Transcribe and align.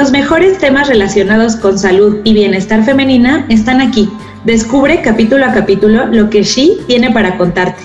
Los 0.00 0.12
mejores 0.12 0.56
temas 0.56 0.88
relacionados 0.88 1.56
con 1.56 1.78
salud 1.78 2.22
y 2.24 2.32
bienestar 2.32 2.82
femenina 2.84 3.44
están 3.50 3.82
aquí. 3.82 4.08
Descubre 4.46 5.02
capítulo 5.02 5.44
a 5.44 5.52
capítulo 5.52 6.06
lo 6.06 6.30
que 6.30 6.42
She 6.42 6.78
tiene 6.86 7.10
para 7.10 7.36
contarte. 7.36 7.82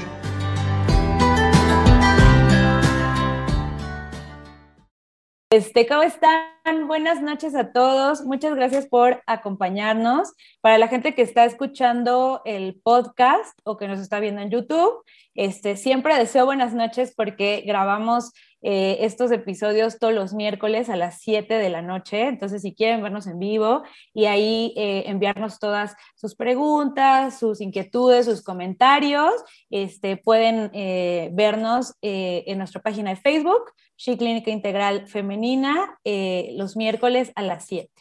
Este, 5.50 5.86
¿Cómo 5.88 6.04
están? 6.04 6.88
Buenas 6.88 7.22
noches 7.22 7.54
a 7.54 7.74
todos. 7.74 8.24
Muchas 8.24 8.56
gracias 8.56 8.88
por 8.88 9.22
acompañarnos. 9.28 10.34
Para 10.62 10.78
la 10.78 10.88
gente 10.88 11.16
que 11.16 11.22
está 11.22 11.44
escuchando 11.44 12.42
el 12.46 12.80
podcast 12.82 13.60
o 13.66 13.76
que 13.76 13.90
nos 13.90 14.00
está 14.00 14.22
viendo 14.22 14.42
en 14.42 14.52
YouTube, 14.52 15.04
este, 15.34 15.76
siempre 15.76 16.18
deseo 16.18 16.46
buenas 16.46 16.74
noches 16.74 17.14
porque 17.16 17.64
grabamos 17.68 18.32
eh, 18.68 19.06
estos 19.06 19.32
episodios 19.32 20.00
todos 20.00 20.12
los 20.12 20.34
miércoles 20.34 20.90
a 20.90 20.96
las 20.96 21.22
7 21.22 21.54
de 21.54 21.70
la 21.70 21.84
noche. 21.84 22.28
Entonces, 22.28 22.64
si 22.64 22.74
quieren 22.74 23.04
vernos 23.04 23.28
en 23.28 23.38
vivo 23.38 23.84
y 24.12 24.26
ahí 24.26 24.74
eh, 24.76 25.04
enviarnos 25.06 25.60
todas 25.60 25.96
sus 26.16 26.34
preguntas, 26.34 27.38
sus 27.38 27.62
inquietudes, 27.62 28.26
sus 28.26 28.42
comentarios, 28.44 29.32
este, 29.70 30.18
pueden 30.18 30.72
eh, 30.74 31.30
vernos 31.34 31.94
en 32.02 32.58
nuestra 32.58 32.82
página 32.82 33.12
de 33.12 33.18
Facebook, 33.18 33.72
She 33.98 34.18
Clínica 34.18 34.50
Integral 34.50 35.08
Femenina, 35.08 36.00
los 36.04 36.76
miércoles 36.76 37.32
a 37.36 37.44
las 37.44 37.68
7. 37.68 37.92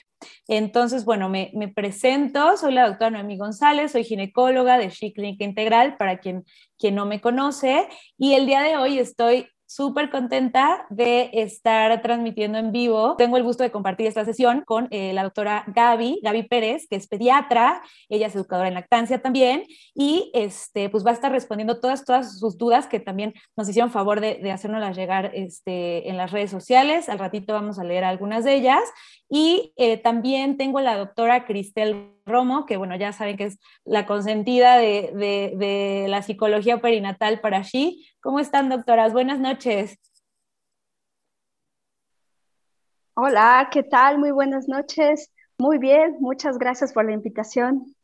Entonces, 0.48 1.04
bueno, 1.04 1.28
me, 1.28 1.50
presento, 1.74 2.56
soy 2.56 2.72
la 2.72 2.86
doctora 2.88 3.10
Noemí 3.10 3.36
González, 3.36 3.92
soy 3.92 4.04
ginecóloga 4.04 4.78
de 4.78 4.88
She 4.88 5.12
Clínica 5.12 5.44
Integral, 5.44 5.98
para 5.98 6.18
quien, 6.18 6.44
quien 6.78 6.94
no 6.94 7.04
me 7.04 7.20
conoce, 7.20 7.86
y 8.16 8.32
el 8.32 8.46
día 8.46 8.62
de 8.62 8.78
hoy 8.78 8.98
estoy 8.98 9.48
súper 9.74 10.08
contenta 10.08 10.86
de 10.88 11.30
estar 11.32 12.00
transmitiendo 12.00 12.58
en 12.58 12.70
vivo. 12.70 13.16
Tengo 13.16 13.36
el 13.36 13.42
gusto 13.42 13.64
de 13.64 13.72
compartir 13.72 14.06
esta 14.06 14.24
sesión 14.24 14.62
con 14.64 14.86
eh, 14.90 15.12
la 15.12 15.24
doctora 15.24 15.64
Gaby, 15.66 16.20
Gaby 16.22 16.44
Pérez, 16.44 16.86
que 16.88 16.94
es 16.94 17.08
pediatra, 17.08 17.82
ella 18.08 18.28
es 18.28 18.36
educadora 18.36 18.68
en 18.68 18.74
lactancia 18.74 19.20
también, 19.20 19.64
y 19.94 20.30
este, 20.32 20.90
pues 20.90 21.04
va 21.04 21.10
a 21.10 21.14
estar 21.14 21.32
respondiendo 21.32 21.80
todas, 21.80 22.04
todas 22.04 22.38
sus 22.38 22.56
dudas 22.56 22.86
que 22.86 23.00
también 23.00 23.34
nos 23.56 23.68
hicieron 23.68 23.90
favor 23.90 24.20
de, 24.20 24.36
de 24.36 24.52
hacernoslas 24.52 24.96
llegar 24.96 25.32
este, 25.34 26.08
en 26.08 26.16
las 26.16 26.30
redes 26.30 26.52
sociales. 26.52 27.08
Al 27.08 27.18
ratito 27.18 27.52
vamos 27.52 27.80
a 27.80 27.84
leer 27.84 28.04
algunas 28.04 28.44
de 28.44 28.54
ellas. 28.54 28.82
Y 29.28 29.72
eh, 29.76 29.96
también 29.96 30.56
tengo 30.56 30.80
la 30.80 30.96
doctora 30.96 31.46
Cristel 31.46 32.13
Romo, 32.26 32.64
que 32.66 32.76
bueno, 32.76 32.96
ya 32.96 33.12
saben 33.12 33.36
que 33.36 33.44
es 33.44 33.58
la 33.84 34.06
consentida 34.06 34.78
de, 34.78 35.10
de, 35.58 36.06
la 36.08 36.22
psicología 36.22 36.80
perinatal 36.80 37.40
para 37.40 37.62
She. 37.62 37.96
¿Cómo 38.20 38.40
están, 38.40 38.68
doctoras? 38.68 39.12
Buenas 39.12 39.38
noches. 39.38 39.98
Hola, 43.14 43.68
¿qué 43.70 43.82
tal? 43.82 44.18
Muy 44.18 44.30
buenas 44.30 44.68
noches. 44.68 45.30
Muy 45.58 45.78
bien, 45.78 46.16
muchas 46.18 46.58
gracias 46.58 46.92
por 46.92 47.04
la 47.04 47.12
invitación. 47.12 47.94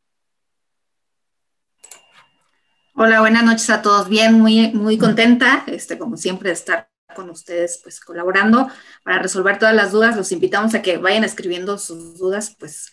Hola, 2.95 3.21
buenas 3.21 3.45
noches 3.45 3.71
a 3.71 3.81
todos. 3.81 4.09
Bien, 4.09 4.35
muy, 4.35 4.73
muy 4.73 4.99
contenta, 4.99 5.65
este, 5.67 5.99
como 5.99 6.17
siempre, 6.17 6.51
de 6.51 6.55
estar 6.55 6.91
con 7.17 7.31
ustedes, 7.31 7.81
pues 7.83 8.01
colaborando 8.01 8.69
para 9.03 9.19
resolver 9.19 9.59
todas 9.59 9.75
las 9.75 9.91
dudas. 9.91 10.17
Los 10.17 10.31
invitamos 10.33 10.75
a 10.75 10.83
que 10.83 10.99
vayan 10.99 11.25
escribiendo 11.25 11.79
sus 11.79 12.19
dudas, 12.19 12.55
pues, 12.59 12.93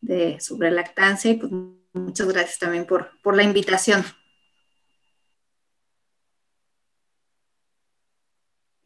de, 0.00 0.40
sobre 0.40 0.70
lactancia 0.70 1.30
y 1.30 1.36
pues 1.36 1.52
muchas 1.92 2.28
gracias 2.28 2.58
también 2.58 2.86
por, 2.86 3.10
por 3.22 3.36
la 3.36 3.42
invitación. 3.42 4.04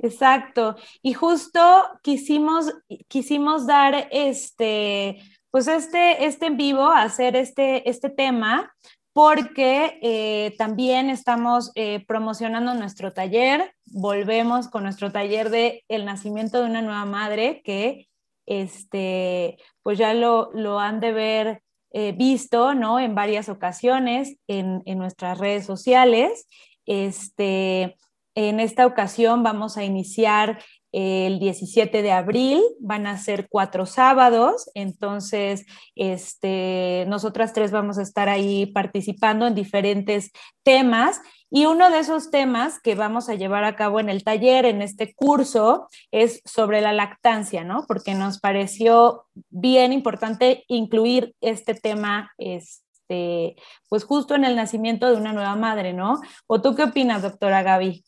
Exacto. 0.03 0.77
Y 1.01 1.15
justo 1.15 1.61
quisimos, 2.03 2.73
quisimos 3.09 3.67
dar 3.67 4.09
este, 4.11 5.23
pues 5.51 5.69
este, 5.69 6.27
este 6.27 6.47
en 6.47 6.57
vivo, 6.57 6.91
hacer 6.91 7.37
este, 7.37 7.89
este 7.89 8.11
tema, 8.11 8.75
porque 9.13 10.01
eh, 10.03 10.55
también 10.59 11.09
estamos 11.09 11.71
eh, 11.77 12.05
promocionando 12.07 12.75
nuestro 12.75 13.13
taller. 13.13 13.75
Volvemos 13.87 14.69
con 14.69 14.83
nuestro 14.83 15.13
taller 15.13 15.51
de 15.51 15.85
El 15.89 16.05
nacimiento 16.05 16.59
de 16.59 16.67
una 16.67 16.83
nueva 16.83 17.05
madre, 17.05 17.63
que 17.63 18.09
este, 18.47 19.59
pues 19.83 19.99
ya 19.99 20.15
lo, 20.15 20.51
lo 20.53 20.79
han 20.79 21.01
de 21.01 21.13
ver 21.13 21.63
eh, 21.93 22.13
visto 22.13 22.75
¿no? 22.75 22.99
en 22.99 23.15
varias 23.15 23.49
ocasiones 23.49 24.37
en, 24.47 24.83
en, 24.87 24.99
nuestras 24.99 25.39
redes 25.39 25.67
sociales. 25.67 26.47
Este, 26.87 27.97
en 28.35 28.61
esta 28.61 28.87
ocasión 28.87 29.43
vamos 29.43 29.77
a 29.77 29.85
iniciar 29.85 30.59
el 30.93 31.39
17 31.39 32.03
de 32.03 32.13
abril, 32.13 32.63
van 32.79 33.07
a 33.07 33.17
ser 33.17 33.49
cuatro 33.49 33.87
sábados, 33.87 34.71
entonces 34.75 35.65
este, 35.95 37.07
nosotras 37.09 37.55
tres 37.55 37.71
vamos 37.71 37.99
a 37.99 38.03
estar 38.03 38.29
ahí 38.29 38.67
participando 38.67 39.47
en 39.47 39.55
diferentes 39.55 40.31
temas 40.63 41.21
y 41.55 41.67
uno 41.67 41.91
de 41.91 41.99
esos 41.99 42.31
temas 42.31 42.81
que 42.81 42.95
vamos 42.95 43.29
a 43.29 43.35
llevar 43.35 43.65
a 43.65 43.77
cabo 43.77 44.01
en 44.01 44.09
el 44.09 44.25
taller, 44.25 44.65
en 44.65 44.81
este 44.81 45.15
curso, 45.15 45.87
es 46.11 46.41
sobre 46.47 46.81
la 46.81 46.95
lactancia, 46.95 47.63
¿no? 47.63 47.85
Porque 47.87 48.15
nos 48.15 48.41
pareció 48.41 49.27
bien 49.51 49.93
importante 49.93 50.65
incluir 50.69 51.35
este 51.43 51.75
tema, 51.75 52.33
este, 52.39 53.57
pues 53.91 54.05
justo 54.05 54.35
en 54.35 54.45
el 54.45 54.57
nacimiento 54.57 55.11
de 55.11 55.17
una 55.17 55.35
nueva 55.35 55.55
madre, 55.55 55.93
¿no? 55.93 56.21
¿O 56.47 56.63
tú 56.63 56.75
qué 56.75 56.85
opinas, 56.85 57.21
doctora 57.21 57.63
Gaby? 57.63 58.03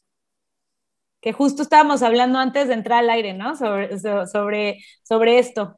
que 1.21 1.33
justo 1.33 1.63
estábamos 1.63 2.03
hablando 2.03 2.39
antes 2.39 2.69
de 2.69 2.75
entrar 2.75 2.99
al 2.99 3.09
aire, 3.09 3.33
¿no? 3.33 3.57
Sobre, 3.57 3.99
sobre, 3.99 4.85
sobre 5.03 5.39
esto. 5.39 5.75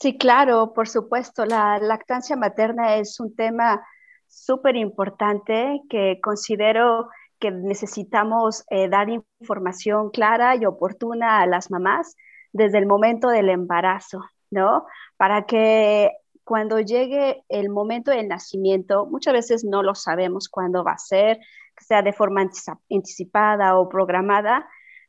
Sí, 0.00 0.16
claro, 0.16 0.72
por 0.72 0.88
supuesto. 0.88 1.44
La 1.44 1.78
lactancia 1.78 2.34
materna 2.34 2.96
es 2.96 3.20
un 3.20 3.36
tema 3.36 3.82
súper 4.28 4.76
importante 4.76 5.80
que 5.88 6.20
considero 6.22 7.08
que 7.38 7.50
necesitamos 7.50 8.64
eh, 8.70 8.88
dar 8.88 9.08
información 9.08 10.10
clara 10.10 10.56
y 10.56 10.66
oportuna 10.66 11.40
a 11.40 11.46
las 11.46 11.70
mamás 11.70 12.16
desde 12.52 12.78
el 12.78 12.86
momento 12.86 13.28
del 13.28 13.48
embarazo, 13.48 14.20
¿no? 14.50 14.86
Para 15.16 15.46
que 15.46 16.10
cuando 16.44 16.80
llegue 16.80 17.44
el 17.48 17.68
momento 17.68 18.10
del 18.10 18.28
nacimiento, 18.28 19.06
muchas 19.06 19.34
veces 19.34 19.64
no 19.64 19.82
lo 19.82 19.94
sabemos 19.94 20.48
cuándo 20.48 20.82
va 20.82 20.92
a 20.92 20.98
ser, 20.98 21.38
sea 21.76 22.02
de 22.02 22.12
forma 22.12 22.42
anticipada 22.90 23.78
o 23.78 23.88
programada, 23.88 24.66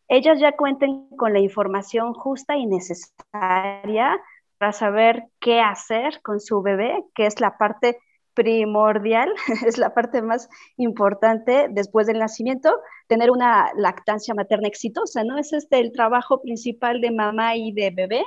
ellas 0.07 0.39
ya 0.39 0.55
cuenten 0.55 1.07
con 1.17 1.33
la 1.33 1.39
información 1.39 2.13
justa 2.13 2.57
y 2.57 2.65
necesaria 2.65 4.19
para 4.57 4.71
saber 4.73 5.23
qué 5.39 5.61
hacer 5.61 6.21
con 6.21 6.39
su 6.39 6.61
bebé, 6.61 7.03
que 7.15 7.25
es 7.25 7.39
la 7.39 7.57
parte 7.57 7.99
primordial, 8.39 9.33
es 9.67 9.77
la 9.77 9.93
parte 9.93 10.21
más 10.21 10.49
importante 10.77 11.67
después 11.69 12.07
del 12.07 12.19
nacimiento, 12.19 12.73
tener 13.07 13.31
una 13.31 13.69
lactancia 13.75 14.33
materna 14.33 14.69
exitosa, 14.69 15.25
¿no? 15.25 15.37
Es 15.37 15.51
este 15.51 15.79
el 15.79 15.91
trabajo 15.91 16.41
principal 16.41 17.01
de 17.01 17.11
mamá 17.11 17.57
y 17.57 17.73
de 17.73 17.91
bebé. 17.91 18.23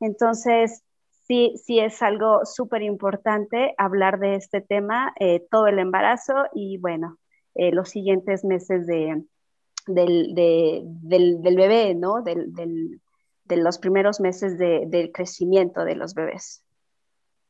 Entonces, 0.00 0.82
sí, 1.26 1.54
sí 1.64 1.80
es 1.80 2.02
algo 2.02 2.44
súper 2.44 2.82
importante 2.82 3.74
hablar 3.78 4.18
de 4.18 4.34
este 4.34 4.60
tema, 4.60 5.14
eh, 5.18 5.46
todo 5.50 5.66
el 5.66 5.78
embarazo 5.78 6.34
y 6.54 6.76
bueno, 6.76 7.18
eh, 7.54 7.72
los 7.72 7.88
siguientes 7.88 8.44
meses 8.44 8.86
de, 8.86 9.24
del, 9.86 10.34
del, 10.34 11.56
bebé, 11.56 11.94
¿no? 11.94 12.22
de 12.22 13.56
los 13.56 13.78
primeros 13.78 14.20
meses 14.20 14.58
del 14.58 15.10
crecimiento 15.10 15.86
de 15.86 15.96
los 15.96 16.12
bebés. 16.12 16.62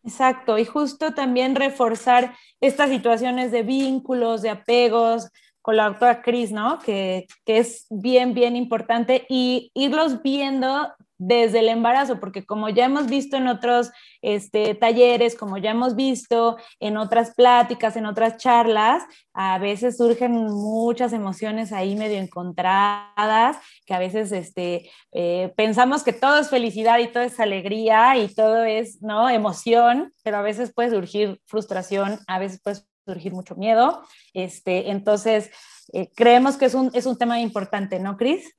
Exacto, 0.09 0.57
y 0.57 0.65
justo 0.65 1.13
también 1.13 1.55
reforzar 1.55 2.35
estas 2.63 2.89
situaciones 2.89 3.53
de 3.53 3.63
vínculos, 3.63 4.41
de 4.41 4.49
apegos, 4.49 5.29
con 5.69 5.77
la 5.77 5.91
doctora 5.91 6.23
Cris, 6.23 6.51
¿no? 6.51 6.79
Que, 6.79 7.27
que, 7.45 7.59
es 7.59 7.87
bien, 7.91 8.33
bien 8.33 8.57
importante 8.57 9.27
y 9.29 9.71
irlos 9.75 10.23
viendo 10.23 10.95
desde 11.19 11.59
el 11.59 11.69
embarazo, 11.69 12.21
porque 12.21 12.47
como 12.47 12.71
ya 12.71 12.87
hemos 12.87 13.07
visto 13.07 13.37
en 13.37 13.49
otros 13.49 13.91
este, 14.23 14.75
talleres, 14.75 15.35
como 15.35 15.59
ya 15.59 15.73
hemos 15.73 15.95
visto 15.95 16.57
en 16.81 16.97
otras 16.97 17.35
pláticas, 17.35 17.97
en 17.97 18.07
otras 18.07 18.39
charlas, 18.39 19.03
a 19.35 19.59
veces 19.59 19.99
surgen 19.99 20.33
muchas 20.33 21.13
emociones 21.13 21.71
ahí 21.71 21.97
medio 21.97 22.17
encontradas, 22.17 23.59
que 23.85 23.93
a 23.93 23.99
veces 23.99 24.33
este, 24.33 24.91
eh, 25.13 25.53
pensamos 25.55 26.03
que 26.03 26.15
todo 26.15 26.39
es 26.39 26.49
felicidad 26.49 26.99
y 26.99 27.09
todo 27.09 27.25
es 27.25 27.39
alegría 27.41 28.17
y 28.17 28.35
todo 28.35 28.65
es 28.65 29.03
¿no? 29.03 29.29
emoción, 29.29 30.15
pero 30.23 30.39
a 30.39 30.43
veces 30.43 30.73
puede 30.73 30.89
surgir 30.89 31.43
frustración, 31.45 32.21
a 32.27 32.39
veces 32.39 32.59
puede 32.63 32.88
surgir 33.09 33.33
mucho 33.33 33.57
miedo. 33.57 34.03
Este, 34.35 34.91
entonces, 34.91 35.51
eh, 35.93 36.11
creemos 36.15 36.57
que 36.57 36.67
es 36.67 36.75
un, 36.75 36.91
es 36.93 37.07
un 37.07 37.17
tema 37.17 37.41
importante, 37.41 37.99
¿no, 37.99 38.17
Cris? 38.17 38.55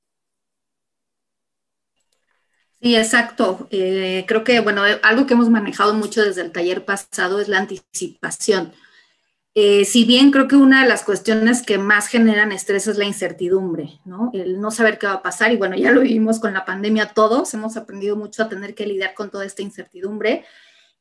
Sí, 2.81 2.95
exacto. 2.95 3.67
Eh, 3.71 4.25
creo 4.27 4.43
que, 4.43 4.59
bueno, 4.61 4.81
algo 5.03 5.25
que 5.25 5.33
hemos 5.33 5.49
manejado 5.49 5.93
mucho 5.93 6.23
desde 6.23 6.41
el 6.41 6.51
taller 6.51 6.85
pasado 6.85 7.39
es 7.39 7.47
la 7.47 7.59
anticipación. 7.59 8.73
Eh, 9.53 9.83
si 9.83 10.05
bien 10.05 10.31
creo 10.31 10.47
que 10.47 10.55
una 10.55 10.83
de 10.83 10.89
las 10.89 11.03
cuestiones 11.03 11.61
que 11.61 11.77
más 11.77 12.07
generan 12.07 12.51
estrés 12.51 12.87
es 12.87 12.97
la 12.97 13.03
incertidumbre, 13.03 13.99
¿no? 14.05 14.31
El 14.33 14.61
no 14.61 14.71
saber 14.71 14.97
qué 14.97 15.07
va 15.07 15.13
a 15.13 15.21
pasar. 15.21 15.51
Y 15.51 15.57
bueno, 15.57 15.75
ya 15.75 15.91
lo 15.91 16.01
vivimos 16.01 16.39
con 16.39 16.53
la 16.53 16.65
pandemia 16.65 17.13
todos, 17.13 17.53
hemos 17.53 17.75
aprendido 17.75 18.15
mucho 18.15 18.43
a 18.43 18.49
tener 18.49 18.73
que 18.73 18.85
lidiar 18.85 19.13
con 19.13 19.29
toda 19.29 19.45
esta 19.45 19.61
incertidumbre. 19.61 20.45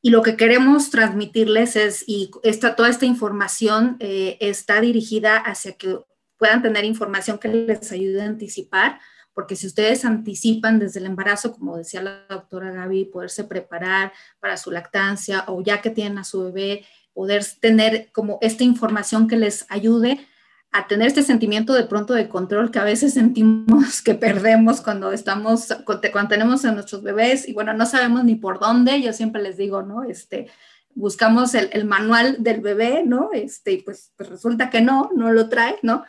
Y 0.01 0.11
lo 0.11 0.21
que 0.21 0.37
queremos 0.37 0.89
transmitirles 0.91 1.75
es, 1.75 2.03
y 2.07 2.31
esta, 2.43 2.75
toda 2.75 2.89
esta 2.89 3.05
información 3.05 3.97
eh, 3.99 4.37
está 4.39 4.79
dirigida 4.79 5.37
hacia 5.37 5.73
que 5.73 5.99
puedan 6.37 6.61
tener 6.61 6.85
información 6.85 7.37
que 7.37 7.49
les 7.49 7.91
ayude 7.91 8.21
a 8.21 8.25
anticipar, 8.25 8.99
porque 9.33 9.55
si 9.55 9.67
ustedes 9.67 10.05
anticipan 10.05 10.79
desde 10.79 10.99
el 11.01 11.05
embarazo, 11.05 11.51
como 11.53 11.77
decía 11.77 12.01
la 12.01 12.25
doctora 12.29 12.71
Gaby, 12.71 13.05
poderse 13.05 13.43
preparar 13.43 14.13
para 14.39 14.57
su 14.57 14.71
lactancia 14.71 15.43
o 15.47 15.61
ya 15.61 15.81
que 15.81 15.89
tienen 15.89 16.17
a 16.17 16.23
su 16.23 16.45
bebé, 16.45 16.85
poder 17.13 17.45
tener 17.59 18.09
como 18.13 18.37
esta 18.41 18.63
información 18.63 19.27
que 19.27 19.35
les 19.35 19.65
ayude 19.69 20.25
a 20.71 20.87
tener 20.87 21.07
este 21.07 21.23
sentimiento 21.23 21.73
de 21.73 21.85
pronto 21.85 22.13
de 22.13 22.29
control 22.29 22.69
que 22.71 22.79
a 22.79 22.83
veces 22.83 23.13
sentimos 23.13 24.01
que 24.03 24.15
perdemos 24.15 24.81
cuando 24.81 25.11
estamos, 25.11 25.67
cuando 25.85 26.27
tenemos 26.27 26.65
a 26.65 26.71
nuestros 26.71 27.01
bebés 27.01 27.47
y 27.47 27.53
bueno, 27.53 27.73
no 27.73 27.85
sabemos 27.85 28.23
ni 28.23 28.35
por 28.35 28.59
dónde, 28.59 29.01
yo 29.01 29.13
siempre 29.13 29.41
les 29.41 29.57
digo, 29.57 29.81
¿no? 29.81 30.03
Este, 30.03 30.47
buscamos 30.93 31.55
el, 31.55 31.85
manual 31.85 32.37
del 32.39 32.61
bebé, 32.61 33.03
¿no? 33.05 33.29
Este, 33.33 33.73
y 33.73 33.77
pues, 33.81 34.11
pues, 34.15 34.29
resulta 34.29 34.69
que 34.69 34.81
no, 34.81 35.09
no 35.15 35.31
lo 35.31 35.49
trae, 35.49 35.77
¿no? 35.81 36.03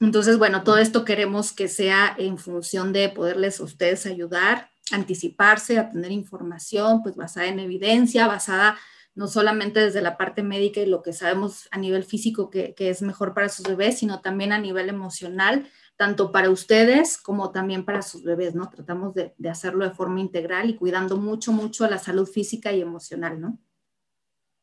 Entonces, 0.00 0.38
bueno, 0.38 0.64
todo 0.64 0.78
esto 0.78 1.04
queremos 1.04 1.52
que 1.52 1.68
sea 1.68 2.14
en 2.18 2.36
función 2.36 2.92
de 2.92 3.08
poderles 3.08 3.60
a 3.60 3.64
ustedes 3.64 4.06
ayudar, 4.06 4.68
anticiparse, 4.90 5.78
a 5.78 5.90
tener 5.90 6.10
información, 6.10 7.02
pues 7.02 7.16
basada 7.16 7.46
en 7.46 7.60
evidencia, 7.60 8.26
basada 8.26 8.76
no 9.14 9.28
solamente 9.28 9.80
desde 9.80 10.02
la 10.02 10.16
parte 10.16 10.42
médica 10.42 10.80
y 10.80 10.86
lo 10.86 11.02
que 11.02 11.12
sabemos 11.12 11.68
a 11.70 11.78
nivel 11.78 12.04
físico 12.04 12.50
que, 12.50 12.74
es 12.76 13.02
mejor 13.02 13.34
para 13.34 13.48
sus 13.48 13.66
bebés, 13.66 13.98
sino 13.98 14.20
también 14.20 14.52
a 14.52 14.58
nivel 14.58 14.88
emocional, 14.88 15.68
tanto 15.96 16.32
para 16.32 16.50
ustedes 16.50 17.18
como 17.18 17.52
también 17.52 17.84
para 17.84 18.02
sus 18.02 18.24
bebés, 18.24 18.54
¿no? 18.54 18.68
Tratamos 18.68 19.14
de, 19.14 19.34
de 19.38 19.48
hacerlo 19.48 19.84
de 19.84 19.94
forma 19.94 20.20
integral 20.20 20.70
y 20.70 20.76
cuidando 20.76 21.16
mucho, 21.16 21.52
mucho 21.52 21.88
la 21.88 21.98
salud 21.98 22.26
física 22.26 22.72
y 22.72 22.80
emocional, 22.80 23.40
¿no? 23.40 23.58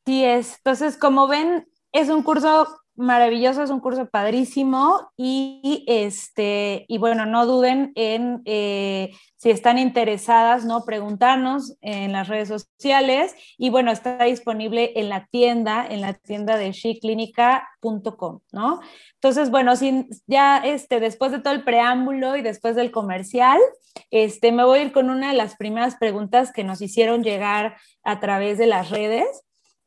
Sí 0.05 0.25
es. 0.25 0.57
Entonces, 0.57 0.97
como 0.97 1.27
ven, 1.27 1.69
es 1.91 2.09
un 2.09 2.23
curso 2.23 2.80
maravilloso, 3.01 3.63
es 3.63 3.69
un 3.69 3.79
curso 3.79 4.09
padrísimo 4.09 5.11
y, 5.17 5.83
este, 5.87 6.85
y 6.87 6.97
bueno, 6.97 7.25
no 7.25 7.45
duden 7.45 7.91
en, 7.95 8.41
eh, 8.45 9.11
si 9.37 9.49
están 9.49 9.77
interesadas, 9.77 10.65
¿no? 10.65 10.85
Preguntarnos 10.85 11.75
en 11.81 12.11
las 12.11 12.27
redes 12.27 12.47
sociales 12.49 13.35
y 13.57 13.69
bueno, 13.69 13.91
está 13.91 14.23
disponible 14.23 14.93
en 14.95 15.09
la 15.09 15.25
tienda, 15.25 15.85
en 15.89 16.01
la 16.01 16.13
tienda 16.13 16.57
de 16.57 16.71
sheclinica.com, 16.71 18.39
¿no? 18.51 18.79
Entonces, 19.15 19.49
bueno, 19.49 19.75
sin, 19.75 20.07
ya 20.27 20.57
este, 20.57 20.99
después 20.99 21.31
de 21.31 21.39
todo 21.39 21.53
el 21.53 21.63
preámbulo 21.63 22.35
y 22.35 22.41
después 22.41 22.75
del 22.75 22.91
comercial, 22.91 23.59
este, 24.09 24.51
me 24.51 24.63
voy 24.63 24.79
a 24.79 24.83
ir 24.83 24.91
con 24.91 25.09
una 25.09 25.31
de 25.31 25.37
las 25.37 25.55
primeras 25.55 25.95
preguntas 25.95 26.51
que 26.53 26.63
nos 26.63 26.81
hicieron 26.81 27.23
llegar 27.23 27.77
a 28.03 28.19
través 28.19 28.57
de 28.57 28.67
las 28.67 28.89
redes. 28.89 29.43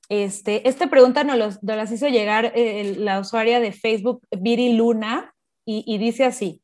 Este, 0.09 0.69
esta 0.69 0.89
pregunta 0.89 1.25
nos, 1.25 1.59
las 1.63 1.93
hizo 1.93 2.09
llegar 2.09 2.53
eh, 2.55 2.95
la 2.99 3.21
usuaria 3.21 3.61
de 3.61 3.73
Facebook, 3.73 4.23
Viri 4.31 4.75
Luna, 4.75 5.35
y, 5.67 5.97
dice 5.97 6.25
así, 6.25 6.61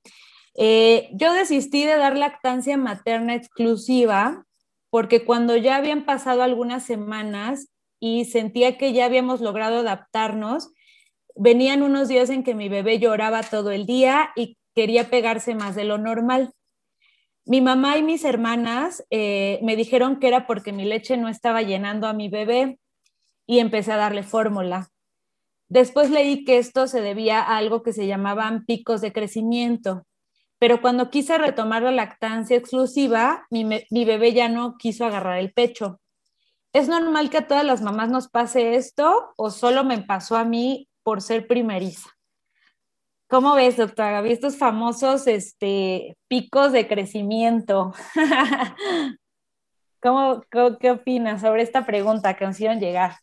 eh, 0.54 1.08
yo 1.14 1.32
desistí 1.32 1.86
de 1.86 1.96
dar 1.96 2.18
lactancia 2.18 2.76
materna 2.76 3.34
exclusiva 3.34 4.44
porque 4.90 5.24
cuando 5.24 5.56
ya 5.56 5.76
habían 5.76 6.04
pasado 6.04 6.42
algunas 6.42 6.84
semanas 6.84 7.70
y 7.98 8.24
sentía 8.26 8.76
que 8.76 8.92
ya 8.92 9.06
habíamos 9.06 9.40
logrado 9.40 9.78
adaptarnos, 9.78 10.72
venían 11.36 11.82
unos 11.82 12.08
días 12.08 12.28
en 12.28 12.42
que 12.42 12.54
mi 12.54 12.68
bebé 12.68 12.98
lloraba 12.98 13.42
todo 13.42 13.70
el 13.70 13.86
día 13.86 14.32
y 14.36 14.58
quería 14.74 15.08
pegarse 15.08 15.54
más 15.54 15.76
de 15.76 15.84
lo 15.84 15.96
normal. 15.96 16.52
Mi 17.46 17.60
mamá 17.60 17.96
y 17.96 18.02
mis 18.02 18.24
hermanas 18.24 19.04
eh, 19.10 19.60
me 19.62 19.76
dijeron 19.76 20.18
que 20.18 20.28
era 20.28 20.46
porque 20.46 20.72
mi 20.72 20.84
leche 20.84 21.16
no 21.16 21.28
estaba 21.28 21.62
llenando 21.62 22.06
a 22.06 22.12
mi 22.12 22.28
bebé 22.28 22.79
y 23.50 23.58
empecé 23.58 23.90
a 23.90 23.96
darle 23.96 24.22
fórmula. 24.22 24.90
Después 25.68 26.08
leí 26.08 26.44
que 26.44 26.58
esto 26.58 26.86
se 26.86 27.00
debía 27.00 27.40
a 27.40 27.56
algo 27.56 27.82
que 27.82 27.92
se 27.92 28.06
llamaban 28.06 28.64
picos 28.64 29.00
de 29.00 29.12
crecimiento, 29.12 30.06
pero 30.60 30.80
cuando 30.80 31.10
quise 31.10 31.36
retomar 31.36 31.82
la 31.82 31.90
lactancia 31.90 32.56
exclusiva, 32.56 33.48
mi, 33.50 34.04
bebé 34.04 34.34
ya 34.34 34.48
no 34.48 34.76
quiso 34.76 35.04
agarrar 35.04 35.38
el 35.38 35.52
pecho. 35.52 36.00
¿Es 36.72 36.86
normal 36.86 37.28
que 37.28 37.38
a 37.38 37.48
todas 37.48 37.64
las 37.64 37.82
mamás 37.82 38.08
nos 38.08 38.28
pase 38.28 38.76
esto 38.76 39.32
o 39.36 39.50
solo 39.50 39.82
me 39.82 40.00
pasó 40.00 40.36
a 40.36 40.44
mí 40.44 40.88
por 41.02 41.20
ser 41.20 41.48
primeriza? 41.48 42.08
¿Cómo 43.28 43.56
ves, 43.56 43.76
doctora 43.76 44.12
Gaby, 44.12 44.30
estos 44.30 44.58
famosos 44.58 45.26
este, 45.26 46.16
picos 46.28 46.70
de 46.70 46.86
crecimiento? 46.86 47.94
¿Cómo, 50.00 50.42
qué 50.78 50.92
opinas 50.92 51.40
sobre 51.40 51.62
esta 51.62 51.84
pregunta 51.84 52.34
que 52.34 52.44
nos 52.44 52.54
hicieron 52.54 52.78
llegar? 52.78 53.16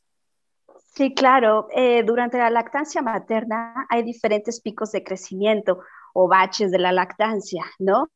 Sí, 0.97 1.13
claro. 1.13 1.67
Eh, 1.75 2.01
durante 2.01 2.39
la 2.39 2.49
lactancia 2.49 3.03
materna 3.03 3.85
hay 3.87 4.01
diferentes 4.01 4.59
picos 4.61 4.91
de 4.91 5.03
crecimiento 5.03 5.77
o 6.11 6.27
baches 6.27 6.71
de 6.71 6.79
la 6.79 6.91
lactancia, 6.91 7.63
¿no? 7.77 8.09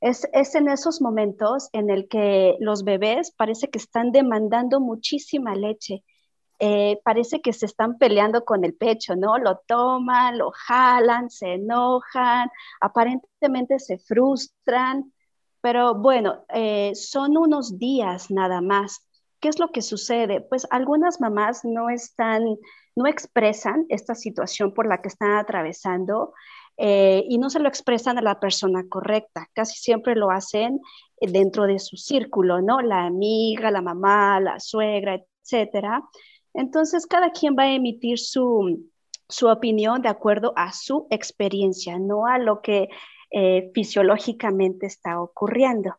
Es, 0.00 0.28
en 0.54 0.68
esos 0.68 1.02
momentos 1.02 1.68
en 1.72 1.90
el 1.90 2.06
que 2.06 2.56
los 2.60 2.84
bebés 2.84 3.32
parece 3.32 3.68
que 3.68 3.78
están 3.78 4.12
demandando 4.12 4.78
muchísima 4.78 5.56
leche. 5.56 6.04
Eh, 6.60 7.00
parece 7.02 7.40
que 7.40 7.52
se 7.52 7.66
están 7.66 7.98
peleando 7.98 8.44
con 8.44 8.64
el 8.64 8.74
pecho, 8.74 9.16
¿no? 9.16 9.36
Lo 9.38 9.62
toman, 9.66 10.38
lo 10.38 10.52
jalan, 10.52 11.30
se 11.30 11.54
enojan, 11.54 12.48
aparentemente 12.80 13.80
se 13.80 13.98
frustran, 13.98 15.12
pero 15.60 15.96
bueno, 15.96 16.44
eh, 16.54 16.92
son 16.94 17.36
unos 17.36 17.76
días 17.76 18.30
nada 18.30 18.60
más 18.60 19.09
¿Qué 19.40 19.48
es 19.48 19.58
lo 19.58 19.68
que 19.68 19.82
sucede? 19.82 20.40
Pues 20.40 20.66
algunas 20.70 21.20
mamás 21.20 21.64
no 21.64 21.88
están, 21.88 22.44
no 22.94 23.06
expresan 23.06 23.86
esta 23.88 24.14
situación 24.14 24.74
por 24.74 24.86
la 24.86 25.00
que 25.00 25.08
están 25.08 25.32
atravesando 25.32 26.34
eh, 26.76 27.24
y 27.28 27.38
no 27.38 27.50
se 27.50 27.60
lo 27.60 27.68
expresan 27.68 28.18
a 28.18 28.22
la 28.22 28.38
persona 28.38 28.84
correcta. 28.88 29.48
Casi 29.54 29.78
siempre 29.78 30.14
lo 30.14 30.30
hacen 30.30 30.80
dentro 31.20 31.64
de 31.64 31.78
su 31.78 31.96
círculo, 31.96 32.60
¿no? 32.60 32.80
La 32.80 33.06
amiga, 33.06 33.70
la 33.70 33.82
mamá, 33.82 34.40
la 34.40 34.60
suegra, 34.60 35.20
etcétera. 35.42 36.02
Entonces, 36.54 37.06
cada 37.06 37.30
quien 37.32 37.56
va 37.58 37.64
a 37.64 37.74
emitir 37.74 38.18
su, 38.18 38.90
su 39.28 39.48
opinión 39.48 40.02
de 40.02 40.08
acuerdo 40.08 40.52
a 40.56 40.72
su 40.72 41.06
experiencia, 41.10 41.98
no 41.98 42.26
a 42.26 42.38
lo 42.38 42.60
que 42.60 42.88
eh, 43.30 43.70
fisiológicamente 43.74 44.86
está 44.86 45.20
ocurriendo 45.20 45.96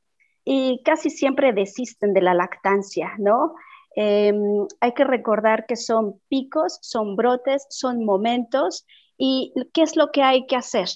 y 0.54 0.82
casi 0.84 1.10
siempre 1.10 1.54
desisten 1.54 2.14
de 2.14 2.22
la 2.22 2.34
lactancia, 2.34 3.14
¿no? 3.18 3.56
Em, 3.96 4.68
hay 4.82 4.94
que 4.94 5.06
recordar 5.06 5.66
que 5.66 5.78
son 5.78 6.20
picos, 6.28 6.78
son 6.82 7.16
brotes, 7.16 7.66
son 7.70 8.04
momentos 8.04 8.86
y 9.18 9.54
¿qué 9.74 9.84
es 9.84 9.96
lo 9.96 10.12
que 10.12 10.24
hay 10.24 10.48
que 10.48 10.58
hacer? 10.58 10.90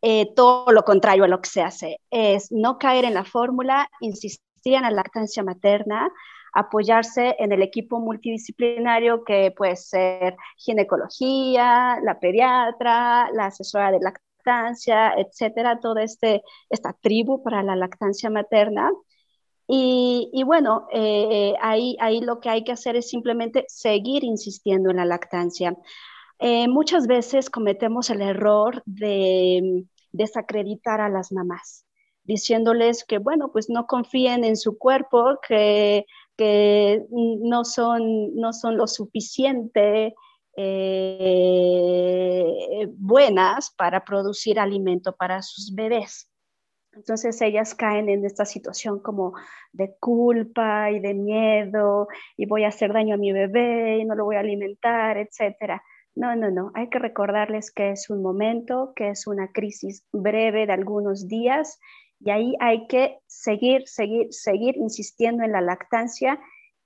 Eh, 0.00 0.32
todo 0.34 0.72
lo 0.72 0.84
contrario 0.84 1.24
a 1.24 1.28
lo 1.28 1.42
que 1.42 1.50
se 1.50 1.60
hace, 1.60 1.98
es 2.10 2.50
no 2.52 2.78
caer 2.78 3.04
en 3.04 3.12
la 3.12 3.24
fórmula, 3.24 3.86
insistir 4.00 4.40
en 4.74 4.82
la 4.82 4.90
lactancia 4.90 5.42
materna, 5.42 6.10
apoyarse 6.54 7.36
en 7.38 7.52
el 7.52 7.60
equipo 7.60 8.00
multidisciplinario 8.00 9.24
que 9.24 9.52
puede 9.54 9.76
ser 9.76 10.36
ginecología, 10.56 11.98
la 12.02 12.18
pediatra, 12.18 13.30
la 13.32 13.46
asesora 13.46 13.92
de 13.92 14.00
lactancia 14.00 14.29
lactancia, 14.40 15.14
etcétera, 15.16 15.80
toda 15.80 16.02
este, 16.02 16.42
esta 16.68 16.92
tribu 17.00 17.42
para 17.42 17.62
la 17.62 17.76
lactancia 17.76 18.30
materna. 18.30 18.90
Y, 19.72 20.42
bueno, 20.44 20.88
eh, 20.92 21.54
ahí, 21.60 21.96
ahí 22.00 22.20
lo 22.20 22.40
que 22.40 22.48
hay 22.48 22.64
que 22.64 22.72
hacer 22.72 22.96
es 22.96 23.08
simplemente 23.08 23.64
seguir 23.68 24.24
insistiendo 24.24 24.90
en 24.90 24.96
la 24.96 25.04
lactancia. 25.04 25.76
Eh, 26.40 26.66
muchas 26.66 27.06
veces 27.06 27.50
cometemos 27.50 28.10
el 28.10 28.20
error 28.20 28.82
de 28.84 29.84
desacreditar 30.10 31.00
a 31.00 31.08
las 31.08 31.30
mamás, 31.30 31.86
diciéndoles 32.24 33.04
que, 33.04 33.18
bueno, 33.18 33.52
pues 33.52 33.70
no 33.70 33.86
confíen 33.86 34.42
en 34.42 34.56
su 34.56 34.76
cuerpo, 34.76 35.38
que, 35.46 36.04
que 36.36 37.06
no, 37.10 37.64
son, 37.64 38.34
no 38.34 38.52
son 38.52 38.76
lo 38.76 38.88
suficiente, 38.88 40.16
eh, 42.80 42.88
buenas 42.96 43.70
para 43.76 44.04
producir 44.04 44.58
alimento 44.60 45.14
para 45.16 45.42
sus 45.42 45.74
bebés. 45.74 46.30
Entonces 46.92 47.40
ellas 47.40 47.74
caen 47.74 48.08
en 48.08 48.24
esta 48.24 48.44
situación 48.44 49.00
como 49.00 49.34
de 49.72 49.94
culpa 50.00 50.90
y 50.90 50.98
de 50.98 51.14
miedo 51.14 52.08
y 52.36 52.46
voy 52.46 52.64
a 52.64 52.68
hacer 52.68 52.92
daño 52.92 53.14
a 53.14 53.18
mi 53.18 53.32
bebé 53.32 53.98
y 53.98 54.04
no 54.04 54.14
lo 54.14 54.24
voy 54.24 54.36
a 54.36 54.40
alimentar, 54.40 55.16
etcétera. 55.16 55.82
No, 56.14 56.34
no, 56.34 56.50
no. 56.50 56.72
Hay 56.74 56.88
que 56.90 56.98
recordarles 56.98 57.70
que 57.70 57.92
es 57.92 58.10
un 58.10 58.22
momento, 58.22 58.92
que 58.96 59.10
es 59.10 59.26
una 59.26 59.52
crisis 59.52 60.04
breve 60.12 60.66
de 60.66 60.72
algunos 60.72 61.28
días 61.28 61.78
y 62.18 62.30
ahí 62.30 62.54
hay 62.60 62.86
que 62.88 63.18
seguir, 63.26 63.86
seguir, 63.86 64.26
seguir 64.32 64.76
insistiendo 64.76 65.44
en 65.44 65.52
la 65.52 65.60
lactancia 65.60 66.40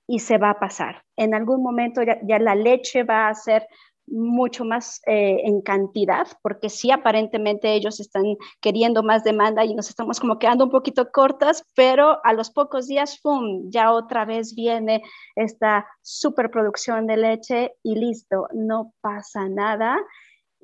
y 0.07 0.21
se 0.21 0.39
va 0.39 0.51
a 0.51 0.59
pasar. 0.59 1.03
En 1.17 1.35
algún 1.35 1.63
momento 1.63 2.03
ya, 2.03 2.39
la 2.39 2.55
leche 2.55 3.05
va 3.05 3.29
a 3.29 3.35
ser 3.35 3.67
mucho 4.07 4.67
más 4.67 5.01
eh, 5.07 5.41
en 5.45 5.63
cantidad, 5.63 6.27
porque 6.43 6.69
sí, 6.69 6.91
aparentemente 6.91 7.73
ellos 7.75 8.01
están 8.01 8.25
queriendo 8.61 9.03
más 9.03 9.25
demanda 9.25 9.65
y 9.65 9.75
nos 9.75 9.89
estamos 9.89 10.21
como 10.21 10.39
quedando 10.39 10.65
un 10.65 10.71
poquito 10.71 11.11
cortas, 11.11 11.65
pero 11.75 12.19
a 12.23 12.35
los 12.35 12.51
pocos 12.51 12.87
días, 12.87 13.19
¡pum!, 13.23 13.71
ya 13.71 13.93
otra 13.93 14.27
vez 14.27 14.55
viene 14.55 15.03
esta 15.37 15.87
superproducción 16.03 17.07
de 17.07 17.17
leche 17.17 17.73
y 17.83 17.95
listo, 17.95 18.47
no 18.53 18.93
pasa 19.01 19.49
nada. 19.49 19.97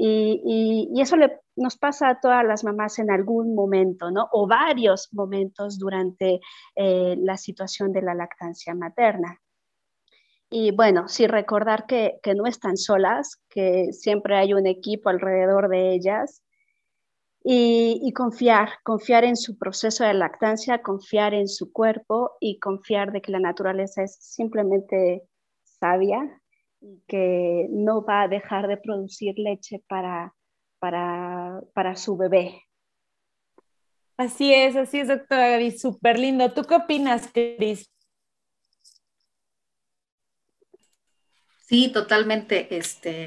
Y, 0.02 1.00
eso 1.00 1.16
nos 1.56 1.76
pasa 1.76 2.08
a 2.08 2.20
todas 2.20 2.42
las 2.44 2.64
mamás 2.64 2.98
en 2.98 3.10
algún 3.10 3.54
momento, 3.54 4.10
¿no? 4.10 4.28
O 4.32 4.46
varios 4.46 5.12
momentos 5.12 5.78
durante 5.78 6.40
eh, 6.74 7.16
la 7.18 7.36
situación 7.36 7.92
de 7.92 8.00
la 8.00 8.14
lactancia 8.14 8.74
materna. 8.74 9.38
Y 10.48 10.72
bueno, 10.72 11.06
sí 11.08 11.26
recordar 11.26 11.86
que, 11.86 12.18
no 12.34 12.46
están 12.46 12.78
solas, 12.78 13.42
que 13.50 13.92
siempre 13.92 14.36
hay 14.38 14.54
un 14.54 14.66
equipo 14.66 15.10
alrededor 15.10 15.68
de 15.68 15.92
ellas 15.92 16.42
y, 17.44 18.00
y, 18.02 18.12
confiar, 18.14 18.70
confiar 18.82 19.24
en 19.24 19.36
su 19.36 19.58
proceso 19.58 20.04
de 20.04 20.14
lactancia, 20.14 20.82
confiar 20.82 21.34
en 21.34 21.46
su 21.48 21.72
cuerpo 21.72 22.32
y 22.40 22.58
confiar 22.58 23.12
de 23.12 23.20
que 23.20 23.32
la 23.32 23.40
naturaleza 23.40 24.02
es 24.02 24.16
simplemente 24.16 25.24
sabia 25.62 26.39
que 27.06 27.66
no 27.70 28.04
va 28.04 28.22
a 28.22 28.28
dejar 28.28 28.68
de 28.68 28.76
producir 28.76 29.34
leche 29.38 29.82
para, 29.88 30.34
para, 30.78 31.60
para 31.74 31.96
su 31.96 32.16
bebé. 32.16 32.62
Así 34.16 34.52
es, 34.52 34.76
así 34.76 35.00
es, 35.00 35.08
doctora 35.08 35.48
Gaby, 35.48 35.78
súper 35.78 36.18
lindo. 36.18 36.52
¿Tú 36.52 36.62
qué 36.64 36.74
opinas, 36.74 37.30
Cris? 37.32 37.90
Sí, 41.66 41.90
totalmente. 41.90 42.76
Este, 42.76 43.26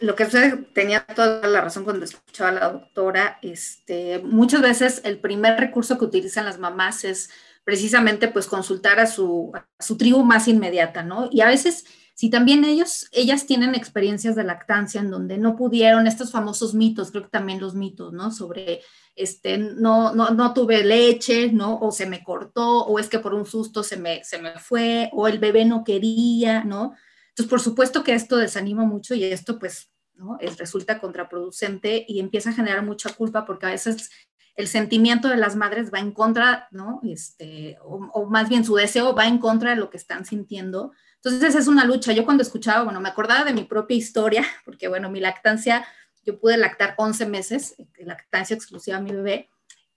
lo 0.00 0.16
que 0.16 0.24
usted 0.24 0.66
tenía 0.72 1.06
toda 1.06 1.46
la 1.46 1.60
razón 1.60 1.84
cuando 1.84 2.04
escuchaba 2.04 2.50
a 2.50 2.52
la 2.52 2.68
doctora. 2.70 3.38
Este, 3.42 4.18
muchas 4.20 4.62
veces 4.62 5.02
el 5.04 5.20
primer 5.20 5.60
recurso 5.60 5.98
que 5.98 6.04
utilizan 6.04 6.46
las 6.46 6.58
mamás 6.58 7.04
es 7.04 7.30
precisamente 7.62 8.26
pues 8.26 8.46
consultar 8.46 8.98
a 8.98 9.06
su, 9.06 9.52
a 9.54 9.68
su 9.78 9.96
tribu 9.96 10.24
más 10.24 10.48
inmediata, 10.48 11.04
¿no? 11.04 11.28
Y 11.30 11.42
a 11.42 11.46
veces 11.46 11.84
si 12.22 12.30
también 12.30 12.64
ellos, 12.64 13.08
ellas 13.10 13.46
tienen 13.46 13.74
experiencias 13.74 14.36
de 14.36 14.44
lactancia 14.44 15.00
en 15.00 15.10
donde 15.10 15.38
no 15.38 15.56
pudieron, 15.56 16.06
estos 16.06 16.30
famosos 16.30 16.72
mitos, 16.72 17.10
creo 17.10 17.24
que 17.24 17.30
también 17.30 17.60
los 17.60 17.74
mitos, 17.74 18.12
¿no? 18.12 18.30
Sobre, 18.30 18.80
este, 19.16 19.58
no, 19.58 20.14
no, 20.14 20.30
no 20.30 20.54
tuve 20.54 20.84
leche, 20.84 21.50
¿no? 21.50 21.80
O 21.80 21.90
se 21.90 22.06
me 22.06 22.22
cortó, 22.22 22.84
o 22.84 23.00
es 23.00 23.08
que 23.08 23.18
por 23.18 23.34
un 23.34 23.44
susto 23.44 23.82
se 23.82 23.96
me, 23.96 24.22
se 24.22 24.40
me 24.40 24.56
fue, 24.60 25.10
o 25.12 25.26
el 25.26 25.40
bebé 25.40 25.64
no 25.64 25.82
quería, 25.82 26.62
¿no? 26.62 26.94
Entonces, 27.30 27.50
por 27.50 27.60
supuesto 27.60 28.04
que 28.04 28.14
esto 28.14 28.36
desanima 28.36 28.84
mucho 28.84 29.16
y 29.16 29.24
esto 29.24 29.58
pues 29.58 29.90
¿no? 30.14 30.36
Es, 30.38 30.58
resulta 30.58 31.00
contraproducente 31.00 32.04
y 32.06 32.20
empieza 32.20 32.50
a 32.50 32.54
generar 32.54 32.84
mucha 32.84 33.12
culpa 33.12 33.44
porque 33.44 33.66
a 33.66 33.70
veces 33.70 34.10
el 34.54 34.68
sentimiento 34.68 35.28
de 35.28 35.38
las 35.38 35.56
madres 35.56 35.90
va 35.92 35.98
en 35.98 36.12
contra, 36.12 36.68
¿no? 36.70 37.00
Este, 37.02 37.78
o, 37.82 38.26
más 38.26 38.48
bien 38.48 38.64
su 38.64 38.76
deseo 38.76 39.12
va 39.12 39.26
en 39.26 39.38
contra 39.38 39.70
de 39.70 39.76
lo 39.76 39.90
que 39.90 39.96
están 39.96 40.24
sintiendo. 40.24 40.92
Entonces, 41.24 41.54
es 41.54 41.68
una 41.68 41.84
lucha. 41.84 42.12
Yo 42.12 42.24
cuando 42.24 42.42
escuchaba, 42.42 42.84
bueno, 42.84 43.00
me 43.00 43.08
acordaba 43.08 43.44
de 43.44 43.52
mi 43.52 43.64
propia 43.64 43.96
historia, 43.96 44.44
porque 44.64 44.88
bueno, 44.88 45.10
mi 45.10 45.20
lactancia, 45.20 45.84
yo 46.24 46.38
pude 46.38 46.56
lactar 46.56 46.94
11 46.98 47.26
meses, 47.26 47.74
lactancia 47.98 48.54
exclusiva 48.54 48.96
a 48.96 49.00
mi 49.00 49.12
bebé, 49.12 49.50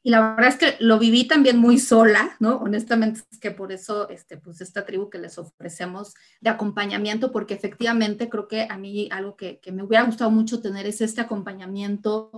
y 0.05 0.11
la 0.11 0.35
verdad 0.35 0.49
es 0.49 0.57
que 0.57 0.75
lo 0.81 0.99
viví 0.99 1.27
también 1.27 1.57
muy 1.57 1.79
sola, 1.79 2.35
¿no? 2.39 2.57
Honestamente 2.57 3.21
es 3.31 3.39
que 3.39 3.49
por 3.49 3.71
eso, 3.71 4.07
este, 4.09 4.37
pues 4.37 4.61
esta 4.61 4.85
tribu 4.85 5.09
que 5.09 5.17
les 5.17 5.39
ofrecemos 5.39 6.13
de 6.41 6.51
acompañamiento, 6.51 7.31
porque 7.31 7.55
efectivamente 7.55 8.29
creo 8.29 8.47
que 8.47 8.67
a 8.69 8.77
mí 8.77 9.09
algo 9.11 9.35
que, 9.35 9.59
que 9.59 9.71
me 9.71 9.81
hubiera 9.81 10.03
gustado 10.03 10.29
mucho 10.29 10.61
tener 10.61 10.85
es 10.85 11.01
este 11.01 11.21
acompañamiento 11.21 12.29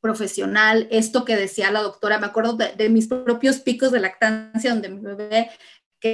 profesional, 0.00 0.86
esto 0.92 1.24
que 1.24 1.34
decía 1.34 1.72
la 1.72 1.82
doctora, 1.82 2.20
me 2.20 2.26
acuerdo 2.26 2.52
de, 2.52 2.76
de 2.76 2.88
mis 2.90 3.08
propios 3.08 3.58
picos 3.58 3.90
de 3.90 3.98
lactancia 3.98 4.70
donde 4.70 4.88
mi 4.88 5.00
bebé 5.00 5.50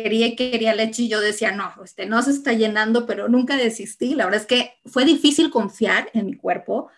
quería 0.03 0.27
y 0.27 0.37
quería 0.37 0.75
leche 0.75 1.03
y 1.03 1.09
yo 1.09 1.21
decía, 1.21 1.53
no, 1.53 1.73
este, 1.85 2.07
no 2.07 2.23
se 2.23 2.31
está 2.31 2.53
llenando, 2.53 3.07
pero 3.07 3.29
nunca 3.29 3.57
desistí. 3.57 4.15
La 4.15 4.25
verdad 4.25 4.41
es 4.41 4.47
que 4.47 4.75
fue 4.87 5.05
difícil 5.05 5.51
confiar 5.51 6.11
en 6.15 6.27
mi 6.27 6.35
cuerpo, 6.35 6.89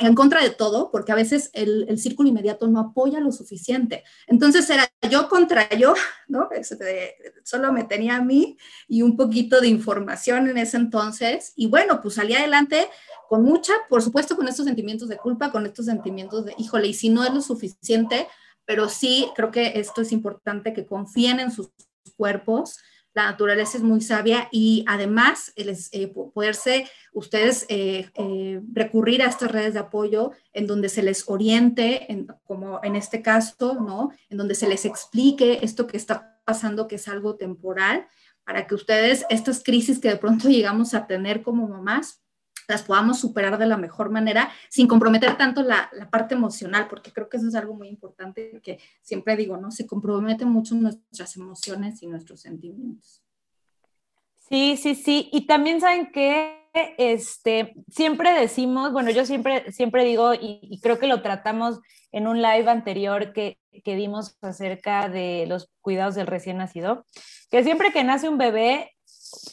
en 0.00 0.14
contra 0.14 0.42
de 0.42 0.50
todo, 0.50 0.90
porque 0.90 1.12
a 1.12 1.14
veces 1.14 1.50
el, 1.52 1.84
el, 1.88 1.98
círculo 1.98 2.30
inmediato 2.30 2.66
no 2.66 2.80
apoya 2.80 3.20
lo 3.20 3.30
suficiente. 3.30 4.02
Entonces 4.26 4.68
era 4.70 4.90
yo 5.10 5.28
contra 5.28 5.68
yo, 5.76 5.94
¿no? 6.28 6.48
Este, 6.50 7.16
solo 7.44 7.72
me 7.72 7.84
tenía 7.84 8.16
a 8.16 8.22
mí 8.22 8.56
y 8.88 9.02
un 9.02 9.16
poquito 9.16 9.60
de 9.60 9.68
información 9.68 10.48
en 10.48 10.56
ese 10.56 10.78
entonces. 10.78 11.52
Y 11.56 11.66
bueno, 11.66 12.00
pues 12.00 12.14
salí 12.14 12.34
adelante 12.34 12.88
con 13.28 13.44
mucha, 13.44 13.74
por 13.90 14.00
supuesto, 14.02 14.34
con 14.34 14.48
estos 14.48 14.64
sentimientos 14.64 15.08
de 15.08 15.18
culpa, 15.18 15.52
con 15.52 15.66
estos 15.66 15.84
sentimientos 15.84 16.46
de, 16.46 16.54
híjole, 16.56 16.88
y 16.88 16.94
si 16.94 17.10
no 17.10 17.22
es 17.22 17.34
lo 17.34 17.42
suficiente, 17.42 18.26
pero 18.64 18.88
sí 18.88 19.28
creo 19.36 19.50
que 19.50 19.78
esto 19.78 20.00
es 20.00 20.12
importante 20.12 20.72
que 20.72 20.86
confíen 20.86 21.40
en 21.40 21.50
sus 21.50 21.70
cuerpos, 22.18 22.78
la 23.18 23.24
naturaleza 23.24 23.78
es 23.78 23.82
muy 23.82 24.00
sabia 24.00 24.48
y 24.52 24.84
además 24.86 25.52
eh, 25.56 26.12
poderse 26.34 26.86
ustedes 27.12 27.66
eh, 27.68 28.10
eh, 28.14 28.60
recurrir 28.72 29.22
a 29.22 29.26
estas 29.26 29.50
redes 29.50 29.74
de 29.74 29.80
apoyo 29.80 30.30
en 30.52 30.68
donde 30.68 30.88
se 30.88 31.02
les 31.02 31.28
oriente, 31.28 32.06
como 32.44 32.80
en 32.84 32.94
este 32.94 33.20
caso, 33.22 33.74
¿no? 33.80 34.12
En 34.28 34.38
donde 34.38 34.54
se 34.54 34.68
les 34.68 34.84
explique 34.84 35.58
esto 35.62 35.88
que 35.88 35.96
está 35.96 36.40
pasando, 36.44 36.86
que 36.86 36.94
es 36.94 37.08
algo 37.08 37.34
temporal, 37.34 38.06
para 38.44 38.68
que 38.68 38.76
ustedes 38.76 39.24
estas 39.30 39.64
crisis 39.64 39.98
que 39.98 40.10
de 40.10 40.16
pronto 40.16 40.48
llegamos 40.48 40.94
a 40.94 41.08
tener 41.08 41.42
como 41.42 41.66
mamás, 41.66 42.22
las 42.68 42.82
podamos 42.82 43.18
superar 43.18 43.58
de 43.58 43.66
la 43.66 43.76
mejor 43.76 44.10
manera 44.10 44.50
sin 44.68 44.86
comprometer 44.86 45.36
tanto 45.36 45.62
la, 45.62 45.90
la, 45.92 46.08
parte 46.10 46.34
emocional, 46.34 46.86
porque 46.88 47.12
creo 47.12 47.28
que 47.28 47.38
eso 47.38 47.48
es 47.48 47.54
algo 47.54 47.74
muy 47.74 47.88
importante 47.88 48.60
que 48.62 48.78
siempre 49.00 49.36
digo, 49.36 49.56
¿no? 49.56 49.70
Se 49.70 49.86
comprometen 49.86 50.48
mucho 50.48 50.74
nuestras 50.74 51.36
emociones 51.36 52.02
y 52.02 52.06
nuestros 52.06 52.40
sentimientos. 52.42 53.24
Sí, 54.48 54.76
sí, 54.76 54.94
sí. 54.94 55.28
Y 55.32 55.46
también 55.46 55.80
saben 55.80 56.12
que 56.12 56.68
este, 56.98 57.74
siempre 57.88 58.38
decimos, 58.38 58.92
bueno, 58.92 59.10
yo 59.10 59.24
siempre, 59.24 59.72
siempre 59.72 60.04
digo, 60.04 60.34
y, 60.34 60.60
y 60.62 60.80
creo 60.80 60.98
que 60.98 61.06
lo 61.06 61.22
tratamos 61.22 61.80
en 62.12 62.26
un 62.26 62.40
live 62.40 62.68
anterior 62.70 63.32
que, 63.32 63.58
que 63.84 63.96
dimos 63.96 64.36
acerca 64.42 65.08
de 65.08 65.46
los 65.46 65.70
cuidados 65.80 66.14
del 66.14 66.26
recién 66.26 66.58
nacido, 66.58 67.04
que 67.50 67.64
siempre 67.64 67.92
que 67.92 68.04
nace 68.04 68.28
un 68.28 68.38
bebé, 68.38 68.92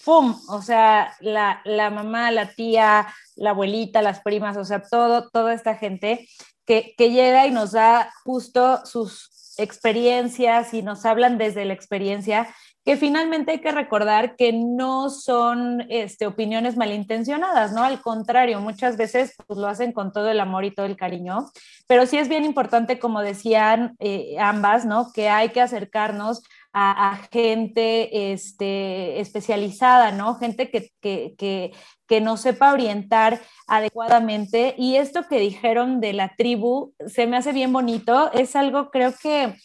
¡pum! 0.03 0.39
O 0.49 0.61
sea, 0.61 1.15
la, 1.19 1.61
la, 1.65 1.89
mamá, 1.89 2.31
la 2.31 2.53
tía, 2.53 3.07
la 3.35 3.51
abuelita, 3.51 4.01
las 4.01 4.21
primas, 4.21 4.57
o 4.57 4.65
sea, 4.65 4.81
todo, 4.81 5.29
toda 5.29 5.53
esta 5.53 5.75
gente 5.75 6.27
que, 6.65 6.93
que 6.97 7.11
llega 7.11 7.47
y 7.47 7.51
nos 7.51 7.71
da 7.71 8.11
justo 8.23 8.85
sus 8.85 9.29
experiencias 9.57 10.73
y 10.73 10.81
nos 10.81 11.05
hablan 11.05 11.37
desde 11.37 11.65
la 11.65 11.73
experiencia, 11.73 12.47
que 12.85 12.97
finalmente 12.97 13.51
hay 13.51 13.61
que 13.61 13.71
recordar 13.71 14.35
que 14.35 14.53
no 14.53 15.09
son 15.09 15.85
este, 15.89 16.27
opiniones 16.27 16.77
malintencionadas, 16.77 17.73
¿no? 17.73 17.83
Al 17.83 17.99
contrario, 17.99 18.61
muchas 18.61 18.95
veces 18.95 19.33
pues, 19.47 19.57
lo 19.57 19.67
hacen 19.67 19.91
con 19.91 20.11
todo 20.11 20.29
el 20.29 20.39
amor 20.39 20.65
y 20.65 20.71
todo 20.71 20.85
el 20.85 20.95
cariño, 20.95 21.47
pero 21.87 22.05
sí 22.05 22.19
es 22.19 22.29
bien 22.29 22.45
importante, 22.45 22.99
como 22.99 23.21
decían 23.21 23.95
eh, 23.99 24.35
ambas, 24.39 24.85
¿no? 24.85 25.11
Que 25.13 25.29
hay 25.29 25.49
que 25.49 25.61
acercarnos 25.61 26.43
a, 26.77 27.17
gente 27.31 28.33
este, 28.33 29.21
especializada, 29.21 30.11
¿no? 30.11 30.35
Gente 30.35 30.69
que, 30.69 30.91
que, 30.99 31.33
que, 31.37 31.73
que 32.05 32.37
sepa 32.37 32.73
orientar 32.73 33.41
adecuadamente. 33.67 34.75
Y 34.77 34.97
esto 34.97 35.27
que 35.29 35.39
dijeron 35.39 36.01
de 36.01 36.11
la 36.11 36.35
tribu 36.35 36.93
se 37.07 37.27
me 37.27 37.37
hace 37.37 37.53
bien 37.53 37.71
bonito. 37.71 38.29
Es 38.33 38.57
algo, 38.57 38.91
creo 38.91 39.13
que 39.15 39.55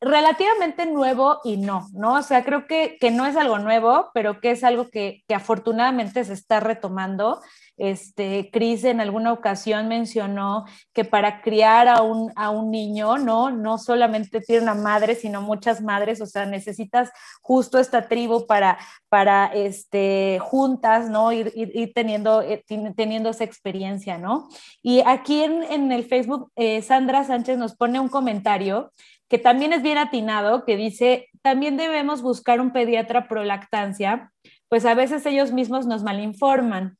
relativamente 0.00 0.84
nuevo 0.84 1.40
y 1.44 1.56
no, 1.56 1.88
¿no? 1.94 2.14
O 2.14 2.22
sea, 2.22 2.44
creo 2.44 2.66
que, 2.66 2.98
que 3.00 3.10
no 3.10 3.26
es 3.26 3.34
algo 3.34 3.58
nuevo, 3.58 4.10
pero 4.12 4.40
que 4.40 4.50
es 4.50 4.62
algo 4.64 4.90
que, 4.90 5.24
que 5.26 5.34
afortunadamente 5.34 6.24
se 6.24 6.34
está 6.34 6.60
retomando 6.60 7.40
este, 7.78 8.50
Cris 8.52 8.84
en 8.84 9.00
alguna 9.00 9.32
ocasión 9.32 9.88
mencionó 9.88 10.64
que 10.92 11.04
para 11.04 11.40
criar 11.42 11.88
a 11.88 12.02
un, 12.02 12.32
a 12.36 12.50
un 12.50 12.70
niño, 12.70 13.18
¿no? 13.18 13.50
No 13.50 13.78
solamente 13.78 14.40
tiene 14.40 14.62
una 14.62 14.74
madre, 14.74 15.14
sino 15.14 15.40
muchas 15.40 15.80
madres, 15.80 16.20
o 16.20 16.26
sea, 16.26 16.44
necesitas 16.46 17.10
justo 17.40 17.78
esta 17.78 18.08
tribu 18.08 18.46
para, 18.46 18.78
para 19.08 19.46
este, 19.46 20.38
juntas, 20.40 21.08
¿no? 21.08 21.32
Ir, 21.32 21.52
ir, 21.54 21.92
teniendo, 21.94 22.42
eh, 22.42 22.64
teniendo 22.96 23.30
esa 23.30 23.44
experiencia, 23.44 24.18
¿no? 24.18 24.48
Y 24.82 25.02
aquí 25.06 25.42
en, 25.42 25.62
en 25.62 25.92
el 25.92 26.04
Facebook, 26.04 26.50
eh, 26.56 26.82
Sandra 26.82 27.24
Sánchez 27.24 27.58
nos 27.58 27.76
pone 27.76 28.00
un 28.00 28.08
comentario 28.08 28.92
que 29.28 29.38
también 29.38 29.72
es 29.72 29.82
bien 29.82 29.98
atinado, 29.98 30.64
que 30.64 30.76
dice, 30.76 31.28
también 31.42 31.76
debemos 31.76 32.22
buscar 32.22 32.60
un 32.60 32.72
pediatra 32.72 33.28
pro 33.28 33.44
lactancia, 33.44 34.32
pues 34.68 34.84
a 34.84 34.94
veces 34.94 35.24
ellos 35.26 35.52
mismos 35.52 35.86
nos 35.86 36.02
malinforman. 36.02 36.96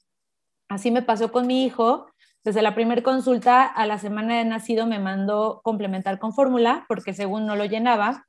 Así 0.68 0.90
me 0.90 1.02
pasó 1.02 1.32
con 1.32 1.46
mi 1.46 1.64
hijo. 1.64 2.06
Desde 2.44 2.62
la 2.62 2.74
primera 2.74 3.02
consulta 3.02 3.64
a 3.64 3.86
la 3.86 3.98
semana 3.98 4.38
de 4.38 4.44
nacido 4.44 4.86
me 4.86 4.98
mandó 4.98 5.60
complementar 5.64 6.18
con 6.18 6.32
fórmula 6.32 6.84
porque 6.88 7.12
según 7.12 7.46
no 7.46 7.56
lo 7.56 7.64
llenaba, 7.64 8.24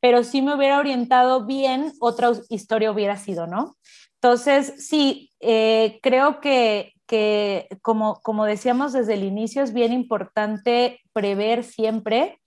pero 0.00 0.22
si 0.22 0.42
me 0.42 0.54
hubiera 0.54 0.78
orientado 0.78 1.46
bien, 1.46 1.92
otra 2.00 2.30
historia 2.50 2.92
hubiera 2.92 3.16
sido, 3.16 3.46
¿no? 3.46 3.76
Entonces, 4.16 4.86
sí, 4.86 5.30
eh, 5.40 5.98
creo 6.02 6.40
que, 6.40 6.92
que 7.06 7.68
como, 7.82 8.20
como 8.22 8.44
decíamos 8.44 8.92
desde 8.92 9.14
el 9.14 9.24
inicio, 9.24 9.62
es 9.62 9.72
bien 9.72 9.92
importante 9.92 11.00
prever 11.12 11.64
siempre. 11.64 12.40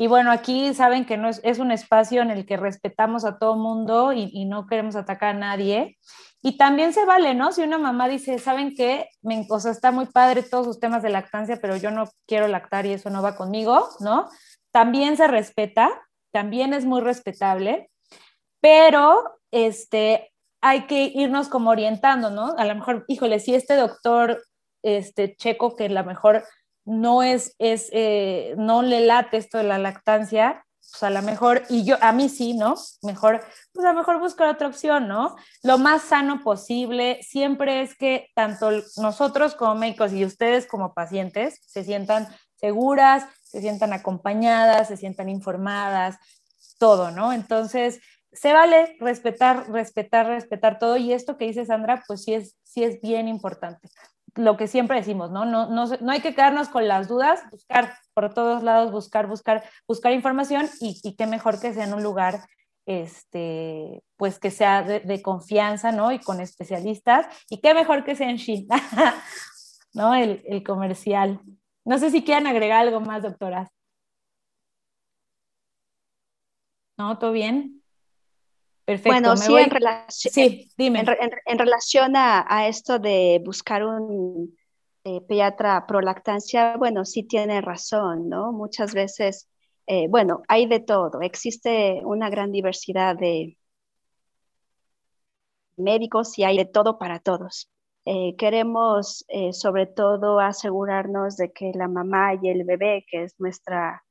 Y 0.00 0.06
bueno, 0.06 0.32
aquí 0.32 0.72
saben 0.72 1.04
que 1.04 1.18
no 1.18 1.28
es, 1.28 1.42
es 1.44 1.58
un 1.58 1.70
espacio 1.70 2.22
en 2.22 2.30
el 2.30 2.46
que 2.46 2.56
respetamos 2.56 3.26
a 3.26 3.38
todo 3.38 3.54
mundo 3.56 4.14
y, 4.14 4.46
no 4.46 4.66
queremos 4.66 4.96
atacar 4.96 5.36
a 5.36 5.38
nadie. 5.38 5.98
Y 6.40 6.56
también 6.56 6.94
se 6.94 7.04
vale, 7.04 7.34
¿no? 7.34 7.52
Si 7.52 7.60
una 7.60 7.76
mamá 7.76 8.08
dice, 8.08 8.38
¿saben 8.38 8.74
qué? 8.74 9.10
Me, 9.20 9.46
o 9.50 9.60
sea, 9.60 9.72
está 9.72 9.92
muy 9.92 10.06
padre 10.06 10.42
todos 10.42 10.64
sus 10.64 10.80
temas 10.80 11.02
de 11.02 11.10
lactancia, 11.10 11.58
pero 11.60 11.76
yo 11.76 11.90
no 11.90 12.08
quiero 12.26 12.48
lactar 12.48 12.86
y 12.86 12.94
eso 12.94 13.10
no 13.10 13.20
va 13.20 13.36
conmigo, 13.36 13.90
¿no? 14.00 14.26
También 14.70 15.18
se 15.18 15.28
respeta, 15.28 15.90
también 16.32 16.72
es 16.72 16.86
muy 16.86 17.02
respetable, 17.02 17.90
pero 18.58 19.38
este, 19.50 20.32
hay 20.62 20.86
que 20.86 21.12
irnos 21.14 21.50
como 21.50 21.68
orientando, 21.68 22.30
¿no? 22.30 22.54
A 22.56 22.64
lo 22.64 22.74
mejor, 22.74 23.04
híjole, 23.06 23.38
si 23.38 23.54
este 23.54 23.76
doctor 23.76 24.42
este, 24.82 25.36
checo 25.36 25.76
que 25.76 25.84
a 25.84 25.90
lo 25.90 26.04
mejor 26.04 26.42
no 26.84 27.22
es, 27.22 27.54
es 27.58 27.88
eh, 27.92 28.54
no 28.56 28.82
le 28.82 29.00
late 29.00 29.36
esto 29.36 29.58
de 29.58 29.64
la 29.64 29.78
lactancia, 29.78 30.64
pues 30.90 31.02
a 31.04 31.10
lo 31.10 31.22
mejor, 31.22 31.62
y 31.68 31.84
yo, 31.84 31.96
a 32.00 32.12
mí 32.12 32.28
sí, 32.28 32.54
¿no? 32.54 32.74
Mejor, 33.02 33.40
pues 33.72 33.86
a 33.86 33.92
lo 33.92 33.98
mejor 33.98 34.18
buscar 34.18 34.48
otra 34.48 34.66
opción, 34.66 35.06
¿no? 35.06 35.36
Lo 35.62 35.78
más 35.78 36.02
sano 36.02 36.42
posible, 36.42 37.22
siempre 37.22 37.82
es 37.82 37.96
que 37.96 38.28
tanto 38.34 38.70
nosotros 38.96 39.54
como 39.54 39.76
médicos 39.76 40.12
y 40.12 40.24
ustedes 40.24 40.66
como 40.66 40.92
pacientes 40.92 41.60
se 41.64 41.84
sientan 41.84 42.28
seguras, 42.56 43.26
se 43.44 43.60
sientan 43.60 43.92
acompañadas, 43.92 44.88
se 44.88 44.96
sientan 44.96 45.28
informadas, 45.28 46.18
todo, 46.78 47.10
¿no? 47.10 47.32
Entonces, 47.32 48.00
se 48.32 48.52
vale 48.52 48.96
respetar, 49.00 49.70
respetar, 49.70 50.26
respetar 50.26 50.78
todo. 50.78 50.96
Y 50.96 51.12
esto 51.12 51.36
que 51.36 51.46
dice 51.46 51.66
Sandra, 51.66 52.02
pues 52.06 52.24
sí 52.24 52.34
es, 52.34 52.56
sí 52.62 52.84
es 52.84 53.00
bien 53.00 53.28
importante. 53.28 53.88
Lo 54.34 54.56
que 54.56 54.68
siempre 54.68 54.98
decimos, 54.98 55.30
¿no? 55.30 55.44
No, 55.44 55.68
no, 55.68 55.86
no 55.86 56.12
hay 56.12 56.20
que 56.20 56.34
quedarnos 56.34 56.68
con 56.68 56.86
las 56.86 57.08
dudas, 57.08 57.42
buscar 57.50 57.94
por 58.14 58.32
todos 58.34 58.62
lados, 58.62 58.92
buscar, 58.92 59.26
buscar, 59.26 59.64
buscar 59.88 60.12
información 60.12 60.68
y, 60.80 61.16
qué 61.16 61.26
mejor 61.26 61.60
que 61.60 61.72
sea 61.72 61.84
en 61.84 61.94
un 61.94 62.02
lugar 62.02 62.40
este, 62.86 64.02
pues 64.16 64.38
que 64.38 64.50
sea 64.50 64.82
de, 64.82 65.22
confianza, 65.22 65.92
¿no? 65.92 66.12
Y 66.12 66.18
con 66.18 66.40
especialistas. 66.40 67.26
Y 67.48 67.60
qué 67.60 67.74
mejor 67.74 68.04
que 68.04 68.16
sea 68.16 68.30
en 68.30 68.36
Shin, 68.36 68.68
¿no? 69.94 70.14
El, 70.14 70.42
el, 70.46 70.62
comercial. 70.62 71.40
No 71.84 71.98
sé 71.98 72.10
si 72.10 72.24
quieren 72.24 72.46
agregar 72.46 72.80
algo 72.80 73.00
más, 73.00 73.22
doctoras. 73.22 73.70
¿No? 76.96 77.18
¿Todo 77.18 77.32
bien? 77.32 77.79
Perfecto. 78.90 79.10
Bueno, 79.12 79.36
sí, 79.36 79.52
voy... 79.52 79.62
en, 79.62 79.70
sí, 80.08 80.68
dime. 80.76 81.00
En, 81.00 81.08
en, 81.08 81.30
en 81.46 81.58
relación 81.60 82.16
a, 82.16 82.44
a, 82.48 82.66
esto 82.66 82.98
de 82.98 83.40
buscar 83.44 83.84
un 83.84 84.56
eh, 85.04 85.20
pediatra 85.28 85.86
pro 85.86 86.00
lactancia, 86.00 86.76
bueno, 86.76 87.04
sí 87.04 87.22
tiene 87.22 87.60
razón, 87.60 88.28
¿no? 88.28 88.50
Muchas 88.50 88.92
veces, 88.92 89.48
eh, 89.86 90.08
bueno, 90.08 90.42
hay 90.48 90.66
de 90.66 90.80
todo. 90.80 91.20
Existe 91.20 92.00
una 92.04 92.30
gran 92.30 92.50
diversidad 92.50 93.14
de 93.16 93.56
médicos 95.76 96.36
y 96.36 96.42
hay 96.42 96.56
de 96.56 96.64
todo 96.64 96.98
para 96.98 97.20
todos. 97.20 97.70
Eh, 98.06 98.34
queremos 98.36 99.24
sobre 99.52 99.86
todo 99.86 100.40
asegurarnos 100.40 101.36
de 101.36 101.52
que 101.52 101.70
la 101.76 101.86
mamá 101.86 102.34
y 102.42 102.48
el 102.48 102.64
bebé, 102.64 103.04
que 103.08 103.22
es 103.22 103.38
nuestra, 103.38 104.02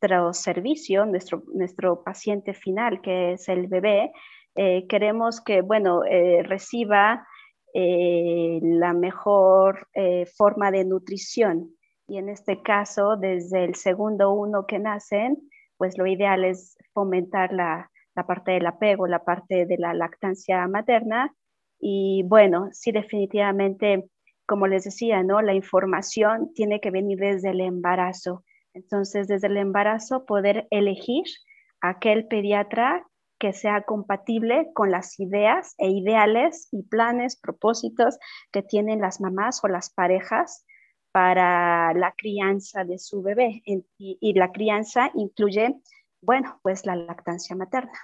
nuestro 0.00 0.32
servicio, 0.32 1.06
nuestro, 1.06 1.42
nuestro 1.54 2.02
paciente 2.02 2.54
final, 2.54 3.00
que 3.02 3.32
es 3.32 3.48
el 3.48 3.66
bebé, 3.66 4.12
eh, 4.54 4.86
queremos 4.88 5.40
que, 5.40 5.60
bueno, 5.60 6.04
eh, 6.04 6.42
reciba 6.42 7.26
eh, 7.74 8.58
la 8.62 8.92
mejor 8.92 9.88
forma 10.36 10.70
de 10.70 10.84
nutrición. 10.84 11.70
Y 12.08 12.18
en 12.18 12.28
este 12.28 12.62
caso, 12.62 13.16
desde 13.16 13.64
el 13.64 13.74
segundo 13.74 14.32
uno 14.32 14.66
que 14.66 14.78
nacen, 14.78 15.36
pues 15.76 15.96
lo 15.96 16.06
ideal 16.06 16.44
es 16.44 16.76
fomentar 16.92 17.52
la, 17.52 17.90
la 18.14 18.26
parte 18.26 18.52
del 18.52 18.66
apego, 18.66 19.06
la 19.06 19.22
parte 19.22 19.66
de 19.66 19.78
la 19.78 19.94
lactancia 19.94 20.66
materna 20.66 21.32
y 21.78 22.24
bueno, 22.24 22.68
sí, 22.72 22.92
definitivamente, 22.92 24.04
como 24.46 24.66
les 24.66 24.84
decía, 24.84 25.22
¿no? 25.22 25.40
La 25.40 25.54
información 25.54 26.52
tiene 26.54 26.80
que 26.80 26.90
venir 26.90 27.18
desde 27.18 27.50
el 27.50 27.60
embarazo. 27.60 28.44
Entonces, 28.74 29.28
desde 29.28 29.48
el 29.48 29.56
embarazo, 29.56 30.24
poder 30.24 30.66
elegir 30.70 31.24
aquel 31.80 32.26
pediatra 32.26 33.06
que 33.38 33.52
sea 33.54 33.82
compatible 33.82 34.70
con 34.74 34.90
las 34.90 35.18
ideas 35.18 35.74
e 35.78 35.88
ideales 35.88 36.68
y 36.72 36.82
planes, 36.82 37.36
propósitos 37.36 38.18
que 38.52 38.62
tienen 38.62 39.00
las 39.00 39.20
mamás 39.20 39.64
o 39.64 39.68
las 39.68 39.90
parejas 39.90 40.66
para 41.10 41.94
la 41.94 42.12
crianza 42.16 42.84
de 42.84 42.98
su 42.98 43.22
bebé. 43.22 43.62
Y, 43.64 44.34
la 44.34 44.52
crianza 44.52 45.10
incluye, 45.14 45.80
bueno, 46.20 46.60
pues 46.62 46.84
la 46.84 46.96
lactancia 46.96 47.56
materna. 47.56 47.98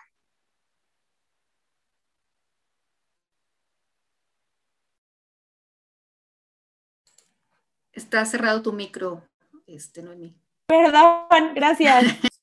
Está 7.93 8.25
cerrado 8.25 8.63
tu 8.63 8.73
micro, 8.73 9.23
este, 9.67 10.03
Noemí. 10.03 10.46
Perdón, 10.67 11.55
gracias. 11.55 12.05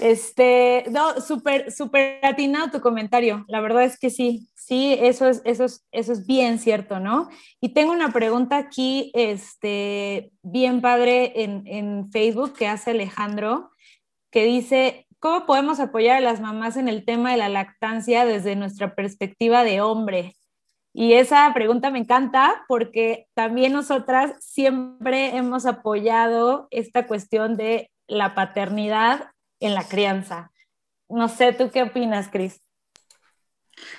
Este, 0.00 0.86
no, 0.90 1.20
súper, 1.20 1.70
súper 1.70 2.24
atinado 2.24 2.70
tu 2.70 2.80
comentario. 2.80 3.44
La 3.48 3.60
verdad 3.60 3.84
es 3.84 3.98
que 3.98 4.08
sí, 4.08 4.48
sí, 4.54 4.96
eso 4.98 5.28
es, 5.28 5.42
eso 5.44 5.66
es, 5.66 5.86
eso 5.92 6.12
es 6.12 6.26
bien 6.26 6.58
cierto, 6.58 7.00
¿no? 7.00 7.28
Y 7.60 7.74
tengo 7.74 7.92
una 7.92 8.10
pregunta 8.10 8.56
aquí, 8.56 9.10
este, 9.12 10.32
bien 10.42 10.80
padre 10.80 11.42
en, 11.42 11.64
en 11.66 12.10
Facebook 12.10 12.54
que 12.54 12.66
hace 12.66 12.92
Alejandro, 12.92 13.72
que 14.30 14.44
dice, 14.44 15.06
¿cómo 15.18 15.44
podemos 15.44 15.80
apoyar 15.80 16.16
a 16.16 16.20
las 16.20 16.40
mamás 16.40 16.78
en 16.78 16.88
el 16.88 17.04
tema 17.04 17.32
de 17.32 17.36
la 17.36 17.50
lactancia 17.50 18.24
desde 18.24 18.56
nuestra 18.56 18.94
perspectiva 18.94 19.64
de 19.64 19.82
hombre? 19.82 20.34
Y 20.92 21.12
esa 21.14 21.52
pregunta 21.54 21.90
me 21.90 22.00
encanta 22.00 22.64
porque 22.66 23.28
también 23.34 23.72
nosotras 23.72 24.32
siempre 24.40 25.36
hemos 25.36 25.66
apoyado 25.66 26.66
esta 26.70 27.06
cuestión 27.06 27.56
de 27.56 27.90
la 28.08 28.34
paternidad 28.34 29.30
en 29.60 29.74
la 29.74 29.84
crianza. 29.84 30.50
No 31.08 31.28
sé, 31.28 31.52
¿tú 31.52 31.70
qué 31.70 31.84
opinas, 31.84 32.28
Cris? 32.28 32.60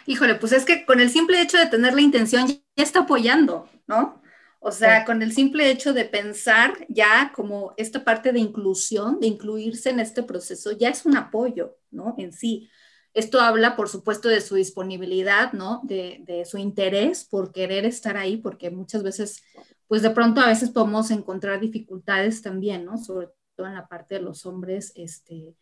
Híjole, 0.06 0.36
pues 0.36 0.51
es 0.51 0.65
que 0.65 0.86
con 0.86 0.99
el 0.99 1.10
simple 1.10 1.41
hecho 1.41 1.58
de 1.58 1.67
tener 1.67 1.93
la 1.93 2.01
intención 2.01 2.47
ya 2.47 2.62
está 2.75 3.01
apoyando, 3.01 3.69
¿no? 3.88 4.21
O 4.60 4.71
sea, 4.71 4.99
sí. 4.99 5.06
con 5.06 5.21
el 5.23 5.34
simple 5.34 5.71
hecho 5.71 5.93
de 5.93 6.06
pensar 6.06 6.73
ya 6.88 7.32
como 7.34 7.73
esta 7.77 8.04
parte 8.04 8.32
de 8.32 8.39
inclusión, 8.39 9.19
de 9.19 9.27
incluirse 9.27 9.89
en 9.89 9.99
este 9.99 10.21
proceso, 10.21 10.71
ya 10.71 10.89
es 10.89 11.06
un 11.06 11.17
apoyo, 11.17 11.77
¿no? 11.89 12.13
En 12.17 12.32
sí. 12.32 12.69
Esto 13.13 13.41
habla, 13.41 13.76
por 13.76 13.89
supuesto, 13.89 14.30
de 14.30 14.41
su 14.41 14.56
disponibilidad, 14.56 15.52
¿no? 15.54 15.82
De, 15.84 16.43
su 16.50 16.58
interés 16.58 17.26
por 17.26 17.52
querer 17.52 17.86
estar 17.86 18.15
ahí, 18.17 18.38
porque 18.38 18.71
muchas 18.71 19.04
veces, 19.04 19.43
pues 19.88 20.02
de 20.02 20.12
pronto 20.12 20.41
a 20.41 20.47
veces 20.47 20.69
podemos 20.69 21.12
encontrar 21.12 21.60
dificultades 21.60 22.41
también, 22.41 22.86
¿no? 22.86 22.97
Sobre 22.97 23.30
todo 23.56 23.67
en 23.67 23.76
la 23.76 23.88
parte 23.88 24.15
de 24.15 24.21
los 24.21 24.45
hombres, 24.45 24.93
este, 24.95 25.56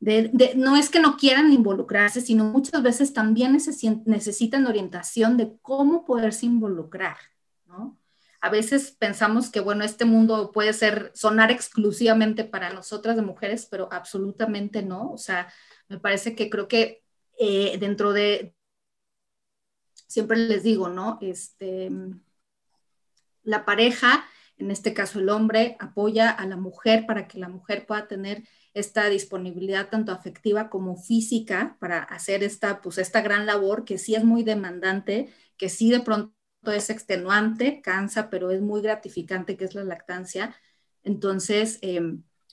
de, 0.00 0.52
no 0.56 0.76
es 0.76 0.90
que 0.90 1.00
no 1.00 1.16
quieran 1.16 1.52
involucrarse, 1.52 2.20
sino 2.20 2.44
muchas 2.44 2.82
veces 2.82 3.12
también 3.12 3.56
necesitan 4.04 4.66
orientación 4.66 5.36
de 5.36 5.56
cómo 5.62 6.04
poderse 6.04 6.46
involucrar, 6.46 7.16
¿no? 7.66 7.96
A 8.40 8.50
veces 8.50 8.92
pensamos 8.92 9.50
que, 9.50 9.60
bueno, 9.60 9.84
este 9.84 10.04
mundo 10.04 10.52
puede 10.52 10.72
ser, 10.72 11.10
sonar 11.14 11.50
exclusivamente 11.50 12.44
para 12.44 12.72
nosotras 12.72 13.16
de 13.16 13.22
mujeres, 13.22 13.66
pero 13.68 13.88
absolutamente 13.90 14.82
no. 14.82 15.10
O 15.10 15.18
sea, 15.18 15.48
me 15.88 15.98
parece 15.98 16.34
que 16.34 16.50
creo 16.50 16.68
que 16.68 17.02
eh, 17.38 17.76
dentro 17.78 18.12
de, 18.12 18.54
siempre 20.06 20.36
les 20.36 20.62
digo, 20.62 20.88
¿no? 20.88 21.18
Este, 21.20 21.90
la 23.42 23.64
pareja, 23.64 24.24
en 24.56 24.70
este 24.70 24.94
caso 24.94 25.20
el 25.20 25.28
hombre, 25.28 25.76
apoya 25.78 26.30
a 26.30 26.46
la 26.46 26.56
mujer 26.56 27.06
para 27.06 27.28
que 27.28 27.38
la 27.38 27.48
mujer 27.48 27.86
pueda 27.86 28.08
tener 28.08 28.42
esta 28.74 29.06
disponibilidad 29.08 29.88
tanto 29.88 30.12
afectiva 30.12 30.68
como 30.68 30.96
física 30.96 31.76
para 31.80 32.02
hacer 32.02 32.42
esta, 32.42 32.82
pues, 32.82 32.98
esta 32.98 33.22
gran 33.22 33.46
labor 33.46 33.84
que 33.84 33.98
sí 33.98 34.14
es 34.14 34.24
muy 34.24 34.42
demandante, 34.42 35.32
que 35.56 35.68
sí 35.68 35.90
de 35.90 36.00
pronto 36.00 36.34
es 36.66 36.90
extenuante, 36.90 37.80
cansa, 37.80 38.28
pero 38.28 38.50
es 38.50 38.60
muy 38.60 38.82
gratificante, 38.82 39.56
que 39.56 39.64
es 39.64 39.74
la 39.74 39.84
lactancia. 39.84 40.54
Entonces, 41.04 41.78
eh, 41.82 42.00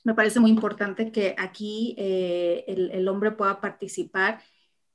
me 0.03 0.13
parece 0.13 0.39
muy 0.39 0.49
importante 0.49 1.11
que 1.11 1.35
aquí 1.37 1.95
eh, 1.97 2.65
el, 2.67 3.07
hombre 3.07 3.31
pueda 3.31 3.61
participar 3.61 4.41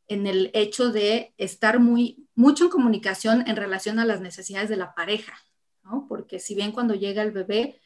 en 0.06 0.26
el 0.26 0.50
hecho 0.54 0.90
de 0.90 1.34
estar 1.38 1.80
muy, 1.80 2.28
mucho 2.34 2.64
en 2.64 2.70
comunicación 2.70 3.44
en 3.46 3.56
relación 3.56 3.98
a 3.98 4.04
las 4.04 4.20
necesidades 4.20 4.68
de 4.68 4.76
la 4.76 4.94
pareja, 4.94 5.34
¿no? 5.82 6.06
Porque 6.08 6.38
si 6.38 6.54
bien 6.54 6.72
cuando 6.72 6.94
llega 6.94 7.22
el 7.22 7.32
bebé, 7.32 7.80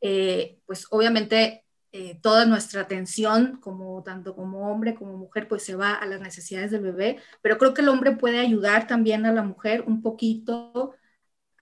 eh, 0.00 0.58
pues 0.66 0.86
obviamente 0.90 1.64
eh, 1.92 2.18
toda 2.20 2.44
nuestra 2.44 2.82
atención, 2.82 3.58
como 3.60 4.02
tanto 4.02 4.34
como 4.34 4.70
hombre 4.70 4.94
como 4.94 5.16
mujer, 5.16 5.46
pues 5.46 5.62
se 5.62 5.76
va 5.76 5.94
a 5.94 6.06
las 6.06 6.20
necesidades 6.20 6.72
del 6.72 6.82
bebé, 6.82 7.18
pero 7.40 7.56
creo 7.56 7.72
que 7.72 7.82
el 7.82 7.88
hombre 7.88 8.12
puede 8.12 8.40
ayudar 8.40 8.88
también 8.88 9.26
a 9.26 9.32
la 9.32 9.42
mujer 9.42 9.84
un 9.86 10.02
poquito 10.02 10.94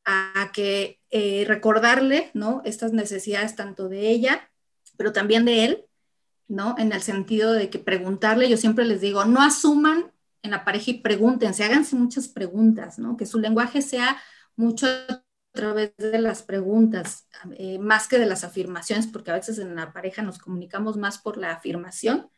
a 0.04 0.50
que 0.52 1.00
recordarle, 1.46 2.30
¿no? 2.34 2.62
Estas 2.64 2.92
necesidades 2.92 3.54
tanto 3.54 3.88
de 3.88 4.08
ella, 4.08 4.51
pero 4.96 5.12
también 5.12 5.44
de 5.44 5.64
él, 5.64 5.84
¿no? 6.48 6.74
En 6.78 6.92
el 6.92 7.02
sentido 7.02 7.52
de 7.52 7.70
que 7.70 7.78
preguntarle, 7.78 8.48
yo 8.48 8.56
siempre 8.56 8.84
les 8.84 9.00
digo, 9.00 9.24
no 9.24 9.42
asuman 9.42 10.12
en 10.42 10.50
la 10.50 10.64
pareja 10.64 10.90
y 10.90 11.00
pregúntense, 11.00 11.64
háganse 11.64 11.96
muchas 11.96 12.28
preguntas, 12.28 12.98
¿no? 12.98 13.16
Que 13.16 13.26
su 13.26 13.38
lenguaje 13.38 13.80
sea 13.80 14.20
mucho 14.56 14.86
a 14.86 15.22
través 15.52 15.92
de 15.98 16.18
las 16.18 16.42
preguntas, 16.42 17.28
eh, 17.56 17.78
más 17.78 18.08
que 18.08 18.18
de 18.18 18.26
las 18.26 18.42
afirmaciones, 18.44 19.06
porque 19.06 19.30
a 19.30 19.34
veces 19.34 19.58
en 19.58 19.74
la 19.76 19.92
pareja 19.92 20.22
nos 20.22 20.38
comunicamos 20.38 20.96
más 20.96 21.18
por 21.18 21.36
la 21.36 21.52
afirmación, 21.52 22.30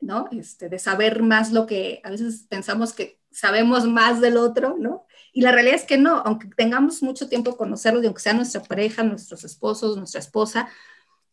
¿no? 0.00 0.28
Este, 0.32 0.68
de 0.68 0.78
saber 0.78 1.22
más 1.22 1.52
lo 1.52 1.66
que 1.66 2.00
a 2.04 2.10
veces 2.10 2.46
pensamos 2.48 2.92
que 2.92 3.20
sabemos 3.30 3.86
más 3.86 4.20
del 4.20 4.36
otro, 4.36 4.76
¿no? 4.78 5.06
Y 5.32 5.40
la 5.40 5.52
realidad 5.52 5.76
es 5.76 5.84
que 5.84 5.96
no, 5.96 6.22
aunque 6.24 6.48
tengamos 6.48 7.02
mucho 7.02 7.28
tiempo 7.28 7.56
conocerlo, 7.56 8.00
aunque 8.04 8.20
sea 8.20 8.34
nuestra 8.34 8.62
pareja, 8.62 9.02
nuestros 9.02 9.44
esposos, 9.44 9.96
nuestra 9.96 10.20
esposa. 10.20 10.68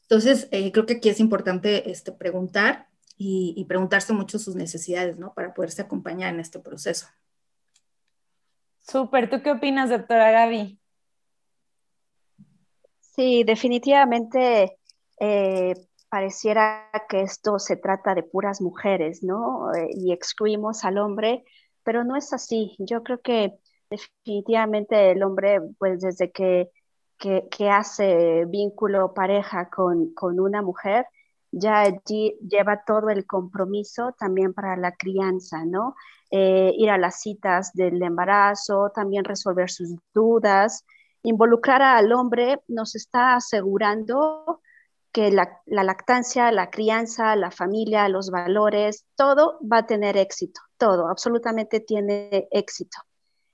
Entonces, 0.10 0.48
eh, 0.50 0.72
creo 0.72 0.88
que 0.88 0.95
aquí 0.95 1.10
es 1.10 1.19
importante 1.19 1.91
este, 1.91 2.12
preguntar 2.12 2.88
y, 3.15 3.63
preguntarse 3.65 4.12
mucho 4.12 4.39
sus 4.39 4.56
necesidades, 4.56 5.19
¿no? 5.19 5.34
Para 5.34 5.54
poderse 5.54 5.84
acompañar 5.84 6.34
en 6.34 6.39
este 6.39 6.58
proceso. 6.58 7.06
Súper, 8.80 9.30
¿tú 9.30 9.43
qué 9.43 9.52
opinas, 9.52 9.91
doctora 9.91 10.32
Gaby? 10.32 10.80
Sí, 13.02 13.43
definitivamente 13.43 14.80
eh, 15.19 15.76
pareciera 16.10 16.89
que 17.08 17.22
esto 17.22 17.60
se 17.60 17.76
trata 17.76 18.15
de 18.15 18.24
puras 18.24 18.62
mujeres, 18.62 19.22
¿no? 19.22 19.72
Eh, 19.76 19.89
y 19.93 20.12
excluimos 20.12 20.86
al 20.86 20.98
hombre, 20.98 21.43
pero 21.84 22.04
no 22.04 22.15
es 22.15 22.34
así. 22.34 22.76
Yo 22.80 23.04
creo 23.04 23.22
que 23.22 23.60
definitivamente 23.91 25.12
el 25.12 25.22
hombre, 25.22 25.60
pues 25.78 26.02
desde 26.02 26.32
que, 26.32 26.72
que, 27.20 27.70
hace 27.70 28.46
vínculo 28.46 29.14
pareja 29.14 29.70
con, 29.70 30.14
con 30.14 30.40
una 30.40 30.62
mujer, 30.62 31.06
ya 31.52 31.82
allí 31.82 32.38
lleva 32.48 32.84
todo 32.86 33.10
el 33.10 33.26
compromiso 33.26 34.14
también 34.18 34.54
para 34.54 34.78
la 34.78 34.96
crianza, 34.96 35.66
¿no? 35.66 35.96
Eh, 36.32 36.74
ir 36.78 36.90
a 36.92 36.98
las 36.98 37.22
citas 37.22 37.74
del 37.74 38.02
embarazo, 38.02 38.92
también 38.94 39.26
resolver 39.26 39.70
sus 39.70 39.96
dudas. 40.14 40.86
Involucrar 41.24 41.82
al 41.82 42.14
hombre 42.14 42.62
nos 42.68 42.96
está 42.96 43.36
asegurando 43.36 44.62
que 45.12 45.32
la, 45.32 45.60
la, 45.66 45.84
lactancia, 45.84 46.52
la 46.52 46.70
crianza, 46.70 47.36
la 47.36 47.52
familia, 47.52 48.08
los 48.10 48.30
valores, 48.30 49.06
todo 49.16 49.60
va 49.62 49.80
a 49.80 49.88
tener 49.88 50.18
éxito, 50.18 50.62
todo, 50.78 51.08
absolutamente 51.10 51.80
tiene 51.80 52.48
éxito. 52.52 53.00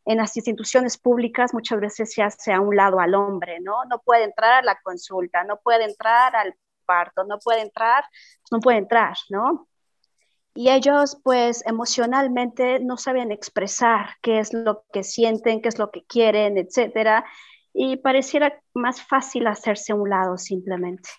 En 0.06 0.18
las 0.18 0.36
instituciones 0.38 0.98
públicas 0.98 1.54
muchas 1.54 1.80
veces 1.80 2.14
se 2.14 2.22
hace 2.22 2.54
a 2.54 2.62
un 2.62 2.76
lado 2.76 3.00
al 3.00 3.16
hombre, 3.16 3.60
¿no? 3.60 3.86
No 3.86 4.00
puede 4.00 4.24
entrar 4.24 4.54
a 4.54 4.62
la 4.62 4.80
consulta, 4.82 5.44
no 5.44 5.60
puede 5.60 5.86
entrar 5.86 6.36
al 6.36 6.56
parto, 6.86 7.24
no 7.24 7.40
puede 7.40 7.62
entrar, 7.62 8.06
no 8.52 8.60
puede 8.60 8.78
entrar, 8.78 9.18
¿no? 9.30 9.68
Y 10.54 10.70
ellos 10.70 11.20
pues 11.24 11.66
emocionalmente 11.66 12.80
no 12.80 12.98
saben 12.98 13.32
expresar 13.32 14.12
qué 14.22 14.40
es 14.40 14.54
lo 14.54 14.86
que 14.94 15.04
sienten, 15.04 15.62
qué 15.62 15.70
es 15.70 15.80
lo 15.80 15.92
que 15.92 16.06
quieren, 16.06 16.58
etcétera, 16.58 17.26
y 17.74 17.98
pareciera 17.98 18.62
más 18.74 19.02
fácil 19.02 19.48
hacerse 19.48 19.92
a 19.92 19.96
un 19.96 20.10
lado 20.10 20.38
simplemente. 20.38 21.10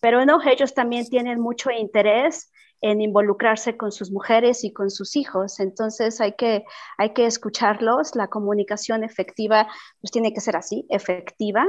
Pero 0.00 0.26
no, 0.26 0.40
ellos 0.44 0.74
también 0.74 1.08
tienen 1.08 1.40
mucho 1.40 1.70
interés 1.70 2.51
en 2.82 3.00
involucrarse 3.00 3.76
con 3.76 3.92
sus 3.92 4.10
mujeres 4.10 4.64
y 4.64 4.72
con 4.72 4.90
sus 4.90 5.16
hijos. 5.16 5.60
Entonces 5.60 6.20
hay 6.20 6.32
que, 6.32 6.64
hay 6.98 7.14
que 7.14 7.26
escucharlos. 7.26 8.14
La 8.14 8.28
comunicación 8.28 9.04
efectiva 9.04 9.68
pues 10.00 10.10
tiene 10.10 10.34
que 10.34 10.40
ser 10.40 10.56
así, 10.56 10.86
efectiva, 10.90 11.66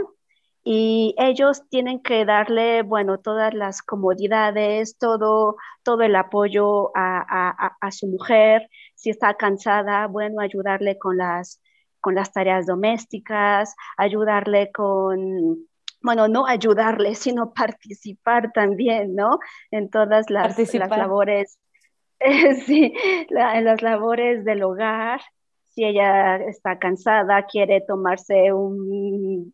y 0.66 1.16
ellos 1.18 1.68
tienen 1.70 2.02
que 2.02 2.24
darle, 2.26 2.84
bueno, 2.84 3.18
todas 3.20 3.54
las 3.54 3.82
comodidades, 3.82 4.98
todo, 4.98 5.58
todo 5.84 6.02
el 6.04 6.16
apoyo 6.16 6.92
a, 6.96 7.92
su 7.92 8.08
mujer. 8.08 8.70
Si 8.96 9.10
está 9.10 9.36
cansada, 9.36 10.08
bueno, 10.08 10.42
ayudarle 10.42 10.98
con 10.98 11.18
las, 11.18 11.62
con 12.00 12.16
las 12.16 12.32
tareas 12.32 12.66
domésticas, 12.66 13.76
ayudarle 13.98 14.72
con, 14.72 15.68
bueno, 16.04 16.28
no 16.28 16.46
ayudarle, 16.46 17.16
sino 17.16 17.54
participar 17.54 18.52
también, 18.54 19.16
¿no? 19.16 19.40
En 19.72 19.90
todas 19.90 20.30
las, 20.30 20.58
las 20.58 20.90
labores, 20.90 21.58
sí, 22.66 22.94
en 23.30 23.66
las 23.66 23.82
labores 23.82 24.46
del 24.46 24.64
hogar 24.64 25.22
si 25.74 25.84
ella 25.84 26.38
está 26.38 26.78
cansada, 26.78 27.46
quiere 27.48 27.82
tomarse 27.82 28.54
un, 28.54 29.54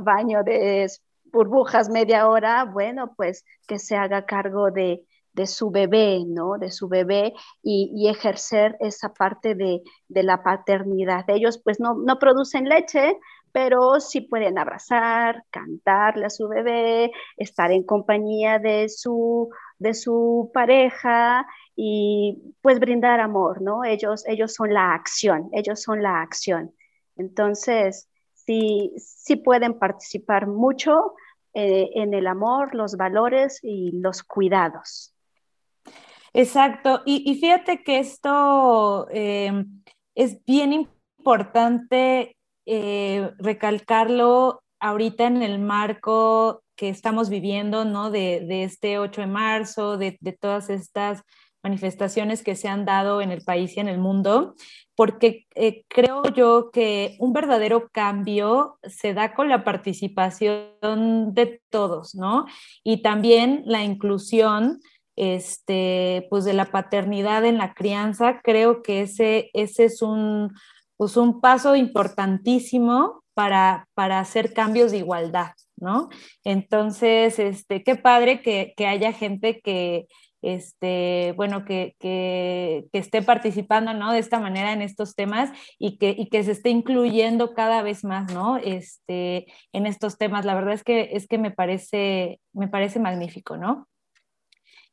baño 0.00 0.42
de 0.42 0.86
burbujas 1.24 1.90
media 1.90 2.28
hora, 2.28 2.64
bueno, 2.64 3.12
pues 3.16 3.44
que 3.66 3.78
se 3.78 3.96
haga 3.96 4.24
cargo 4.24 4.70
de, 4.70 5.04
su 5.46 5.70
bebé, 5.70 6.24
¿no? 6.26 6.58
De 6.58 6.70
su 6.70 6.88
bebé 6.88 7.34
y, 7.62 8.08
ejercer 8.08 8.76
esa 8.80 9.12
parte 9.12 9.54
de, 9.54 9.82
la 10.08 10.42
paternidad. 10.42 11.24
Ellos 11.28 11.60
pues 11.62 11.78
no, 11.78 11.94
no, 11.94 12.18
producen 12.18 12.68
leche, 12.68 13.18
pero 13.54 14.00
sí 14.00 14.20
pueden 14.20 14.58
abrazar, 14.58 15.44
cantarle 15.50 16.26
a 16.26 16.30
su 16.30 16.48
bebé, 16.48 17.12
estar 17.36 17.70
en 17.70 17.84
compañía 17.84 18.58
de 18.58 18.88
su, 18.88 19.48
de 19.78 19.94
su 19.94 20.50
pareja 20.52 21.46
y 21.76 22.52
pues 22.62 22.80
brindar 22.80 23.20
amor, 23.20 23.62
¿no? 23.62 23.84
Ellos, 23.84 24.26
ellos 24.26 24.54
son 24.54 24.74
la 24.74 24.92
acción, 24.92 25.50
ellos 25.52 25.80
son 25.80 26.02
la 26.02 26.20
acción. 26.20 26.74
Entonces, 27.14 28.08
sí, 28.34 28.92
pueden 29.44 29.78
participar 29.78 30.48
mucho 30.48 31.14
eh, 31.52 31.90
en 31.94 32.12
el 32.12 32.26
amor, 32.26 32.74
los 32.74 32.96
valores 32.96 33.60
y 33.62 33.92
los 34.00 34.24
cuidados. 34.24 35.14
Exacto. 36.32 37.02
Y, 37.06 37.38
fíjate 37.38 37.84
que 37.84 38.00
esto 38.00 39.06
eh, 39.12 39.64
es 40.16 40.44
bien 40.44 40.72
importante 40.72 42.36
eh, 42.66 43.30
recalcarlo 43.38 44.62
ahorita 44.80 45.26
en 45.26 45.42
el 45.42 45.58
marco 45.58 46.62
que 46.76 46.88
estamos 46.88 47.28
viviendo, 47.28 47.84
¿no? 47.84 48.10
De, 48.10 48.64
este 48.64 48.98
8 48.98 49.22
de 49.22 49.26
marzo, 49.26 49.96
de, 49.96 50.18
de 50.20 50.32
todas 50.32 50.70
estas 50.70 51.22
manifestaciones 51.64 52.42
que 52.42 52.56
se 52.56 52.68
han 52.68 52.84
dado 52.84 53.22
en 53.22 53.30
el 53.30 53.42
país 53.42 53.76
y 53.76 53.80
en 53.80 53.88
el 53.88 53.98
mundo, 53.98 54.54
porque 54.94 55.46
eh, 55.54 55.84
creo 55.88 56.22
yo 56.34 56.70
que 56.70 57.16
un 57.18 57.32
verdadero 57.32 57.88
cambio 57.90 58.78
se 58.82 59.14
da 59.14 59.34
con 59.34 59.48
la 59.48 59.64
participación 59.64 61.32
de 61.32 61.62
todos, 61.70 62.14
¿no? 62.14 62.44
Y 62.84 63.02
también 63.02 63.62
la 63.64 63.82
inclusión 63.82 64.80
este, 65.16 66.26
pues 66.28 66.44
de 66.44 66.52
la 66.52 66.66
paternidad 66.66 67.44
en 67.44 67.56
la 67.56 67.72
crianza, 67.72 68.40
creo 68.42 68.82
que 68.82 69.02
ese, 69.02 69.50
ese 69.54 69.84
es 69.84 70.02
un, 70.02 70.52
pues 70.96 71.16
un 71.16 71.40
paso 71.40 71.76
importantísimo 71.76 73.22
para, 73.34 73.88
para 73.94 74.20
hacer 74.20 74.52
cambios 74.52 74.92
de 74.92 74.98
igualdad, 74.98 75.52
¿no? 75.76 76.08
Entonces, 76.44 77.38
este, 77.38 77.82
qué 77.82 77.96
padre 77.96 78.42
que, 78.42 78.74
que 78.76 78.86
haya 78.86 79.12
gente 79.12 79.60
que, 79.60 80.06
este, 80.44 81.32
bueno, 81.36 81.64
que, 81.64 81.96
que, 81.98 82.86
esté 82.92 83.22
participando, 83.22 83.94
¿no? 83.94 84.12
De 84.12 84.18
esta 84.18 84.38
manera 84.38 84.72
en 84.72 84.82
estos 84.82 85.14
temas 85.14 85.50
y 85.78 85.98
que, 85.98 86.14
y 86.16 86.28
que 86.28 86.44
se 86.44 86.52
esté 86.52 86.70
incluyendo 86.70 87.54
cada 87.54 87.82
vez 87.82 88.04
más, 88.04 88.32
¿no? 88.32 88.58
Este, 88.58 89.46
en 89.72 89.86
estos 89.86 90.18
temas. 90.18 90.44
La 90.44 90.54
verdad 90.54 90.74
es 90.74 90.84
que, 90.84 91.10
es 91.12 91.26
que 91.26 91.38
me, 91.38 91.50
parece, 91.50 92.40
me 92.52 92.68
parece 92.68 93.00
magnífico, 93.00 93.56
¿no? 93.56 93.88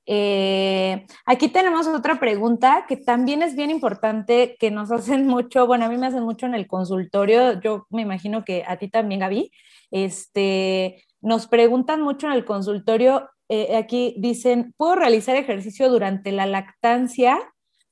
Eh, 0.05 1.05
aquí 1.25 1.47
tenemos 1.49 1.87
otra 1.87 2.19
pregunta 2.19 2.85
que 2.87 2.97
también 2.97 3.43
es 3.43 3.55
bien 3.55 3.69
importante, 3.69 4.55
que 4.59 4.71
nos 4.71 4.91
hacen 4.91 5.27
mucho, 5.27 5.67
bueno, 5.67 5.85
a 5.85 5.89
mí 5.89 5.97
me 5.97 6.07
hacen 6.07 6.23
mucho 6.23 6.45
en 6.45 6.55
el 6.55 6.67
consultorio, 6.67 7.59
yo 7.61 7.85
me 7.89 8.01
imagino 8.01 8.43
que 8.43 8.63
a 8.67 8.77
ti 8.77 8.89
también, 8.89 9.19
Gaby, 9.21 9.51
este, 9.91 11.03
nos 11.21 11.47
preguntan 11.47 12.01
mucho 12.01 12.27
en 12.27 12.33
el 12.33 12.45
consultorio 12.45 13.29
eh, 13.53 13.75
aquí 13.75 14.15
dicen, 14.17 14.73
¿puedo 14.77 14.95
realizar 14.95 15.35
ejercicio 15.35 15.89
durante 15.89 16.31
la 16.31 16.45
lactancia? 16.45 17.37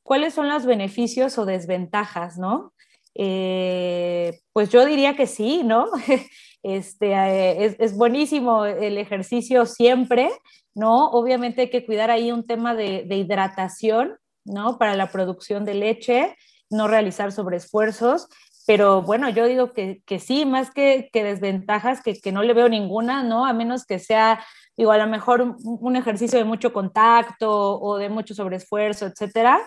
¿Cuáles 0.03 0.33
son 0.33 0.47
los 0.47 0.65
beneficios 0.65 1.37
o 1.37 1.45
desventajas, 1.45 2.37
no? 2.37 2.71
Eh, 3.13 4.39
pues 4.53 4.69
yo 4.69 4.85
diría 4.85 5.17
que 5.17 5.27
sí, 5.27 5.63
¿no? 5.65 5.87
Este, 6.61 7.13
eh, 7.13 7.77
es, 7.79 7.95
buenísimo 7.95 8.65
el 8.65 8.97
ejercicio 8.97 9.65
siempre, 9.65 10.29
¿no? 10.79 11.09
Obviamente 11.11 11.63
hay 11.63 11.69
que 11.69 11.85
cuidar 11.85 12.09
ahí 12.09 12.31
un 12.31 12.47
tema 12.47 12.73
de, 12.73 13.03
de 13.05 13.15
hidratación, 13.17 14.17
¿no? 14.45 14.77
Para 14.77 14.95
la 14.95 15.11
producción 15.11 15.65
de 15.65 15.73
leche, 15.73 16.37
no 16.69 16.87
realizar 16.87 17.33
sobreesfuerzos, 17.33 18.29
pero 18.65 19.01
bueno, 19.01 19.29
yo 19.29 19.45
digo 19.45 19.73
que, 19.73 20.01
que 20.05 20.19
sí, 20.19 20.45
más 20.45 20.71
que, 20.71 21.09
que 21.11 21.23
desventajas, 21.23 22.01
que, 22.01 22.13
que, 22.21 22.31
no 22.31 22.43
le 22.43 22.53
veo 22.53 22.69
ninguna, 22.69 23.23
¿no? 23.23 23.45
A 23.45 23.51
menos 23.51 23.85
que 23.85 23.99
sea, 23.99 24.45
digo, 24.77 24.91
a 24.91 24.97
lo 24.97 25.07
mejor 25.07 25.55
un, 25.63 25.95
ejercicio 25.95 26.37
de 26.39 26.45
mucho 26.45 26.71
contacto 26.71 27.79
o 27.81 27.97
de 27.97 28.09
mucho 28.09 28.33
sobreesfuerzo, 28.33 29.07
etcétera, 29.07 29.59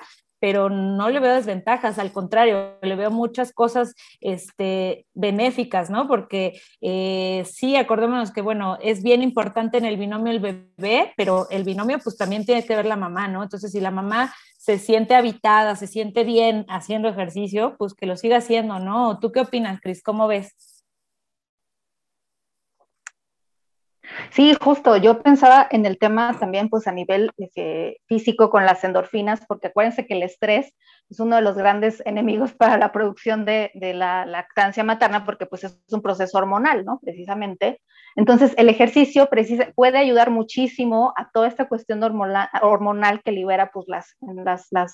pero 0.43 0.69
no 0.69 1.09
le 1.09 1.21
veo 1.21 1.37
desventajas, 1.37 2.01
al 2.01 2.11
contrario, 2.11 2.77
le 2.83 2.97
veo 2.97 3.13
muchas 3.13 3.53
cosas 3.53 3.95
este, 4.21 5.07
benéficas, 5.15 5.89
¿no? 5.89 6.09
Porque 6.09 6.61
eh, 6.81 7.45
sí, 7.49 7.77
acordémonos 7.77 8.33
que, 8.33 8.43
bueno, 8.43 8.77
es 8.83 9.05
bien 9.05 9.23
importante 9.23 9.79
en 9.79 9.85
el 9.85 9.97
binomio 9.97 10.33
el 10.33 10.41
bebé, 10.41 11.13
pero 11.17 11.47
el 11.51 11.63
binomio 11.63 12.01
pues 12.03 12.17
también 12.17 12.45
tiene 12.45 12.67
que 12.67 12.75
ver 12.75 12.87
la 12.87 12.97
mamá, 12.97 13.29
¿no? 13.29 13.45
Entonces, 13.45 13.71
si 13.71 13.79
la 13.79 13.93
mamá 13.93 14.35
se 14.59 14.81
siente 14.81 15.15
habitada, 15.15 15.77
se 15.77 15.87
siente 15.87 16.25
bien 16.25 16.67
haciendo 16.69 17.09
ejercicio, 17.09 17.77
pues 17.79 17.95
que 17.95 18.07
lo 18.07 18.17
siga 18.17 18.39
haciendo, 18.39 18.81
¿no? 18.81 19.21
¿Tú 19.21 19.31
qué 19.31 19.43
opinas, 19.43 19.81
Cris? 19.81 20.03
¿Cómo 20.03 20.27
ves? 20.27 20.72
Sí, 24.31 24.55
justo, 24.61 24.96
yo 24.96 25.22
pensaba 25.22 25.66
en 25.70 25.87
el 25.87 25.98
tema 25.98 26.37
también 26.38 26.68
pues 26.68 26.87
a 26.87 26.92
nivel 26.92 27.31
físico 28.07 28.51
con 28.51 28.64
las 28.64 28.83
endorfinas, 28.85 29.44
porque 29.46 29.68
acuérdense 29.68 30.07
que 30.07 30.14
el 30.14 30.22
estrés 30.22 30.75
es 31.11 31.20
uno 31.20 31.37
de 31.37 31.42
los 31.42 31.57
grandes 31.57 32.03
enemigos 32.07 32.53
para 32.59 32.77
la 32.79 32.92
producción 32.92 33.44
de, 33.44 33.70
la 33.75 34.27
lactancia 34.27 34.85
materna, 34.85 35.25
porque 35.25 35.46
pues 35.46 35.64
es 35.64 35.79
un 35.90 36.03
proceso 36.03 36.38
hormonal, 36.38 36.85
¿no? 36.85 36.98
Precisamente. 37.03 37.81
Entonces, 38.16 38.55
el 38.57 38.68
ejercicio 38.68 39.29
puede 39.75 39.98
ayudar 39.98 40.31
muchísimo 40.31 41.12
a 41.16 41.31
toda 41.31 41.48
esta 41.48 41.68
cuestión 41.68 42.03
hormonal, 42.03 43.22
que 43.25 43.33
libera 43.33 43.70
pues 43.72 43.87
las, 43.88 44.16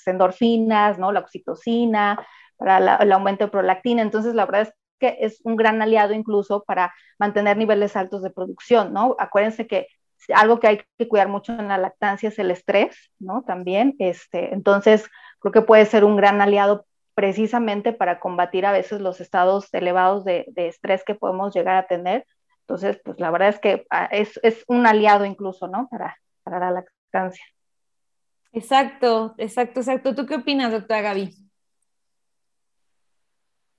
endorfinas, 0.06 0.98
¿no? 0.98 1.12
La 1.12 1.20
oxitocina, 1.20 2.24
para 2.56 2.96
el 2.96 3.12
aumento 3.12 3.44
de 3.44 3.50
prolactina. 3.50 4.02
Entonces, 4.02 4.34
la 4.34 4.46
verdad 4.46 4.62
es 4.62 4.74
que 4.98 5.18
es 5.20 5.40
un 5.44 5.56
gran 5.56 5.80
aliado 5.82 6.12
incluso 6.14 6.64
para 6.64 6.94
mantener 7.18 7.56
niveles 7.56 7.96
altos 7.96 8.22
de 8.22 8.30
producción, 8.30 8.92
¿no? 8.92 9.16
Acuérdense 9.18 9.66
que 9.66 9.88
algo 10.34 10.60
que 10.60 10.66
hay 10.66 10.80
que 10.98 11.08
cuidar 11.08 11.28
mucho 11.28 11.52
en 11.52 11.68
la 11.68 11.78
lactancia 11.78 12.28
es 12.28 12.38
el 12.38 12.50
estrés, 12.50 12.96
¿no? 13.18 13.42
También, 13.46 13.94
este, 13.98 14.52
entonces 14.52 15.08
creo 15.40 15.52
que 15.52 15.62
puede 15.62 15.86
ser 15.86 16.04
un 16.04 16.16
gran 16.16 16.40
aliado 16.40 16.86
precisamente 17.14 17.92
para 17.92 18.20
combatir 18.20 18.66
a 18.66 18.72
veces 18.72 19.00
los 19.00 19.20
estados 19.20 19.72
elevados 19.72 20.24
de, 20.24 20.46
estrés 20.54 21.02
que 21.04 21.14
podemos 21.14 21.54
llegar 21.54 21.76
a 21.76 21.86
tener. 21.86 22.26
Entonces, 22.60 23.00
pues 23.04 23.18
la 23.18 23.30
verdad 23.30 23.48
es 23.48 23.58
que 23.58 23.86
ah, 23.90 24.08
es, 24.12 24.38
es 24.42 24.64
un 24.68 24.86
aliado 24.86 25.24
incluso, 25.24 25.66
¿no? 25.68 25.88
Para, 25.90 26.16
para 26.42 26.58
la 26.60 26.70
lactancia. 26.70 27.44
Exacto, 28.52 29.34
exacto, 29.38 29.80
exacto. 29.80 30.14
¿Tú 30.14 30.26
qué 30.26 30.36
opinas, 30.36 30.72
doctora 30.72 31.00
Gaby? 31.00 31.47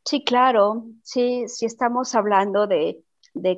Sí, 0.05 0.23
claro, 0.23 0.85
sí, 1.03 1.45
sí 1.47 1.65
estamos 1.65 2.15
hablando 2.15 2.67
de, 2.67 3.03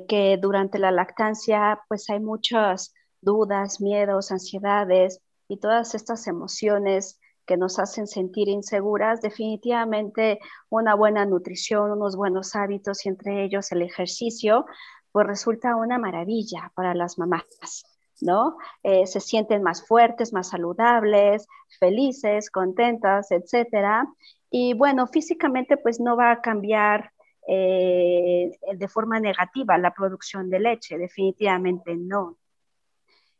que 0.08 0.38
durante 0.40 0.78
la 0.78 0.90
lactancia 0.90 1.80
pues 1.88 2.10
hay 2.10 2.20
muchas 2.20 2.92
dudas, 3.20 3.80
miedos, 3.80 4.30
ansiedades 4.30 5.20
y 5.48 5.58
todas 5.58 5.94
estas 5.94 6.26
emociones 6.26 7.18
que 7.46 7.56
nos 7.56 7.78
hacen 7.78 8.06
sentir 8.06 8.48
inseguras, 8.48 9.20
definitivamente 9.22 10.38
una 10.68 10.94
buena 10.94 11.24
nutrición, 11.24 11.90
unos 11.92 12.16
buenos 12.16 12.54
hábitos 12.54 13.04
y 13.06 13.08
entre 13.08 13.44
ellos 13.44 13.72
el 13.72 13.82
ejercicio, 13.82 14.66
pues 15.10 15.26
resulta 15.26 15.74
una 15.76 15.98
maravilla 15.98 16.70
para 16.74 16.94
las 16.94 17.18
mamás, 17.18 17.84
¿no? 18.20 18.56
Eh, 18.82 19.06
se 19.06 19.20
sienten 19.20 19.62
más 19.62 19.86
fuertes, 19.86 20.32
más 20.32 20.50
saludables, 20.50 21.46
felices, 21.80 22.50
contentas, 22.50 23.30
etcétera. 23.30 24.06
Y 24.54 24.74
bueno, 24.74 25.06
físicamente 25.06 25.78
pues 25.78 25.98
no 25.98 26.14
va 26.14 26.30
a 26.30 26.42
cambiar 26.42 27.10
eh, 27.48 28.50
de 28.76 28.88
forma 28.88 29.18
negativa 29.18 29.78
la 29.78 29.94
producción 29.94 30.50
de 30.50 30.60
leche, 30.60 30.98
definitivamente 30.98 31.96
no. 31.96 32.36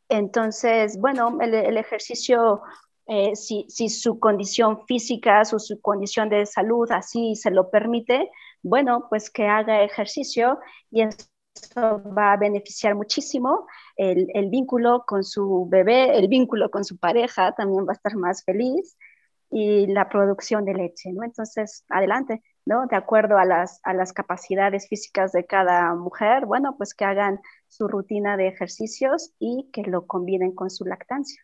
Entonces, 0.09 0.99
bueno, 0.99 1.39
el, 1.43 1.77
ejercicio, 1.77 2.63
eh, 3.07 3.37
si, 3.37 3.67
su 3.91 4.19
condición 4.19 4.87
física, 4.87 5.45
su, 5.45 5.59
su 5.59 5.83
condición 5.83 6.31
de 6.31 6.47
salud 6.47 6.91
así 6.91 7.37
se 7.37 7.51
lo 7.51 7.71
permite, 7.71 8.31
bueno, 8.63 9.07
pues 9.11 9.29
que 9.31 9.47
haga 9.47 9.83
ejercicio 9.83 10.61
y 10.91 11.03
eso 11.03 12.03
va 12.17 12.33
a 12.33 12.39
beneficiar 12.39 12.95
muchísimo 12.95 13.67
el, 13.97 14.29
el, 14.33 14.49
vínculo 14.49 15.05
con 15.07 15.25
su 15.25 15.67
bebé, 15.69 16.17
el 16.17 16.29
vínculo 16.29 16.71
con 16.71 16.85
su 16.87 16.97
pareja 16.97 17.55
también 17.55 17.87
va 17.87 17.93
a 17.93 17.97
estar 17.97 18.17
más 18.17 18.43
feliz 18.45 18.97
y 19.53 19.87
la 19.87 20.09
producción 20.09 20.65
de 20.65 20.75
leche, 20.75 21.13
¿no? 21.13 21.25
Entonces, 21.25 21.85
adelante, 21.91 22.43
¿no? 22.65 22.87
De 22.87 22.97
acuerdo 22.97 23.37
a 23.37 23.45
las, 23.45 23.81
a 23.83 23.93
las 23.93 24.15
capacidades 24.15 24.89
físicas 24.89 25.33
de 25.33 25.45
cada 25.45 25.95
mujer, 25.95 26.47
bueno, 26.47 26.75
pues 26.79 26.95
que 26.95 27.05
hagan 27.05 27.39
su 27.69 27.87
rutina 27.87 28.39
de 28.39 28.49
ejercicios 28.49 29.33
y 29.39 29.69
que 29.71 29.83
lo 29.83 30.07
combinen 30.07 30.55
con 30.55 30.71
su 30.71 30.87
lactancia. 30.87 31.43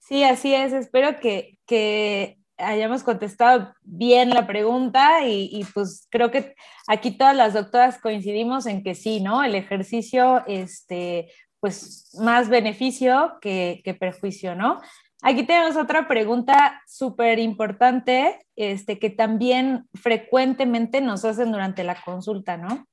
Sí, 0.00 0.24
así 0.24 0.54
es. 0.54 0.72
Espero 0.72 1.20
que, 1.20 1.58
que 1.66 2.38
hayamos 2.58 3.02
contestado 3.02 3.74
bien 3.82 4.30
la 4.30 4.46
pregunta 4.46 5.24
y, 5.24 5.48
y, 5.52 5.64
pues 5.74 6.06
creo 6.10 6.30
que 6.30 6.54
aquí 6.88 7.16
todas 7.16 7.36
las 7.36 7.54
doctoras 7.54 8.00
coincidimos 8.00 8.66
en 8.66 8.82
que 8.82 8.94
sí, 8.94 9.20
¿no? 9.20 9.42
El 9.42 9.54
ejercicio 9.54 10.44
este, 10.46 11.28
pues 11.60 12.16
más 12.20 12.48
beneficio 12.48 13.38
que, 13.40 13.80
que 13.84 13.94
perjuicio, 13.94 14.54
¿no? 14.54 14.80
Aquí 15.22 15.44
tenemos 15.44 15.76
otra 15.76 16.06
pregunta 16.08 16.82
súper 16.86 17.38
importante, 17.38 18.46
este, 18.54 18.98
que 18.98 19.10
también 19.10 19.88
frecuentemente 19.94 21.00
nos 21.00 21.24
hacen 21.24 21.52
durante 21.52 21.84
la 21.84 22.00
consulta, 22.02 22.56
¿no? 22.56 22.86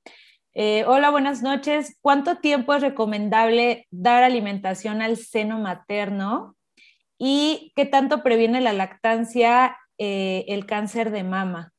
Eh, 0.55 0.85
hola, 0.87 1.09
buenas 1.09 1.41
noches. 1.41 1.97
¿Cuánto 2.01 2.37
tiempo 2.37 2.73
es 2.73 2.81
recomendable 2.81 3.87
dar 3.91 4.23
alimentación 4.23 5.01
al 5.01 5.17
seno 5.17 5.59
materno? 5.59 6.55
¿Y 7.17 7.73
qué 7.75 7.85
tanto 7.85 8.23
previene 8.23 8.61
la 8.61 8.73
lactancia 8.73 9.77
eh, 9.97 10.45
el 10.47 10.65
cáncer 10.65 11.11
de 11.11 11.23
mama? 11.23 11.72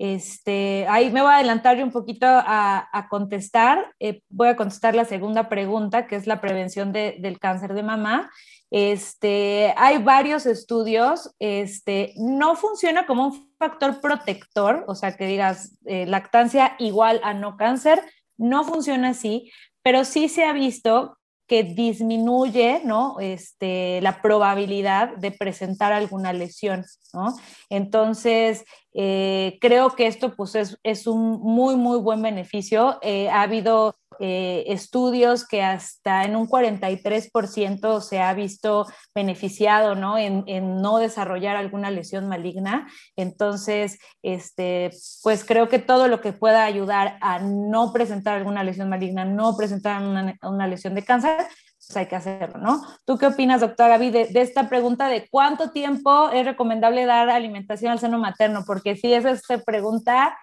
Este, 0.00 0.86
ahí 0.88 1.10
me 1.10 1.20
voy 1.20 1.30
a 1.30 1.34
adelantar 1.34 1.76
un 1.84 1.90
poquito 1.90 2.24
a, 2.26 3.06
contestar. 3.10 3.94
Eh, 4.00 4.22
voy 4.30 4.48
a 4.48 4.56
contestar 4.56 4.94
la 4.94 5.04
segunda 5.04 5.50
pregunta, 5.50 6.06
que 6.06 6.16
es 6.16 6.26
la 6.26 6.40
prevención 6.40 6.90
del 6.90 7.38
cáncer 7.38 7.74
de 7.74 7.82
mama. 7.82 8.30
Este, 8.70 9.74
hay 9.76 9.98
varios 9.98 10.46
estudios. 10.46 11.36
Este, 11.38 12.14
no 12.16 12.56
funciona 12.56 13.04
como 13.04 13.26
un 13.26 13.52
factor 13.58 14.00
protector, 14.00 14.86
o 14.88 14.94
sea, 14.94 15.18
que 15.18 15.26
digas 15.26 15.76
eh, 15.84 16.06
lactancia 16.06 16.76
igual 16.78 17.20
a 17.22 17.34
no 17.34 17.58
cáncer. 17.58 18.02
No 18.38 18.64
funciona 18.64 19.10
así, 19.10 19.52
pero 19.82 20.06
sí 20.06 20.30
se 20.30 20.46
ha 20.46 20.54
visto 20.54 21.18
que 21.50 21.64
disminuye 21.64 22.80
¿no? 22.84 23.16
este, 23.18 24.00
la 24.02 24.22
probabilidad 24.22 25.16
de 25.16 25.32
presentar 25.32 25.92
alguna 25.92 26.32
lesión. 26.32 26.84
¿no? 27.12 27.34
Entonces, 27.68 28.64
eh, 28.94 29.58
creo 29.60 29.90
que 29.96 30.06
esto 30.06 30.32
pues, 30.36 30.78
es, 30.84 31.06
un 31.08 31.40
muy, 31.42 31.74
muy 31.74 31.98
buen 31.98 32.22
beneficio. 32.22 33.00
Eh, 33.02 33.28
ha 33.30 33.42
habido 33.42 33.96
eh, 34.22 34.64
estudios 34.66 35.46
que 35.46 35.62
hasta 35.62 36.24
en 36.24 36.36
un 36.36 36.46
43% 36.46 38.00
se 38.02 38.20
ha 38.20 38.34
visto 38.34 38.86
beneficiado 39.14 39.94
¿no? 39.94 40.18
En, 40.18 40.44
no 40.82 40.98
desarrollar 40.98 41.56
alguna 41.56 41.90
lesión 41.90 42.28
maligna. 42.28 42.88
Entonces, 43.16 43.98
este, 44.22 44.90
pues 45.22 45.44
creo 45.44 45.68
que 45.68 45.78
todo 45.78 46.08
lo 46.08 46.20
que 46.20 46.32
pueda 46.32 46.64
ayudar 46.64 47.16
a 47.20 47.38
no 47.38 47.92
presentar 47.92 48.36
alguna 48.36 48.64
lesión 48.64 48.88
maligna, 48.88 49.24
no 49.24 49.56
presentar 49.56 50.02
una, 50.02 50.66
lesión 50.66 50.94
de 50.94 51.04
cáncer, 51.04 51.46
pues 51.78 51.96
hay 51.96 52.06
que 52.06 52.16
hacerlo, 52.16 52.58
¿no? 52.58 52.82
¿Tú 53.06 53.16
qué 53.16 53.26
opinas, 53.26 53.60
doctora 53.60 53.96
Gaby, 53.96 54.10
de, 54.10 54.28
esta 54.34 54.68
pregunta 54.68 55.08
de 55.08 55.28
cuánto 55.30 55.70
tiempo 55.70 56.30
es 56.30 56.44
recomendable 56.44 57.06
dar 57.06 57.30
alimentación 57.30 57.92
al 57.92 57.98
seno 57.98 58.18
materno? 58.18 58.64
Porque 58.66 58.96
sí, 58.96 59.12
esa 59.12 59.30
es 59.30 59.42
pregunta, 59.64 60.36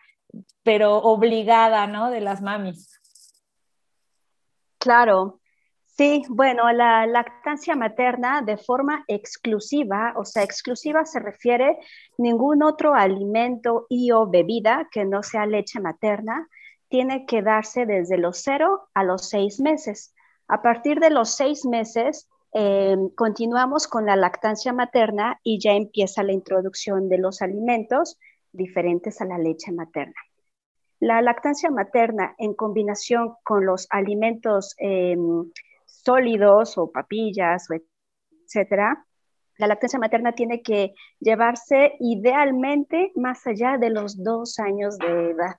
pero 0.64 0.98
obligada, 0.98 1.88
¿no? 1.88 2.10
De 2.10 2.22
las 2.22 2.42
mamis. 2.42 2.97
Claro, 4.88 5.42
sí, 5.84 6.24
bueno, 6.30 6.72
la 6.72 7.06
lactancia 7.08 7.76
materna 7.76 8.42
de 8.42 8.56
forma 8.56 9.04
exclusiva, 9.10 10.14
o 10.16 10.24
sea, 10.24 10.44
exclusiva 10.44 11.04
se 11.04 11.20
refiere 11.20 11.78
ningún 12.18 12.64
otro 12.64 12.94
alimento 12.94 13.86
y 13.90 14.14
o 14.14 14.28
bebida 14.28 14.88
que 14.90 15.04
no 15.04 15.24
sea 15.24 15.46
leche 15.46 15.82
materna, 15.82 16.48
tiene 16.88 17.26
que 17.26 17.42
darse 17.42 17.86
desde 17.86 18.18
los 18.18 18.38
cero 18.42 18.88
a 18.94 19.04
los 19.04 19.28
seis 19.28 19.60
meses. 19.60 20.16
A 20.48 20.62
partir 20.62 21.02
de 21.02 21.10
los 21.10 21.32
seis 21.36 21.66
meses, 21.66 22.30
em, 22.54 23.10
continuamos 23.10 23.90
con 23.90 24.06
la 24.06 24.16
lactancia 24.16 24.72
materna 24.72 25.38
y 25.44 25.60
ya 25.60 25.74
empieza 25.74 26.24
la 26.24 26.32
introducción 26.32 27.10
de 27.10 27.18
los 27.18 27.42
alimentos 27.42 28.18
diferentes 28.54 29.20
a 29.20 29.26
la 29.26 29.38
leche 29.38 29.74
materna. 29.74 30.27
La 31.00 31.22
lactancia 31.22 31.70
materna 31.70 32.34
en 32.38 32.54
combinación 32.54 33.36
con 33.44 33.66
los 33.66 33.88
alimentos 33.92 34.76
em, 34.78 35.52
sólidos 35.86 36.78
o 36.78 36.92
papillas, 36.92 37.68
etcétera, 38.46 39.06
la 39.58 39.68
lactancia 39.68 40.00
materna 40.00 40.34
tiene 40.34 40.62
que 40.62 40.94
llevarse 41.20 41.94
idealmente 42.00 43.12
más 43.16 43.46
allá 43.48 43.78
de 43.78 43.90
los 43.90 44.24
dos 44.24 44.60
años 44.60 44.98
de 44.98 45.32
edad, 45.32 45.56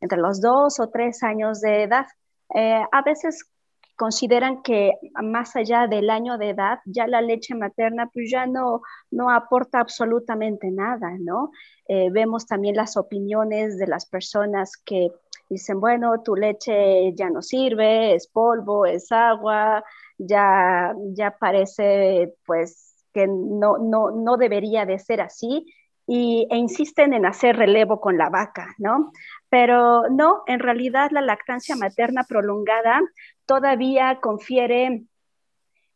entre 0.00 0.18
los 0.18 0.40
dos 0.40 0.78
o 0.78 0.88
tres 0.88 1.22
años 1.22 1.60
de 1.60 1.82
edad. 1.82 2.06
Eh, 2.54 2.82
a 2.90 3.02
veces 3.02 3.50
consideran 3.96 4.62
que 4.62 4.92
más 5.22 5.56
allá 5.56 5.86
del 5.86 6.10
año 6.10 6.38
de 6.38 6.50
edad, 6.50 6.78
ya 6.84 7.06
la 7.06 7.20
leche 7.20 7.54
materna 7.54 8.08
pues 8.12 8.30
ya 8.30 8.46
no, 8.46 8.82
no 9.10 9.30
aporta 9.30 9.80
absolutamente 9.80 10.70
nada, 10.70 11.16
¿no? 11.20 11.50
Eh, 11.88 12.10
vemos 12.10 12.46
también 12.46 12.76
las 12.76 12.96
opiniones 12.96 13.78
de 13.78 13.86
las 13.86 14.06
personas 14.06 14.76
que 14.84 15.12
dicen, 15.48 15.80
bueno, 15.80 16.22
tu 16.22 16.34
leche 16.34 17.14
ya 17.14 17.30
no 17.30 17.42
sirve, 17.42 18.14
es 18.14 18.26
polvo, 18.26 18.86
es 18.86 19.12
agua, 19.12 19.84
ya, 20.18 20.94
ya 21.14 21.36
parece 21.38 22.34
pues 22.46 23.04
que 23.12 23.26
no, 23.28 23.78
no, 23.78 24.10
no 24.10 24.36
debería 24.36 24.86
de 24.86 24.98
ser 24.98 25.20
así 25.20 25.66
y, 26.06 26.46
e 26.50 26.56
insisten 26.56 27.14
en 27.14 27.26
hacer 27.26 27.56
relevo 27.56 28.00
con 28.00 28.18
la 28.18 28.28
vaca, 28.28 28.74
¿no? 28.78 29.12
Pero 29.48 30.08
no, 30.10 30.42
en 30.46 30.60
realidad 30.60 31.10
la 31.12 31.22
lactancia 31.22 31.76
materna 31.76 32.24
prolongada 32.24 33.00
todavía 33.46 34.20
confiere 34.20 35.04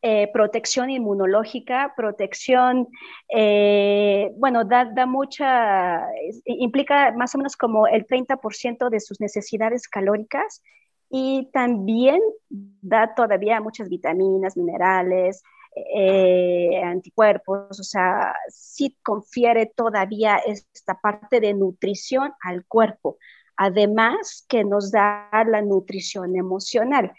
eh, 0.01 0.31
protección 0.33 0.91
inmunológica, 0.91 1.93
protección, 1.97 2.87
eh, 3.35 4.31
bueno, 4.37 4.65
da, 4.65 4.85
da, 4.85 5.07
mucha, 5.07 6.07
implica 6.45 7.13
más 7.17 7.35
o 7.35 7.39
menos 7.39 7.57
como 7.57 7.89
el 7.89 8.07
30% 8.07 8.91
de 8.91 9.01
sus 9.01 9.21
necesidades 9.21 9.89
calóricas 9.89 10.63
y 11.11 11.49
también 11.53 12.21
da 12.49 13.13
todavía 13.17 13.61
muchas 13.61 13.89
vitaminas, 13.89 14.57
minerales, 14.57 15.43
eh, 15.75 16.81
anticuerpos, 16.83 17.79
o 17.79 17.83
sea, 17.83 18.35
sí 18.49 18.97
confiere 19.03 19.67
todavía 19.67 20.37
esta 20.37 20.99
parte 21.01 21.41
de 21.41 21.55
nutrición 21.55 22.33
al 22.41 22.65
cuerpo, 22.67 23.19
además 23.57 24.45
que 24.49 24.65
nos 24.65 24.91
da 24.91 25.29
la 25.47 25.63
nutrición 25.63 26.37
emocional. 26.37 27.13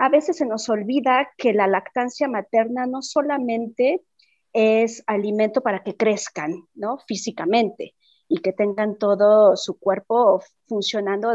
A 0.00 0.08
veces 0.08 0.36
se 0.38 0.46
nos 0.46 0.68
olvida 0.68 1.30
que 1.36 1.52
la 1.52 1.66
lactancia 1.66 2.28
materna 2.28 2.86
no 2.86 3.02
solamente 3.02 4.02
es 4.52 5.02
alimento 5.06 5.60
para 5.60 5.82
que 5.82 5.96
crezcan, 5.96 6.66
¿no? 6.74 6.98
Físicamente 7.06 7.94
y 8.28 8.38
que 8.38 8.52
tengan 8.52 8.98
todo 8.98 9.56
su 9.56 9.78
cuerpo 9.78 10.42
funcionando 10.66 11.34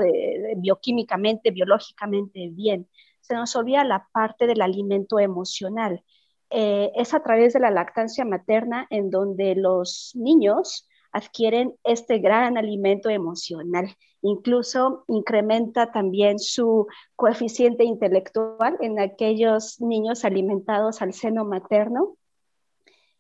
bioquímicamente, 0.58 1.52
biológicamente 1.52 2.50
bien. 2.52 2.90
Se 3.22 3.36
nos 3.36 3.56
olvida 3.56 3.84
la 3.84 4.08
parte 4.12 4.48
del 4.48 4.62
alimento 4.62 5.20
emocional. 5.20 6.04
Eh, 6.50 6.92
es 6.96 7.14
a 7.14 7.24
través 7.24 7.54
de 7.54 7.60
la 7.60 7.72
lactancia 7.72 8.26
materna 8.26 8.88
en 8.90 9.10
donde 9.10 9.56
los 9.56 10.12
niños 10.16 10.90
adquieren 11.14 11.76
este 11.84 12.20
gran 12.20 12.58
alimento 12.58 13.10
emocional. 13.10 13.96
Incluso 14.22 15.04
incrementa 15.08 15.92
también 15.92 16.40
su 16.40 16.88
coeficiente 17.16 17.84
intelectual 17.84 18.78
en 18.82 19.00
aquellos 19.00 19.82
niños 19.82 20.26
alimentados 20.26 21.02
al 21.02 21.14
seno 21.14 21.44
materno. 21.46 22.18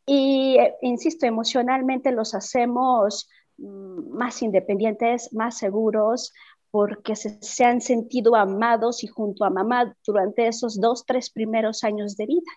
Y, 0.05 0.57
eh, 0.59 0.75
insisto, 0.81 1.25
emocionalmente 1.25 2.11
los 2.11 2.35
hacemos 2.35 3.29
mm, 3.57 4.11
más 4.15 4.41
independientes, 4.41 5.33
más 5.33 5.57
seguros, 5.57 6.33
porque 6.71 7.15
se, 7.17 7.65
han 7.65 7.81
sentido 7.81 8.35
amados 8.35 9.03
y 9.03 9.07
junto 9.07 9.43
a 9.43 9.49
mamá 9.49 9.95
durante 10.07 10.47
esos 10.47 10.79
dos, 10.79 11.05
tres 11.05 11.29
primeros 11.29 11.83
años 11.83 12.15
de 12.15 12.25
vida. 12.25 12.51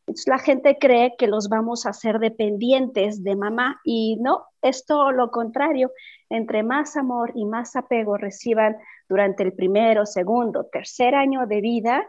Entonces 0.00 0.26
la 0.26 0.38
gente 0.38 0.76
cree 0.78 1.14
que 1.16 1.28
los 1.28 1.48
vamos 1.48 1.86
a 1.86 1.90
hacer 1.90 2.18
dependientes 2.18 3.22
de 3.22 3.36
mamá 3.36 3.80
y 3.84 4.16
no, 4.20 4.44
es 4.60 4.84
todo 4.84 5.12
lo 5.12 5.30
contrario. 5.30 5.92
Entre 6.30 6.62
más 6.62 6.96
amor 6.96 7.32
y 7.34 7.44
más 7.44 7.76
apego 7.76 8.16
reciban 8.16 8.76
durante 9.08 9.42
el 9.42 9.52
primero, 9.52 10.06
segundo, 10.06 10.64
tercer 10.72 11.14
año 11.14 11.46
de 11.46 11.60
vida, 11.60 12.06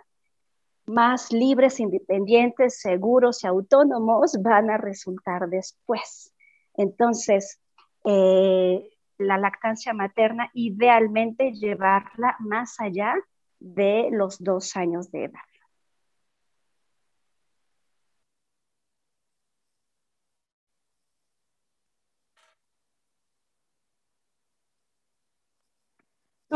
más 0.86 1.32
libres, 1.32 1.80
independientes, 1.80 2.80
seguros 2.80 3.44
y 3.44 3.48
autónomos 3.48 4.38
van 4.42 4.70
a 4.70 4.78
resultar 4.78 5.50
después. 5.50 6.34
Entonces, 6.76 7.60
eh, 8.06 8.88
la 9.18 9.38
lactancia 9.38 9.94
materna, 9.94 10.50
idealmente 10.54 11.52
llevarla 11.54 12.36
más 12.40 12.80
allá 12.80 13.16
de 13.60 14.10
los 14.12 14.44
dos 14.44 14.76
años 14.76 15.12
de 15.12 15.26
edad. 15.26 15.51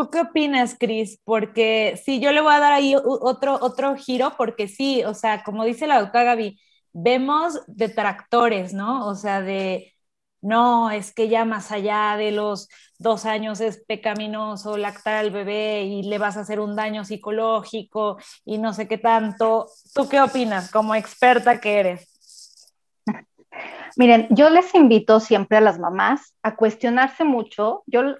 ¿Tú 0.05 0.11
qué 0.11 0.21
opinas, 0.21 0.75
Cris? 0.79 1.19
Porque 1.23 1.99
sí, 2.05 2.19
yo 2.19 2.31
le 2.31 2.39
voy 2.41 2.53
a 2.53 2.59
dar 2.59 2.73
ahí 2.73 2.95
otro, 2.95 3.57
otro 3.59 3.95
giro, 3.95 4.33
porque 4.37 4.67
sí, 4.67 5.03
o 5.03 5.15
sea, 5.15 5.43
como 5.43 5.65
dice 5.65 5.87
la 5.87 5.99
doctora 5.99 6.25
Gaby, 6.25 6.59
vemos 6.93 7.59
detractores, 7.65 8.71
¿no? 8.71 9.07
O 9.07 9.15
sea, 9.15 9.41
de, 9.41 9.95
no, 10.41 10.91
es 10.91 11.11
que 11.11 11.27
ya 11.27 11.43
más 11.43 11.71
allá 11.71 12.17
de 12.17 12.31
los 12.31 12.69
dos 12.99 13.25
años 13.25 13.61
es 13.61 13.83
pecaminoso 13.87 14.77
lactar 14.77 15.15
al 15.15 15.31
bebé 15.31 15.85
y 15.85 16.03
le 16.03 16.19
vas 16.19 16.37
a 16.37 16.41
hacer 16.41 16.59
un 16.59 16.75
daño 16.75 17.03
psicológico 17.03 18.19
y 18.45 18.59
no 18.59 18.73
sé 18.73 18.87
qué 18.87 18.99
tanto. 18.99 19.65
¿Tú 19.95 20.07
qué 20.07 20.21
opinas 20.21 20.69
como 20.71 20.93
experta 20.93 21.59
que 21.59 21.79
eres? 21.79 22.15
Miren, 23.97 24.27
yo 24.29 24.51
les 24.51 24.75
invito 24.75 25.19
siempre 25.19 25.57
a 25.57 25.61
las 25.61 25.79
mamás 25.79 26.35
a 26.43 26.55
cuestionarse 26.55 27.23
mucho. 27.23 27.81
Yo 27.87 28.17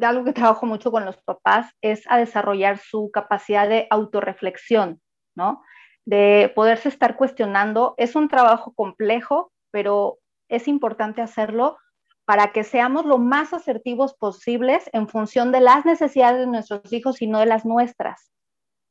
algo 0.00 0.24
que 0.24 0.32
trabajo 0.32 0.66
mucho 0.66 0.90
con 0.90 1.04
los 1.04 1.16
papás 1.18 1.72
es 1.80 2.04
a 2.08 2.18
desarrollar 2.18 2.78
su 2.78 3.10
capacidad 3.10 3.68
de 3.68 3.86
autorreflexión, 3.90 5.00
¿no? 5.34 5.62
De 6.04 6.52
poderse 6.54 6.88
estar 6.88 7.16
cuestionando. 7.16 7.94
Es 7.96 8.16
un 8.16 8.28
trabajo 8.28 8.72
complejo, 8.74 9.52
pero 9.70 10.18
es 10.48 10.68
importante 10.68 11.22
hacerlo 11.22 11.78
para 12.24 12.52
que 12.52 12.64
seamos 12.64 13.06
lo 13.06 13.18
más 13.18 13.52
asertivos 13.52 14.14
posibles 14.14 14.88
en 14.92 15.08
función 15.08 15.50
de 15.52 15.60
las 15.60 15.84
necesidades 15.84 16.40
de 16.40 16.46
nuestros 16.46 16.92
hijos 16.92 17.20
y 17.22 17.26
no 17.26 17.40
de 17.40 17.46
las 17.46 17.64
nuestras. 17.64 18.30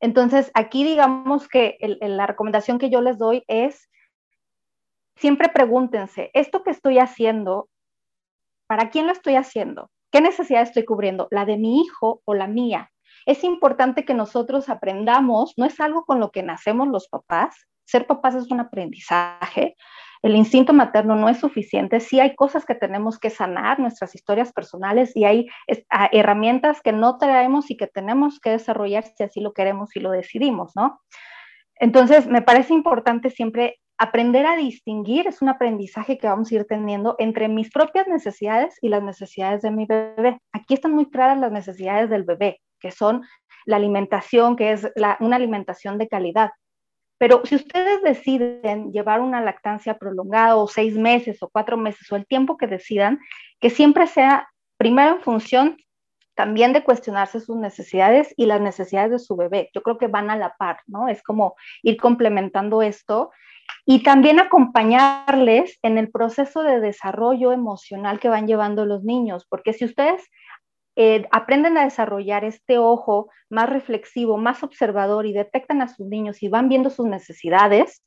Entonces, 0.01 0.51
aquí 0.53 0.83
digamos 0.83 1.47
que 1.47 1.77
la 2.01 2.27
recomendación 2.27 2.79
que 2.79 2.89
yo 2.89 3.01
les 3.01 3.17
doy 3.17 3.43
es, 3.47 3.89
siempre 5.15 5.49
pregúntense, 5.49 6.31
¿esto 6.33 6.63
que 6.63 6.71
estoy 6.71 6.99
haciendo, 6.99 7.69
para 8.67 8.89
quién 8.89 9.07
lo 9.07 9.11
estoy 9.11 9.35
haciendo? 9.35 9.89
¿Qué 10.11 10.21
necesidad 10.21 10.63
estoy 10.63 10.85
cubriendo? 10.85 11.27
¿La 11.31 11.45
de 11.45 11.57
mi 11.57 11.81
hijo 11.81 12.21
o 12.25 12.33
la 12.33 12.47
mía? 12.47 12.91
Es 13.25 13.43
importante 13.43 14.05
que 14.05 14.13
nosotros 14.13 14.69
aprendamos, 14.69 15.53
no 15.57 15.65
es 15.65 15.79
algo 15.79 16.05
con 16.05 16.19
lo 16.19 16.31
que 16.31 16.41
nacemos 16.41 16.87
los 16.87 17.07
papás, 17.07 17.55
ser 17.85 18.07
papás 18.07 18.35
es 18.35 18.49
un 18.51 18.59
aprendizaje, 18.59 19.75
el 20.21 20.35
instinto 20.35 20.73
materno 20.73 21.15
no 21.15 21.29
es 21.29 21.39
suficiente, 21.39 21.99
sí 21.99 22.19
hay 22.19 22.35
cosas 22.35 22.65
que 22.65 22.75
tenemos 22.75 23.19
que 23.19 23.29
sanar, 23.29 23.79
nuestras 23.79 24.15
historias 24.15 24.51
personales, 24.51 25.15
y 25.15 25.25
hay 25.25 25.47
ah, 25.89 26.09
herramientas 26.11 26.81
que 26.81 26.91
no 26.91 27.17
traemos 27.17 27.71
y 27.71 27.77
que 27.77 27.87
tenemos 27.87 28.39
que 28.39 28.51
desarrollar 28.51 29.05
si 29.05 29.23
así 29.23 29.41
lo 29.41 29.53
queremos 29.53 29.95
y 29.95 29.99
lo 29.99 30.11
decidimos, 30.11 30.73
¿no? 30.75 30.99
Entonces, 31.75 32.27
me 32.27 32.41
parece 32.41 32.73
importante 32.73 33.29
siempre 33.29 33.79
aprender 33.99 34.45
a 34.45 34.55
distinguir 34.55 35.27
es 35.27 35.41
un 35.41 35.49
aprendizaje 35.49 36.17
que 36.17 36.27
vamos 36.27 36.49
a 36.51 36.55
ir 36.55 36.65
teniendo 36.65 37.15
entre 37.19 37.49
mis 37.49 37.69
propias 37.69 38.07
necesidades 38.07 38.77
y 38.81 38.87
las 38.87 39.03
necesidades 39.03 39.61
de 39.61 39.71
mi 39.71 39.85
bebé. 39.85 40.39
Aquí 40.53 40.73
están 40.73 40.93
muy 40.93 41.09
claras 41.09 41.37
las 41.37 41.51
necesidades 41.51 42.09
del 42.09 42.23
bebé, 42.23 42.61
que 42.79 42.91
son 42.91 43.23
la 43.65 43.75
alimentación, 43.75 44.55
que 44.55 44.71
es 44.71 44.89
una 45.19 45.35
alimentación 45.35 45.97
de 45.97 46.07
calidad. 46.07 46.51
Pero 47.17 47.41
si 47.43 47.55
ustedes 47.55 48.01
deciden 48.01 48.93
llevar 48.93 49.19
una 49.19 49.41
lactancia 49.41 49.97
prolongada 49.97 50.55
o 50.55 50.69
seis 50.69 50.95
meses 50.95 51.43
o 51.43 51.49
cuatro 51.49 51.75
meses 51.75 52.09
o 52.09 52.15
el 52.15 52.25
tiempo 52.25 52.55
que 52.55 52.67
decidan, 52.67 53.19
que 53.59 53.69
siempre 53.69 54.07
sea 54.07 54.47
primero 54.77 55.15
en 55.15 55.21
función 55.21 55.77
también 56.35 56.71
de 56.71 56.85
cuestionarse 56.85 57.41
sus 57.41 57.57
necesidades 57.57 58.33
y 58.37 58.45
las 58.45 58.61
necesidades 58.61 59.11
de 59.11 59.19
su 59.19 59.35
bebé. 59.35 59.69
Yo 59.73 59.81
creo 59.81 59.97
que 59.97 60.07
van 60.07 60.29
a 60.29 60.37
la 60.37 60.55
par, 60.55 60.79
¿no? 60.87 61.09
Es 61.09 61.21
como 61.21 61.55
ir 61.83 61.97
complementando 61.97 62.81
esto 62.81 63.31
y 63.91 64.03
también 64.03 64.39
acompañarles 64.39 65.79
en 65.81 65.97
el 65.97 66.11
proceso 66.11 66.61
de 66.61 66.79
desarrollo 66.79 67.51
emocional 67.51 68.19
que 68.19 68.29
van 68.29 68.45
llevando 68.45 68.85
los 68.85 69.03
niños, 69.03 69.47
porque 69.49 69.73
si 69.73 69.85
ustedes 69.85 70.29
eh, 70.95 71.27
aprenden 71.31 71.75
a 71.75 71.85
desarrollar 71.85 72.45
este 72.45 72.77
ojo 72.77 73.31
más 73.49 73.67
reflexivo, 73.67 74.37
más 74.37 74.61
observador 74.61 75.25
y 75.25 75.33
detectan 75.33 75.81
a 75.81 75.87
sus 75.87 76.05
niños 76.05 76.43
y 76.43 76.49
van 76.49 76.69
viendo 76.69 76.91
sus 76.91 77.07
necesidades, 77.07 78.03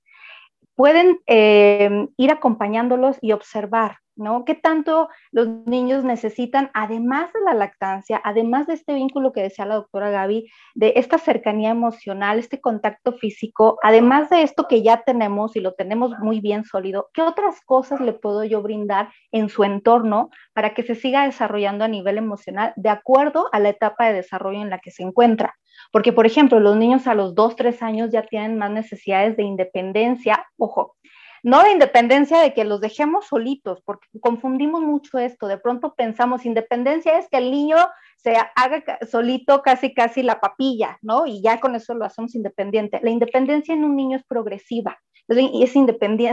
pueden 0.77 1.19
eh, 1.27 2.07
ir 2.17 2.31
acompañándolos 2.31 3.19
y 3.21 3.33
observar 3.33 3.97
¿no? 4.17 4.45
¿Qué 4.45 4.55
tanto 4.55 5.09
los 5.31 5.49
niños 5.67 6.05
necesitan, 6.05 6.71
además 6.75 7.33
de 7.33 7.41
la 7.41 7.55
lactancia, 7.55 8.21
además 8.25 8.67
de 8.67 8.75
este 8.75 8.95
vínculo 8.95 9.33
que 9.33 9.43
decía 9.43 9.67
la 9.67 9.77
doctora 9.77 10.11
Gaby, 10.11 10.51
de 10.75 10.93
esta 10.97 11.19
cercanía 11.19 11.71
emocional, 11.71 12.39
este 12.39 12.61
contacto 12.61 13.13
físico, 13.13 13.79
además 13.83 14.31
de 14.31 14.43
esto 14.43 14.67
que 14.69 14.83
ya 14.83 15.03
tenemos 15.03 15.57
y 15.57 15.61
lo 15.61 15.75
tenemos 15.75 16.13
muy 16.19 16.41
bien 16.41 16.65
sólido, 16.65 17.11
¿qué 17.13 17.23
otras 17.23 17.61
cosas 17.65 18.01
le 18.01 18.13
puedo 18.13 18.45
yo 18.45 18.63
brindar 18.63 19.11
en 19.31 19.49
su 19.49 19.65
entorno 19.65 20.31
para 20.53 20.75
que 20.75 20.83
se 20.83 20.95
siga 20.95 21.25
desarrollando 21.25 21.85
a 21.85 21.89
nivel 21.89 22.19
emocional 22.19 22.73
de 22.77 22.89
acuerdo 22.91 23.49
a 23.53 23.61
la 23.61 23.71
etapa 23.71 24.07
de 24.07 24.15
desarrollo 24.15 24.61
en 24.61 24.71
la 24.71 24.79
que 24.79 24.91
se 24.91 25.03
encuentra? 25.03 25.55
Porque, 25.91 26.13
por 26.13 26.27
ejemplo, 26.27 26.61
los 26.61 26.77
niños 26.77 27.07
a 27.07 27.15
los 27.15 27.35
2, 27.35 27.57
3 27.57 27.83
años 27.83 28.11
ya 28.13 28.23
tienen 28.23 28.59
más 28.59 28.71
necesidades 28.71 29.37
de 29.37 29.43
independencia, 29.43 30.47
ojo, 30.59 30.97
no 31.43 31.63
de 31.63 31.73
independencia 31.73 32.41
de 32.41 32.55
que 32.55 32.65
los 32.65 32.81
dejemos 32.81 33.27
solitos, 33.27 33.83
porque 33.85 34.07
confundimos 34.21 34.81
mucho 34.81 35.19
esto. 35.19 35.49
De 35.49 35.59
pronto 35.59 35.95
pensamos, 35.95 36.47
independencia 36.47 37.19
es 37.19 37.29
que 37.29 37.39
el 37.39 37.51
niño 37.51 37.77
se 38.17 38.37
haga 38.37 38.83
solito 39.11 39.63
casi 39.63 39.93
casi 39.93 40.23
la 40.23 40.41
papilla, 40.41 40.99
¿no? 41.03 41.27
Y 41.27 41.43
ya 41.43 41.59
con 41.59 41.75
eso 41.75 41.95
lo 41.95 42.05
hacemos 42.05 42.35
independiente. 42.37 43.01
La 43.03 43.11
independencia 43.11 43.75
en 43.75 43.85
un 43.85 43.97
niño 43.97 44.17
es 44.17 44.25
progresiva, 44.25 45.01
es, 45.29 45.77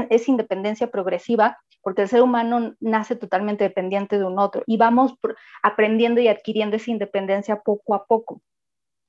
es 0.10 0.28
independencia 0.28 0.88
progresiva 0.88 1.58
porque 1.82 2.04
el 2.04 2.10
ser 2.10 2.22
humano 2.22 2.76
nace 2.80 3.16
totalmente 3.16 3.64
dependiente 3.64 4.18
de 4.18 4.26
un 4.26 4.38
otro 4.38 4.64
y 4.68 4.78
vamos 4.78 5.16
aprendiendo 5.64 6.22
y 6.22 6.28
adquiriendo 6.28 6.76
esa 6.76 6.92
independencia 6.92 7.62
poco 7.62 7.96
a 7.96 8.06
poco. 8.06 8.42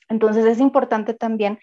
Entonces 0.09 0.47
es 0.47 0.61
importante 0.61 1.15
también 1.15 1.59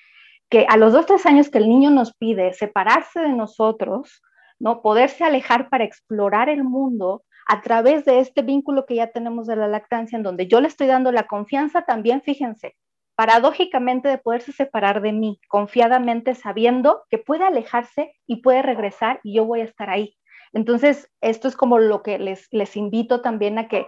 que 0.49 0.65
a 0.69 0.77
los 0.77 0.93
dos, 0.93 1.05
tres 1.05 1.25
años 1.25 1.49
que 1.49 1.57
el 1.57 1.67
niño 1.67 1.89
nos 1.89 2.13
pide 2.13 2.53
separarse 2.53 3.19
de 3.19 3.33
nosotros, 3.33 4.21
¿no? 4.59 4.81
Poderse 4.81 5.23
alejar 5.23 5.69
para 5.69 5.83
explorar 5.83 6.49
el 6.49 6.63
mundo 6.63 7.23
a 7.47 7.61
través 7.61 8.03
de 8.05 8.19
este 8.19 8.41
vínculo 8.41 8.85
que 8.85 8.95
ya 8.95 9.07
tenemos 9.07 9.47
de 9.47 9.55
la 9.55 9.67
lactancia, 9.67 10.17
en 10.17 10.23
donde 10.23 10.47
yo 10.47 10.59
le 10.59 10.67
estoy 10.67 10.87
dando 10.87 11.11
la 11.11 11.27
confianza 11.27 11.83
también, 11.83 12.21
fíjense, 12.21 12.75
paradójicamente 13.15 14.09
de 14.09 14.17
poderse 14.17 14.51
separar 14.51 15.01
de 15.01 15.13
mí, 15.13 15.39
confiadamente 15.47 16.35
sabiendo 16.35 17.03
que 17.09 17.17
puede 17.17 17.45
alejarse 17.45 18.13
y 18.27 18.41
puede 18.41 18.61
regresar 18.61 19.19
y 19.23 19.35
yo 19.35 19.45
voy 19.45 19.61
a 19.61 19.65
estar 19.65 19.89
ahí. 19.89 20.15
Entonces, 20.53 21.09
esto 21.21 21.47
es 21.47 21.55
como 21.55 21.79
lo 21.79 22.03
que 22.03 22.19
les, 22.19 22.47
les 22.51 22.75
invito 22.77 23.21
también 23.21 23.57
a 23.57 23.67
que 23.67 23.87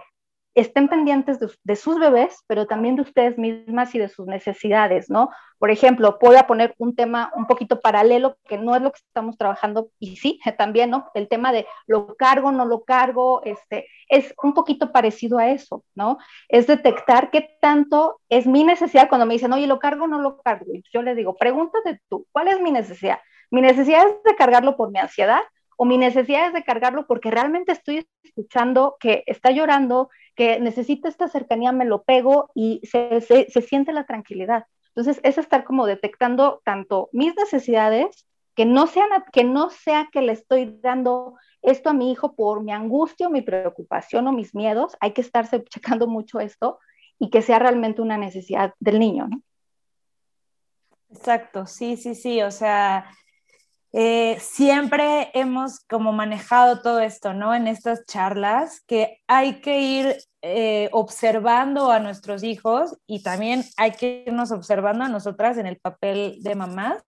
estén 0.54 0.88
pendientes 0.88 1.38
de, 1.38 1.76
sus 1.76 1.98
bebés, 1.98 2.42
pero 2.46 2.66
también 2.66 2.96
de 2.96 3.02
ustedes 3.02 3.38
mismas 3.38 3.94
y 3.94 3.98
de 3.98 4.08
sus 4.08 4.26
necesidades, 4.26 5.08
¿no? 5.08 5.30
Por 5.58 5.70
ejemplo, 5.70 6.18
a 6.36 6.46
poner 6.46 6.74
un 6.78 6.96
tema 6.96 7.30
un 7.36 7.46
poquito 7.46 7.80
paralelo, 7.80 8.36
que 8.48 8.58
no 8.58 8.74
es 8.74 8.82
lo 8.82 8.90
que 8.90 8.98
estamos 8.98 9.36
trabajando, 9.38 9.90
y 9.98 10.16
sí, 10.16 10.40
también, 10.58 10.90
¿no? 10.90 11.08
El 11.14 11.28
tema 11.28 11.52
de 11.52 11.66
lo 11.86 12.16
cargo, 12.16 12.50
no 12.52 12.64
lo 12.64 12.84
cargo, 12.84 13.42
este, 13.44 13.86
es 14.08 14.34
un 14.42 14.54
poquito 14.54 14.92
parecido 14.92 15.38
a 15.38 15.50
eso, 15.50 15.84
¿no? 15.94 16.18
Es 16.48 16.66
detectar 16.66 17.30
qué 17.30 17.56
tanto 17.60 18.20
es 18.28 18.46
mi 18.46 18.64
necesidad 18.64 19.08
cuando 19.08 19.26
me 19.26 19.34
dicen, 19.34 19.52
oye, 19.52 19.66
lo 19.66 19.78
cargo, 19.78 20.06
no 20.06 20.20
lo 20.20 20.40
cargo. 20.42 20.66
Yo 20.92 21.02
les 21.02 21.16
digo, 21.16 21.36
pregúntate 21.36 22.00
tú, 22.08 22.26
¿cuál 22.32 22.48
es 22.48 22.60
mi 22.60 22.72
necesidad? 22.72 23.18
Mi 23.50 23.60
necesidad 23.60 24.06
es 24.06 24.22
de 24.24 24.36
cargarlo 24.36 24.76
por 24.76 24.90
mi 24.90 24.98
ansiedad, 24.98 25.40
o 25.82 25.86
mi 25.86 25.96
necesidad 25.96 26.48
es 26.48 26.52
de 26.52 26.62
cargarlo 26.62 27.06
porque 27.06 27.30
realmente 27.30 27.72
estoy 27.72 28.06
escuchando 28.22 28.98
que 29.00 29.24
está 29.24 29.50
llorando, 29.50 30.10
que 30.36 30.60
necesita 30.60 31.08
esta 31.08 31.26
cercanía, 31.26 31.72
me 31.72 31.86
lo 31.86 32.02
pego 32.02 32.50
y 32.54 32.82
se, 32.84 33.22
se, 33.22 33.62
siente 33.62 33.94
la 33.94 34.04
tranquilidad. 34.04 34.66
Entonces, 34.88 35.20
es 35.22 35.38
estar 35.38 35.64
como 35.64 35.86
detectando 35.86 36.60
tanto 36.66 37.08
mis 37.14 37.34
necesidades, 37.34 38.26
que 38.54 38.66
no, 38.66 38.88
sean, 38.88 39.08
que 39.32 39.42
no 39.42 39.70
sea 39.70 40.10
que 40.12 40.20
le 40.20 40.32
estoy 40.32 40.78
dando 40.82 41.36
esto 41.62 41.88
a 41.88 41.94
mi 41.94 42.12
hijo 42.12 42.36
por 42.36 42.62
mi 42.62 42.72
angustia 42.72 43.28
o 43.28 43.30
mi 43.30 43.40
preocupación 43.40 44.28
o 44.28 44.32
mis 44.32 44.54
miedos, 44.54 44.98
hay 45.00 45.12
que 45.12 45.22
estarse 45.22 45.64
checando 45.64 46.06
mucho 46.06 46.40
esto 46.40 46.78
y 47.18 47.30
que 47.30 47.40
sea 47.40 47.58
realmente 47.58 48.02
una 48.02 48.18
necesidad 48.18 48.74
del 48.80 48.98
niño. 48.98 49.30
Exacto, 51.08 51.64
sí, 51.64 51.96
sí, 51.96 52.14
sí, 52.14 52.42
o 52.42 52.50
sea, 52.50 53.06
eh, 53.92 54.38
siempre 54.40 55.30
hemos 55.34 55.80
como 55.80 56.12
manejado 56.12 56.80
todo 56.80 57.00
esto, 57.00 57.34
¿no? 57.34 57.54
En 57.54 57.66
estas 57.66 58.04
charlas, 58.06 58.82
que 58.86 59.18
hay 59.26 59.60
que 59.60 59.80
ir 59.80 60.16
eh, 60.42 60.88
observando 60.92 61.90
a 61.90 61.98
nuestros 61.98 62.42
hijos 62.44 62.96
y 63.06 63.22
también 63.22 63.64
hay 63.76 63.92
que 63.92 64.24
irnos 64.26 64.52
observando 64.52 65.04
a 65.04 65.08
nosotras 65.08 65.58
en 65.58 65.66
el 65.66 65.78
papel 65.78 66.36
de 66.40 66.54
mamás 66.54 67.02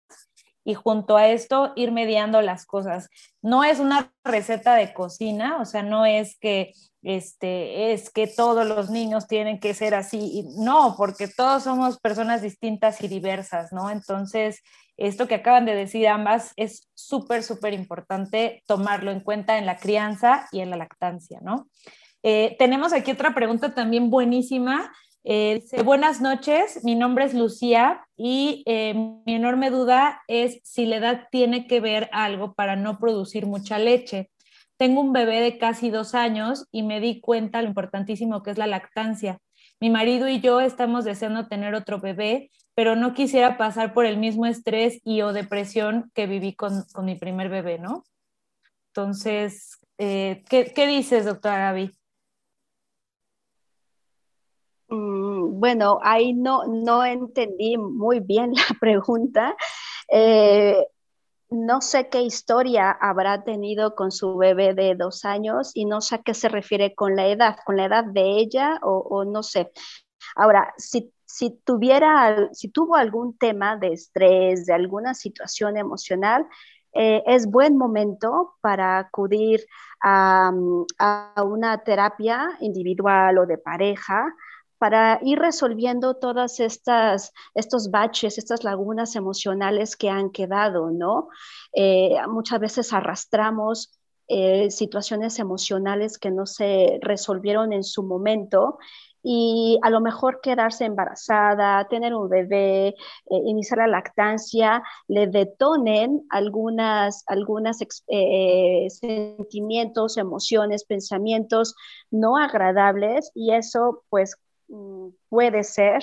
y 0.64 0.74
junto 0.74 1.16
a 1.16 1.28
esto 1.28 1.72
ir 1.76 1.92
mediando 1.92 2.40
las 2.42 2.66
cosas. 2.66 3.08
No 3.42 3.64
es 3.64 3.80
una 3.80 4.12
receta 4.24 4.74
de 4.74 4.92
cocina, 4.92 5.58
o 5.60 5.64
sea, 5.64 5.82
no 5.82 6.06
es 6.06 6.36
que 6.38 6.72
este 7.02 7.92
es 7.92 8.10
que 8.10 8.28
todos 8.28 8.64
los 8.64 8.88
niños 8.90 9.26
tienen 9.26 9.58
que 9.58 9.74
ser 9.74 9.94
así, 9.94 10.44
no, 10.56 10.94
porque 10.96 11.26
todos 11.26 11.64
somos 11.64 11.98
personas 11.98 12.42
distintas 12.42 13.02
y 13.02 13.08
diversas, 13.08 13.72
¿no? 13.72 13.90
Entonces, 13.90 14.62
esto 14.96 15.26
que 15.28 15.34
acaban 15.34 15.64
de 15.64 15.74
decir 15.74 16.06
ambas 16.08 16.52
es 16.56 16.90
súper, 16.94 17.42
súper 17.42 17.74
importante 17.74 18.62
tomarlo 18.66 19.10
en 19.10 19.20
cuenta 19.20 19.58
en 19.58 19.66
la 19.66 19.76
crianza 19.76 20.46
y 20.52 20.60
en 20.60 20.70
la 20.70 20.76
lactancia, 20.76 21.40
¿no? 21.42 21.68
Eh, 22.22 22.56
tenemos 22.58 22.92
aquí 22.92 23.10
otra 23.10 23.34
pregunta 23.34 23.74
también 23.74 24.10
buenísima. 24.10 24.92
Eh, 25.24 25.62
buenas 25.84 26.20
noches, 26.20 26.84
mi 26.84 26.94
nombre 26.94 27.24
es 27.24 27.34
Lucía 27.34 28.04
y 28.16 28.62
eh, 28.66 28.94
mi 28.94 29.34
enorme 29.34 29.70
duda 29.70 30.22
es 30.26 30.60
si 30.64 30.84
la 30.84 30.96
edad 30.96 31.28
tiene 31.30 31.66
que 31.66 31.80
ver 31.80 32.08
algo 32.12 32.54
para 32.54 32.76
no 32.76 32.98
producir 32.98 33.46
mucha 33.46 33.78
leche. 33.78 34.30
Tengo 34.76 35.00
un 35.00 35.12
bebé 35.12 35.40
de 35.40 35.58
casi 35.58 35.90
dos 35.90 36.14
años 36.14 36.66
y 36.72 36.82
me 36.82 36.98
di 36.98 37.20
cuenta 37.20 37.62
lo 37.62 37.68
importantísimo 37.68 38.42
que 38.42 38.50
es 38.50 38.58
la 38.58 38.66
lactancia. 38.66 39.38
Mi 39.82 39.90
marido 39.90 40.28
y 40.28 40.40
yo 40.40 40.60
estamos 40.60 41.04
deseando 41.04 41.48
tener 41.48 41.74
otro 41.74 41.98
bebé, 41.98 42.52
pero 42.76 42.94
no 42.94 43.14
quisiera 43.14 43.58
pasar 43.58 43.92
por 43.92 44.06
el 44.06 44.16
mismo 44.16 44.46
estrés 44.46 45.00
y 45.02 45.22
o 45.22 45.32
depresión 45.32 46.12
que 46.14 46.28
viví 46.28 46.54
con, 46.54 46.84
mi 47.02 47.16
primer 47.16 47.48
bebé, 47.48 47.80
¿no? 47.80 48.04
Entonces, 48.90 49.80
eh, 49.98 50.44
¿qué, 50.48 50.86
dices, 50.86 51.24
doctora 51.24 51.72
Gaby? 51.72 51.90
Mm, 54.88 55.58
bueno, 55.58 55.98
ahí 56.00 56.32
no, 56.32 56.64
no 56.68 57.04
entendí 57.04 57.76
muy 57.76 58.20
bien 58.20 58.52
la 58.54 58.78
pregunta. 58.78 59.56
Eh, 60.12 60.76
no 61.52 61.80
sé 61.80 62.08
qué 62.08 62.22
historia 62.22 62.90
habrá 62.90 63.44
tenido 63.44 63.94
con 63.94 64.10
su 64.10 64.36
bebé 64.36 64.74
de 64.74 64.94
dos 64.94 65.24
años 65.24 65.72
y 65.74 65.84
no 65.84 66.00
sé 66.00 66.16
a 66.16 66.22
qué 66.22 66.34
se 66.34 66.48
refiere 66.48 66.94
con 66.94 67.16
la 67.16 67.28
edad, 67.28 67.56
con 67.64 67.76
la 67.76 67.86
edad 67.86 68.04
de 68.04 68.38
ella 68.38 68.78
o, 68.82 69.24
no 69.24 69.42
sé. 69.42 69.70
Ahora, 70.36 70.72
si 70.78 71.12
si 71.32 71.50
tuviera, 71.64 72.50
si 72.52 72.68
tuvo 72.68 72.94
algún 72.96 73.38
tema 73.38 73.76
de 73.78 73.94
estrés, 73.94 74.66
de 74.66 74.74
alguna 74.74 75.14
situación 75.14 75.78
emocional, 75.78 76.46
eh, 76.94 77.22
es 77.26 77.46
buen 77.50 77.78
momento 77.78 78.56
para 78.60 78.98
acudir 78.98 79.64
a, 80.02 80.52
una 81.42 81.78
terapia 81.84 82.50
individual 82.60 83.38
o 83.38 83.46
de 83.46 83.56
pareja 83.56 84.34
para 84.82 85.20
ir 85.22 85.38
resolviendo 85.38 86.14
todas 86.14 86.58
estas, 86.58 87.32
estos 87.54 87.92
baches, 87.92 88.36
estas 88.36 88.64
lagunas 88.64 89.14
emocionales 89.14 89.94
que 89.94 90.10
han 90.10 90.30
quedado, 90.30 90.90
¿no? 90.90 91.28
Eh, 91.72 92.16
muchas 92.28 92.58
veces 92.58 92.92
arrastramos 92.92 93.96
eh, 94.26 94.72
situaciones 94.72 95.38
emocionales 95.38 96.18
que 96.18 96.32
no 96.32 96.46
se 96.46 96.98
resolvieron 97.00 97.72
en 97.72 97.84
su 97.84 98.02
momento 98.02 98.78
y 99.22 99.78
a 99.82 99.90
lo 99.90 100.00
mejor 100.00 100.40
quedarse 100.40 100.84
embarazada, 100.84 101.86
tener 101.86 102.12
un 102.12 102.28
bebé, 102.28 102.88
eh, 102.88 102.94
iniciar 103.46 103.78
la 103.78 103.86
lactancia, 103.86 104.82
le 105.06 105.28
detonen 105.28 106.26
algunas, 106.28 107.22
algunas 107.28 107.78
sentimientos, 108.88 110.16
emociones, 110.16 110.82
pensamientos 110.82 111.76
no 112.10 112.36
agradables 112.36 113.30
y 113.32 113.52
eso 113.52 114.02
pues 114.08 114.34
puede 115.28 115.64
ser 115.64 116.02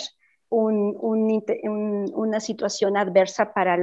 una 0.49 2.39
situación 2.39 2.97
adversa 2.97 3.53
para 3.53 3.75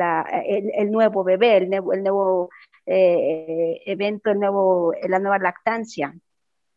el, 0.44 0.90
nuevo 0.90 1.22
bebé, 1.22 1.58
el 1.58 1.70
nuevo, 1.70 1.92
el 1.92 2.02
nuevo 2.02 2.50
eh, 2.86 3.80
evento, 3.86 4.30
el 4.30 4.40
nuevo, 4.40 4.92
la 5.08 5.18
nueva 5.18 5.38
lactancia. 5.38 6.14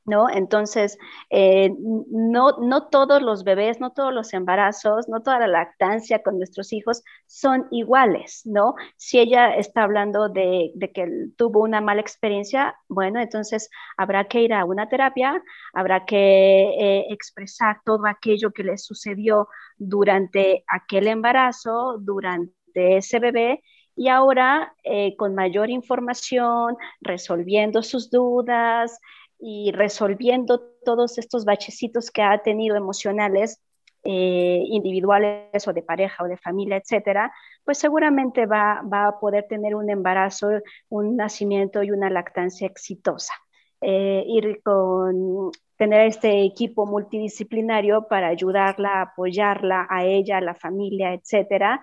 ¿No? 0.10 0.30
Entonces, 0.30 0.98
eh, 1.30 1.72
no, 1.80 2.58
no 2.60 2.88
todos 2.90 3.22
los 3.22 3.44
bebés, 3.44 3.80
no 3.80 3.92
todos 3.92 4.14
los 4.14 4.34
embarazos, 4.34 5.08
no 5.08 5.22
toda 5.22 5.40
la 5.40 5.48
lactancia 5.48 6.24
con 6.24 6.38
nuestros 6.38 6.74
hijos 6.74 7.04
son 7.28 7.68
iguales, 7.72 8.42
¿no? 8.46 8.76
Si 8.98 9.20
ella 9.20 9.56
está 9.56 9.84
hablando 9.84 10.28
de, 10.30 10.72
que 10.94 11.30
tuvo 11.38 11.62
una 11.62 11.80
mala 11.82 12.02
experiencia, 12.02 12.76
bueno, 12.90 13.20
entonces 13.22 13.70
habrá 13.98 14.26
que 14.26 14.42
ir 14.42 14.54
a 14.54 14.66
una 14.66 14.90
terapia, 14.90 15.42
habrá 15.74 16.06
que 16.06 16.18
eh, 16.18 17.06
expresar 17.12 17.82
todo 17.86 18.08
aquello 18.08 18.52
que 18.52 18.64
le 18.64 18.78
sucedió 18.78 19.48
durante 19.78 20.64
aquel 20.68 21.08
embarazo, 21.08 21.98
durante 22.00 22.98
ese 22.98 23.20
bebé 23.20 23.62
y 24.00 24.08
ahora 24.08 24.74
eh, 24.86 25.18
con 25.18 25.36
mayor 25.36 25.70
información, 25.70 26.78
resolviendo 27.02 27.84
sus 27.84 28.10
dudas, 28.10 28.98
y 29.40 29.72
resolviendo 29.72 30.60
todos 30.84 31.18
estos 31.18 31.46
bachecitos 31.46 32.12
que 32.12 32.22
ha 32.22 32.38
tenido 32.42 32.76
emocionales, 32.76 33.62
eh, 34.04 34.64
individuales 34.68 35.68
o 35.68 35.74
de 35.74 35.82
pareja 35.82 36.24
o 36.24 36.28
de 36.28 36.38
familia, 36.38 36.78
etcétera, 36.78 37.32
pues 37.64 37.78
seguramente 37.78 38.46
va, 38.46 38.80
a 38.80 39.20
poder 39.20 39.46
tener 39.48 39.76
un 39.76 39.90
embarazo, 39.90 40.50
un 40.90 41.16
nacimiento 41.16 41.84
y 41.84 41.92
una 41.92 42.10
lactancia 42.10 42.68
exitosa. 42.68 43.34
Eh, 43.82 44.24
ir 44.28 44.62
con 44.62 45.52
tener 45.78 46.08
este 46.08 46.44
equipo 46.44 46.86
multidisciplinario 46.86 48.08
para 48.10 48.28
ayudarla, 48.28 49.02
apoyarla 49.02 49.88
a 49.90 50.06
ella, 50.06 50.38
a 50.38 50.42
la 50.42 50.56
familia, 50.56 51.14
etcétera. 51.14 51.82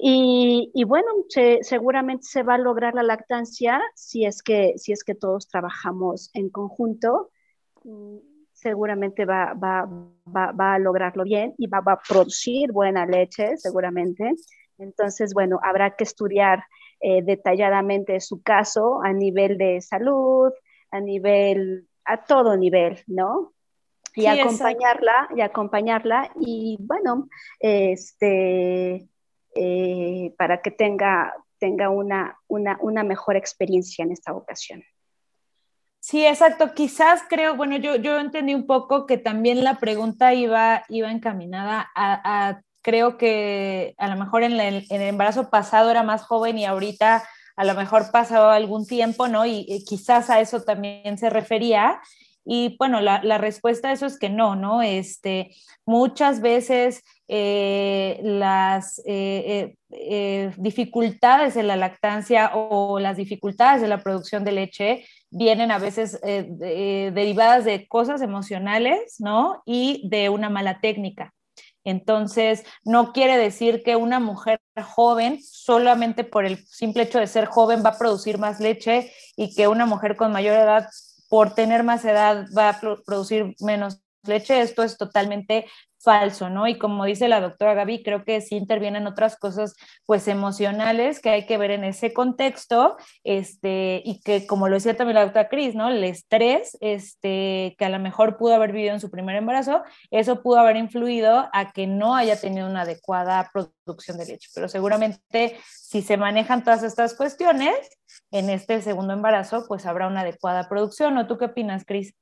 Y, 0.00 0.84
bueno, 0.84 1.08
seguramente 1.60 2.22
se 2.22 2.44
va 2.44 2.54
a 2.54 2.58
lograr 2.58 2.94
la 2.94 3.02
lactancia 3.02 3.82
si 3.96 4.24
es 4.24 4.42
que, 4.42 4.74
si 4.76 4.92
es 4.92 5.02
que 5.02 5.16
todos 5.16 5.48
trabajamos 5.48 6.30
en 6.34 6.50
conjunto. 6.50 7.30
Mm, 7.82 8.18
seguramente 8.52 9.24
va, 9.24 9.54
va, 9.54 9.88
va, 10.26 10.74
a 10.74 10.78
lograrlo 10.78 11.24
bien 11.24 11.54
y 11.58 11.66
va, 11.66 11.78
a 11.84 11.98
producir 12.08 12.70
buena 12.72 13.06
leche, 13.06 13.56
seguramente. 13.56 14.34
Entonces, 14.78 15.34
bueno, 15.34 15.58
habrá 15.62 15.96
que 15.96 16.04
estudiar 16.04 16.64
eh, 17.00 17.22
detalladamente 17.22 18.20
su 18.20 18.42
caso 18.42 19.00
a 19.02 19.12
nivel 19.12 19.58
de 19.58 19.80
salud, 19.80 20.52
a 20.90 21.00
nivel, 21.00 21.88
a 22.04 22.24
todo 22.24 22.56
nivel, 22.56 23.02
¿no? 23.06 23.52
Y 24.14 24.26
acompañarla, 24.26 25.28
y 25.36 25.40
acompañarla, 25.40 26.32
y 26.40 26.76
bueno, 26.80 27.28
este, 27.60 29.08
eh, 29.60 30.34
para 30.38 30.62
que 30.62 30.70
tenga, 30.70 31.34
tenga 31.58 31.90
una, 31.90 32.38
una, 32.46 33.02
mejor 33.02 33.34
experiencia 33.34 34.04
en 34.04 34.12
esta 34.12 34.32
ocasión. 34.32 34.84
Sí, 35.98 36.24
exacto. 36.24 36.74
Quizás 36.74 37.22
creo, 37.28 37.56
bueno, 37.56 37.76
yo, 37.76 37.96
yo 37.96 38.20
entendí 38.20 38.54
un 38.54 38.68
poco 38.68 39.04
que 39.04 39.18
también 39.18 39.64
la 39.64 39.80
pregunta 39.80 40.32
iba, 40.32 40.84
iba 40.88 41.10
encaminada 41.10 41.90
a, 41.96 42.60
creo 42.82 43.18
que 43.18 43.96
a 43.98 44.06
lo 44.06 44.16
mejor 44.16 44.44
en, 44.44 44.60
el, 44.60 44.86
embarazo 44.88 45.50
pasado 45.50 45.90
era 45.90 46.04
más 46.04 46.22
joven 46.22 46.56
y 46.56 46.64
ahorita 46.64 47.24
a 47.56 47.64
lo 47.64 47.74
mejor 47.74 48.12
pasado 48.12 48.50
algún 48.50 48.86
tiempo, 48.86 49.26
¿no? 49.26 49.44
Y, 49.44 49.84
quizás 49.88 50.30
a 50.30 50.38
eso 50.38 50.62
también 50.62 51.18
se 51.18 51.30
refería. 51.30 52.00
Y 52.44 52.76
bueno, 52.78 53.00
la, 53.00 53.38
respuesta 53.38 53.88
a 53.88 53.92
eso 53.92 54.06
es 54.06 54.18
que 54.18 54.30
no, 54.30 54.56
¿no? 54.56 54.82
Este, 54.82 55.54
muchas 55.84 56.40
veces 56.40 57.04
eh, 57.28 58.20
las 58.22 59.02
eh, 59.06 59.76
eh, 59.90 60.52
dificultades 60.56 61.54
de 61.54 61.62
la 61.62 61.76
lactancia 61.76 62.52
o 62.54 62.98
las 62.98 63.18
dificultades 63.18 63.82
de 63.82 63.88
la 63.88 64.02
producción 64.02 64.44
de 64.44 64.52
leche 64.52 65.04
vienen 65.30 65.70
a 65.70 65.78
veces 65.78 66.18
derivadas 66.22 67.66
de 67.66 67.86
cosas 67.86 68.22
emocionales, 68.22 69.16
¿no? 69.18 69.62
Y 69.66 70.08
de 70.08 70.30
una 70.30 70.48
mala 70.48 70.80
técnica. 70.80 71.34
Entonces, 71.84 72.64
no 72.84 73.12
quiere 73.12 73.38
decir 73.38 73.82
que 73.82 73.96
una 73.96 74.20
mujer 74.20 74.60
joven, 74.82 75.40
solamente 75.42 76.22
por 76.22 76.44
el 76.44 76.58
simple 76.66 77.04
hecho 77.04 77.18
de 77.18 77.26
ser 77.26 77.46
joven, 77.46 77.82
va 77.84 77.90
a 77.90 77.98
producir 77.98 78.36
más 78.38 78.60
leche 78.60 79.10
y 79.36 79.54
que 79.54 79.68
una 79.68 79.86
mujer 79.86 80.16
con 80.16 80.32
mayor 80.32 80.54
edad, 80.54 80.88
por 81.28 81.54
tener 81.54 81.84
más 81.84 82.04
edad, 82.04 82.46
va 82.56 82.70
a 82.70 82.80
producir 83.04 83.54
menos 83.60 84.00
leche. 84.24 84.60
Esto 84.60 84.82
es 84.82 84.96
totalmente 84.96 85.66
falso, 86.00 86.48
¿no? 86.48 86.66
Y 86.68 86.78
como 86.78 87.04
dice 87.04 87.28
la 87.28 87.40
doctora 87.40 87.74
Gaby, 87.74 88.02
creo 88.02 88.24
que 88.24 88.40
sí 88.40 88.56
intervienen 88.56 89.06
otras 89.06 89.36
cosas, 89.36 89.74
pues 90.06 90.28
emocionales 90.28 91.20
que 91.20 91.30
hay 91.30 91.46
que 91.46 91.58
ver 91.58 91.70
en 91.70 91.84
ese 91.84 92.12
contexto, 92.12 92.96
este, 93.24 94.02
y 94.04 94.20
que 94.22 94.46
como 94.46 94.68
lo 94.68 94.74
decía 94.74 94.96
también 94.96 95.16
la 95.16 95.24
doctora 95.24 95.48
Cris, 95.48 95.74
¿no? 95.74 95.88
El 95.88 96.04
estrés, 96.04 96.76
este, 96.80 97.74
que 97.78 97.84
a 97.84 97.88
lo 97.90 97.98
mejor 97.98 98.36
pudo 98.36 98.54
haber 98.54 98.72
vivido 98.72 98.94
en 98.94 99.00
su 99.00 99.10
primer 99.10 99.36
embarazo, 99.36 99.82
eso 100.10 100.42
pudo 100.42 100.58
haber 100.58 100.76
influido 100.76 101.48
a 101.52 101.72
que 101.72 101.86
no 101.86 102.14
haya 102.14 102.40
tenido 102.40 102.68
una 102.68 102.82
adecuada 102.82 103.50
producción 103.52 104.18
de 104.18 104.26
leche, 104.26 104.48
pero 104.54 104.68
seguramente 104.68 105.58
si 105.74 106.02
se 106.02 106.16
manejan 106.16 106.64
todas 106.64 106.82
estas 106.82 107.14
cuestiones 107.14 107.76
en 108.30 108.50
este 108.50 108.82
segundo 108.82 109.14
embarazo, 109.14 109.64
pues 109.66 109.86
habrá 109.86 110.06
una 110.06 110.20
adecuada 110.20 110.68
producción, 110.68 111.16
¿o 111.18 111.26
tú 111.26 111.38
qué 111.38 111.46
opinas, 111.46 111.84
Cris? 111.84 112.14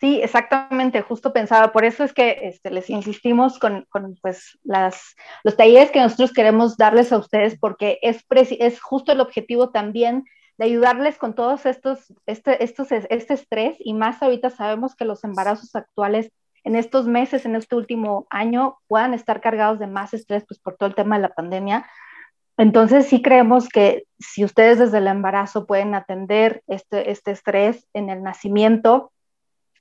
Sí, 0.00 0.22
exactamente, 0.22 1.02
justo 1.02 1.34
pensaba, 1.34 1.72
por 1.72 1.84
eso 1.84 2.04
es 2.04 2.14
que 2.14 2.38
este, 2.44 2.70
les 2.70 2.88
insistimos 2.88 3.58
con, 3.58 3.86
pues, 4.22 4.58
las, 4.64 5.14
los 5.44 5.58
talleres 5.58 5.90
que 5.90 6.00
nosotros 6.00 6.32
queremos 6.32 6.78
darles 6.78 7.12
a 7.12 7.18
ustedes, 7.18 7.58
porque 7.58 7.98
es, 8.00 8.24
es 8.58 8.80
justo 8.80 9.12
el 9.12 9.20
objetivo 9.20 9.68
también 9.70 10.24
de 10.56 10.64
ayudarles 10.64 11.18
con 11.18 11.34
todos 11.34 11.66
estos, 11.66 12.14
este, 12.24 12.64
estos, 12.64 12.92
este 12.92 13.34
estrés, 13.34 13.76
y 13.78 13.92
más 13.92 14.22
ahorita 14.22 14.48
sabemos 14.48 14.96
que 14.96 15.04
los 15.04 15.22
embarazos 15.22 15.74
actuales 15.76 16.32
en 16.64 16.76
estos 16.76 17.06
meses, 17.06 17.44
en 17.44 17.54
este 17.54 17.76
último 17.76 18.26
año, 18.30 18.78
puedan 18.88 19.12
estar 19.12 19.42
cargados 19.42 19.78
de 19.78 19.86
más 19.86 20.14
estrés, 20.14 20.44
pues 20.48 20.60
por 20.60 20.76
todo 20.76 20.88
el 20.88 20.94
tema 20.94 21.16
de 21.16 21.22
la 21.22 21.34
pandemia. 21.34 21.86
Entonces 22.56 23.06
sí 23.06 23.20
creemos 23.20 23.68
que 23.68 24.04
si 24.18 24.44
ustedes 24.44 24.78
desde 24.78 24.98
el 24.98 25.08
embarazo 25.08 25.66
pueden 25.66 25.94
atender 25.94 26.62
este, 26.68 27.10
este 27.10 27.32
estrés 27.32 27.86
en 27.92 28.08
el 28.08 28.22
nacimiento, 28.22 29.12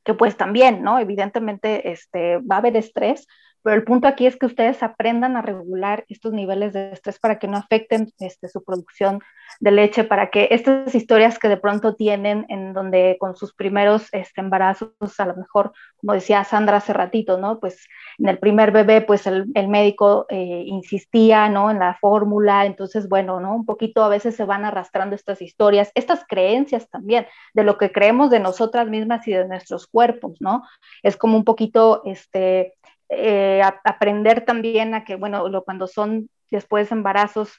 que 0.10 0.16
pues 0.16 0.38
también, 0.38 0.82
¿no? 0.82 0.98
Evidentemente 0.98 1.92
este, 1.92 2.38
va 2.40 2.56
a 2.56 2.58
haber 2.58 2.76
estrés, 2.76 3.28
pero 3.64 3.76
el 3.76 3.84
punto 3.84 4.08
aquí 4.08 4.26
es 4.26 4.38
que 4.38 4.46
ustedes 4.46 4.82
aprendan 4.84 5.36
a 5.36 5.42
regular 5.42 6.06
estos 6.10 6.34
niveles 6.34 6.74
de 6.74 6.92
estrés 6.92 7.20
para 7.20 7.40
que 7.40 7.48
no 7.48 7.58
afecten 7.58 8.12
este, 8.20 8.48
su 8.48 8.64
producción 8.64 9.20
de 9.60 9.72
leche, 9.72 10.04
para 10.04 10.30
que 10.30 10.48
estas 10.52 10.94
historias 10.96 11.40
que 11.40 11.50
de 11.50 11.58
pronto 11.58 11.96
tienen 11.96 12.46
en 12.50 12.74
donde 12.74 13.18
con 13.20 13.36
sus 13.36 13.54
primeros 13.54 14.08
este, 14.12 14.42
embarazos, 14.42 14.92
a 15.18 15.26
lo 15.26 15.36
mejor, 15.36 15.74
como 15.98 16.14
decía 16.14 16.44
Sandra 16.44 16.78
hace 16.78 16.94
ratito, 16.94 17.38
¿no? 17.38 17.60
Pues 17.60 17.88
en 18.18 18.30
el 18.30 18.38
primer 18.38 18.72
bebé, 18.72 19.02
pues 19.02 19.28
el, 19.28 19.48
el 19.56 19.68
médico 19.68 20.26
eh, 20.30 20.64
insistía, 20.66 21.50
¿no? 21.50 21.72
En 21.72 21.80
la 21.80 21.96
fórmula, 21.96 22.66
entonces, 22.66 23.10
bueno, 23.10 23.40
¿no? 23.40 23.56
Un 23.56 23.66
poquito 23.66 24.04
a 24.04 24.10
veces 24.10 24.36
se 24.36 24.46
van 24.46 24.66
arrastrando 24.66 25.16
estas 25.16 25.42
historias, 25.42 25.92
estas 25.96 26.24
creencias 26.28 26.90
también, 26.90 27.26
de 27.54 27.64
lo 27.64 27.78
que 27.78 27.92
creemos 27.92 28.30
de 28.30 28.40
nosotras 28.40 28.88
mismas 28.88 29.28
y 29.28 29.34
de 29.34 29.48
nuestros 29.48 29.88
cuerpos, 29.88 30.38
¿no? 30.40 30.64
Es 31.04 31.18
como 31.18 31.38
un 31.38 31.44
poquito, 31.44 32.04
este, 32.06 32.76
eh, 33.10 33.62
aprender 33.84 34.46
también 34.46 34.94
a 34.94 35.04
que, 35.04 35.16
bueno, 35.16 35.48
lo, 35.50 35.64
cuando 35.64 35.88
son 35.88 36.30
después 36.52 36.92
embarazos, 36.92 37.52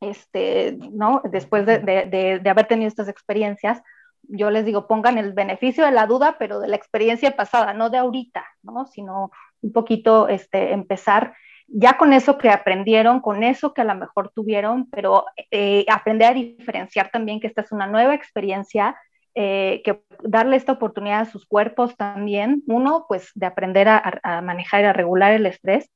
este, 0.00 0.78
¿no? 0.92 1.20
Después 1.24 1.66
de, 1.66 2.40
haber 2.48 2.68
tenido 2.68 2.88
estas 2.88 3.08
experiencias, 3.08 3.82
yo 4.22 4.50
les 4.50 4.64
digo, 4.64 4.86
pongan 4.86 5.18
el 5.18 5.32
beneficio 5.32 5.84
de 5.84 5.90
la 5.90 6.06
duda, 6.06 6.36
pero 6.38 6.60
de 6.60 6.68
la 6.68 6.76
experiencia 6.76 7.34
pasada, 7.36 7.72
no 7.74 7.90
de 7.90 7.98
ahorita, 7.98 8.44
¿no? 8.62 8.86
Sino 8.86 9.30
un 9.62 9.72
poquito 9.72 10.28
este, 10.28 10.72
empezar 10.72 11.34
ya 11.66 11.98
con 11.98 12.12
eso 12.12 12.38
que 12.38 12.48
aprendieron, 12.48 13.20
con 13.20 13.42
eso 13.42 13.74
que 13.74 13.82
a 13.82 13.84
lo 13.84 13.94
mejor 13.94 14.30
tuvieron, 14.34 14.88
pero 14.90 15.26
eh, 15.50 15.84
aprender 15.90 16.30
a 16.30 16.34
diferenciar 16.34 17.10
también 17.10 17.40
que 17.40 17.46
esta 17.46 17.60
es 17.60 17.72
una 17.72 17.86
nueva 17.86 18.14
experiencia 18.14 18.96
eh, 19.40 19.82
que 19.84 20.02
darle 20.24 20.56
esta 20.56 20.72
oportunidad 20.72 21.20
a 21.20 21.24
sus 21.30 21.46
cuerpos 21.46 21.96
también, 21.96 22.64
uno, 22.66 23.04
pues 23.06 23.30
de 23.36 23.46
aprender 23.46 23.86
a, 23.88 24.42
manejar 24.42 24.80
y 24.80 24.84
a 24.86 24.92
regular 24.92 25.32
el 25.32 25.46
estrés, 25.46 25.88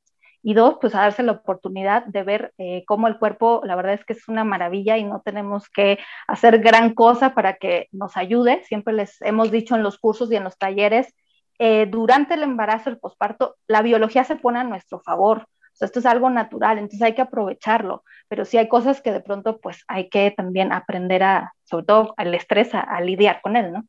y 0.45 0.55
dos, 0.55 0.77
pues 0.81 0.95
a 0.95 1.01
darse 1.01 1.25
la 1.25 1.33
oportunidad 1.33 2.07
de 2.07 2.23
ver 2.23 2.55
eh, 2.59 2.85
cómo 2.87 3.09
el 3.09 3.19
cuerpo, 3.19 3.61
la 3.65 3.75
verdad 3.75 3.95
es 3.95 4.05
que 4.05 4.13
es 4.13 4.29
una 4.29 4.45
maravilla 4.45 4.97
y 4.97 5.03
no 5.03 5.23
tenemos 5.25 5.69
que 5.71 5.99
hacer 6.29 6.61
gran 6.61 6.95
cosa 6.95 7.35
para 7.35 7.55
que 7.55 7.89
nos 7.91 8.17
ayude. 8.17 8.63
Siempre 8.63 8.95
les 8.95 9.21
hemos 9.23 9.51
dicho 9.51 9.75
en 9.75 9.83
los 9.83 9.99
cursos 9.99 10.31
y 10.31 10.37
en 10.37 10.45
los 10.45 10.57
talleres, 10.57 11.13
eh, 11.59 11.87
durante 11.87 12.35
el 12.35 12.45
embarazo, 12.45 12.91
el 12.91 12.99
posparto, 13.01 13.57
la 13.67 13.83
biología 13.83 14.23
se 14.23 14.37
pone 14.37 14.61
a 14.61 14.65
nuestro 14.65 15.01
favor 15.01 15.49
esto 15.85 15.99
es 15.99 16.07
algo 16.07 16.31
natural, 16.31 16.79
entonces 16.79 17.03
hay 17.03 17.15
que 17.15 17.23
aprovecharlo, 17.23 18.05
pero 18.29 18.45
sí 18.45 18.59
hay 18.59 18.69
cosas 18.69 19.01
que 19.01 19.13
de 19.13 19.21
pronto 19.21 19.61
pues 19.61 19.85
hay 19.89 20.09
que 20.09 20.31
también 20.31 20.73
aprender 20.73 21.23
a, 21.23 21.55
sobre 21.65 21.85
todo 21.87 22.15
al 22.17 22.35
estrés, 22.35 22.71
a, 22.75 23.01
lidiar 23.01 23.41
con 23.43 23.57
él, 23.57 23.73
¿no? 23.73 23.85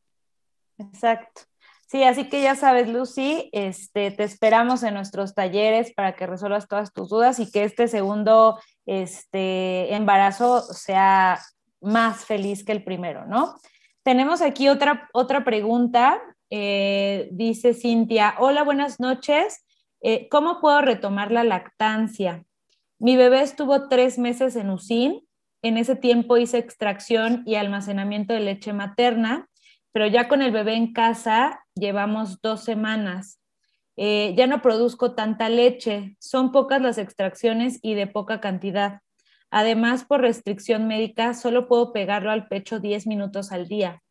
Exacto. 0.78 1.42
Sí, 1.86 2.02
así 2.02 2.28
que 2.28 2.42
ya 2.42 2.56
sabes, 2.56 2.88
Lucy, 2.88 3.50
este, 3.52 4.10
te 4.10 4.24
esperamos 4.24 4.82
en 4.82 4.94
nuestros 4.94 5.34
talleres 5.34 5.92
para 5.92 6.16
que 6.16 6.26
resuelvas 6.26 6.66
todas 6.66 6.92
tus 6.92 7.08
dudas 7.08 7.38
y 7.38 7.50
que 7.50 7.62
este 7.62 7.86
segundo 7.86 8.58
este, 8.86 9.94
embarazo 9.94 10.62
sea 10.62 11.38
más 11.80 12.24
feliz 12.24 12.64
que 12.64 12.72
el 12.72 12.82
primero, 12.82 13.26
¿no? 13.26 13.54
Tenemos 14.02 14.42
aquí 14.42 14.68
otra, 14.68 15.08
otra 15.12 15.44
pregunta. 15.44 16.20
Eh, 16.50 17.28
dice 17.32 17.74
Cintia, 17.74 18.34
hola, 18.38 18.64
buenas 18.64 19.00
noches. 19.00 19.64
Eh, 20.06 20.28
¿Cómo 20.28 20.60
puedo 20.60 20.82
retomar 20.82 21.32
la 21.32 21.44
lactancia? 21.44 22.44
Mi 22.98 23.16
bebé 23.16 23.40
estuvo 23.40 23.88
tres 23.88 24.18
meses 24.18 24.54
en 24.54 24.68
USIN. 24.68 25.26
En 25.62 25.78
ese 25.78 25.96
tiempo 25.96 26.36
hice 26.36 26.58
extracción 26.58 27.42
y 27.46 27.54
almacenamiento 27.54 28.34
de 28.34 28.40
leche 28.40 28.74
materna, 28.74 29.48
pero 29.92 30.06
ya 30.06 30.28
con 30.28 30.42
el 30.42 30.52
bebé 30.52 30.74
en 30.74 30.92
casa 30.92 31.64
llevamos 31.74 32.42
dos 32.42 32.62
semanas. 32.62 33.40
Eh, 33.96 34.34
ya 34.36 34.46
no 34.46 34.60
produzco 34.60 35.14
tanta 35.14 35.48
leche, 35.48 36.18
son 36.20 36.52
pocas 36.52 36.82
las 36.82 36.98
extracciones 36.98 37.78
y 37.80 37.94
de 37.94 38.06
poca 38.06 38.42
cantidad. 38.42 39.00
Además, 39.50 40.04
por 40.04 40.20
restricción 40.20 40.86
médica, 40.86 41.32
solo 41.32 41.66
puedo 41.66 41.94
pegarlo 41.94 42.30
al 42.30 42.48
pecho 42.48 42.78
10 42.78 43.06
minutos 43.06 43.52
al 43.52 43.68
día, 43.68 44.02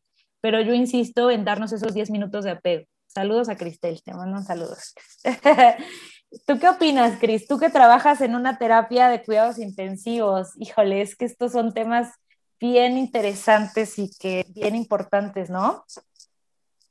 pero 0.41 0.59
yo 0.59 0.73
insisto 0.73 1.29
en 1.29 1.45
darnos 1.45 1.71
esos 1.71 1.93
10 1.93 2.09
minutos 2.09 2.45
de 2.45 2.51
apego. 2.51 2.85
Saludos 3.13 3.47
a 3.49 3.57
Cristel, 3.57 4.01
te 4.03 4.13
mando 4.13 4.37
un 4.37 4.43
saludo. 4.43 4.75
¿Tú 6.47 6.57
qué 6.57 6.67
opinas, 6.67 7.19
Cris? 7.19 7.47
Tú 7.47 7.59
que 7.59 7.69
trabajas 7.69 8.21
en 8.21 8.33
una 8.33 8.57
terapia 8.57 9.07
de 9.09 9.21
cuidados 9.21 9.59
intensivos, 9.59 10.49
híjole, 10.57 11.01
es 11.01 11.15
que 11.15 11.25
estos 11.25 11.51
son 11.51 11.73
temas 11.73 12.11
bien 12.59 12.97
interesantes 12.97 13.99
y 13.99 14.09
que 14.17 14.47
bien 14.49 14.75
importantes, 14.75 15.51
¿no? 15.51 15.85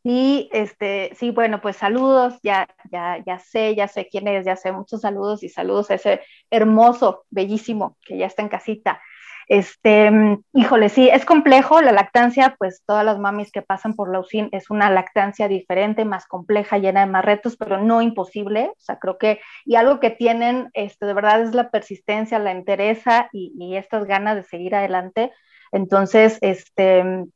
Sí, 0.05 0.49
este, 0.53 1.12
sí, 1.16 1.31
bueno, 1.31 1.61
pues 1.61 1.77
saludos, 1.77 2.35
ya, 2.43 2.68
ya, 2.93 3.23
ya 3.25 3.41
sé, 3.41 3.75
ya 3.75 3.89
sé 3.89 4.09
quién 4.09 4.29
es, 4.29 4.45
ya 4.45 4.55
sé, 4.55 4.70
muchos 4.70 5.01
saludos 5.01 5.43
y 5.43 5.49
saludos 5.49 5.91
a 5.91 5.95
ese 5.95 6.20
hermoso, 6.51 7.25
bellísimo 7.31 7.97
que 8.05 8.18
ya 8.18 8.27
está 8.27 8.43
en 8.43 8.49
casita. 8.49 9.01
Este, 9.49 10.11
híjole, 10.53 10.88
sí, 10.88 11.09
es 11.09 11.24
complejo 11.24 11.80
la 11.80 11.93
lactancia, 11.93 12.57
pues 12.59 12.82
todas 12.86 13.05
las 13.05 13.18
mamis 13.18 13.53
que 13.53 13.62
pasan 13.62 13.95
por 13.95 14.11
la 14.11 14.20
UCIN 14.20 14.49
es 14.53 14.70
una 14.70 14.90
lactancia 14.90 15.49
diferente, 15.49 16.05
más 16.05 16.26
compleja, 16.26 16.78
llena 16.78 17.01
de 17.01 17.12
más 17.12 17.24
retos, 17.24 17.57
pero 17.57 17.78
no 17.78 18.03
imposible. 18.03 18.70
O 18.70 18.80
sea, 18.80 18.99
creo 18.99 19.18
que, 19.18 19.40
y 19.64 19.76
algo 19.76 20.01
que 20.01 20.11
tienen, 20.11 20.70
este, 20.74 21.07
de 21.07 21.14
verdad 21.14 21.43
es 21.43 21.55
la 21.55 21.70
persistencia, 21.70 22.38
la 22.38 22.53
entereza 22.53 23.28
y, 23.32 23.53
y 23.59 23.76
estas 23.76 24.05
ganas 24.05 24.36
de 24.36 24.45
seguir 24.45 24.74
adelante. 24.74 25.32
Entonces, 25.72 26.38
este, 26.40 27.26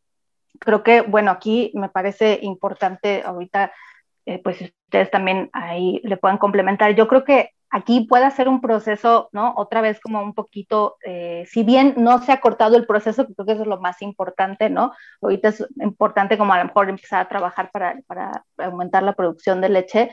creo 0.58 0.82
que, 0.82 1.00
bueno, 1.00 1.30
aquí 1.30 1.72
me 1.74 1.88
parece 1.88 2.38
importante 2.42 3.22
ahorita, 3.24 3.72
eh, 4.26 4.40
pues 4.42 4.60
ustedes 4.60 5.10
también 5.10 5.50
ahí 5.52 6.00
le 6.04 6.16
puedan 6.16 6.38
complementar. 6.38 6.94
Yo 6.94 7.08
creo 7.08 7.24
que 7.24 7.50
aquí 7.70 8.06
puede 8.08 8.30
ser 8.30 8.48
un 8.48 8.60
proceso, 8.60 9.28
¿no? 9.32 9.54
Otra 9.56 9.80
vez 9.80 10.00
como 10.00 10.22
un 10.22 10.34
poquito, 10.34 10.96
eh, 11.04 11.44
si 11.48 11.62
bien 11.64 11.94
no 11.96 12.20
se 12.22 12.32
ha 12.32 12.40
cortado 12.40 12.76
el 12.76 12.86
proceso, 12.86 13.26
creo 13.26 13.46
que 13.46 13.52
eso 13.52 13.62
es 13.62 13.68
lo 13.68 13.80
más 13.80 14.02
importante, 14.02 14.70
¿no? 14.70 14.92
Ahorita 15.20 15.48
es 15.48 15.66
importante 15.80 16.38
como 16.38 16.52
a 16.52 16.58
lo 16.58 16.66
mejor 16.66 16.88
empezar 16.88 17.20
a 17.20 17.28
trabajar 17.28 17.70
para, 17.72 18.00
para 18.06 18.44
aumentar 18.58 19.02
la 19.02 19.14
producción 19.14 19.60
de 19.60 19.68
leche, 19.68 20.10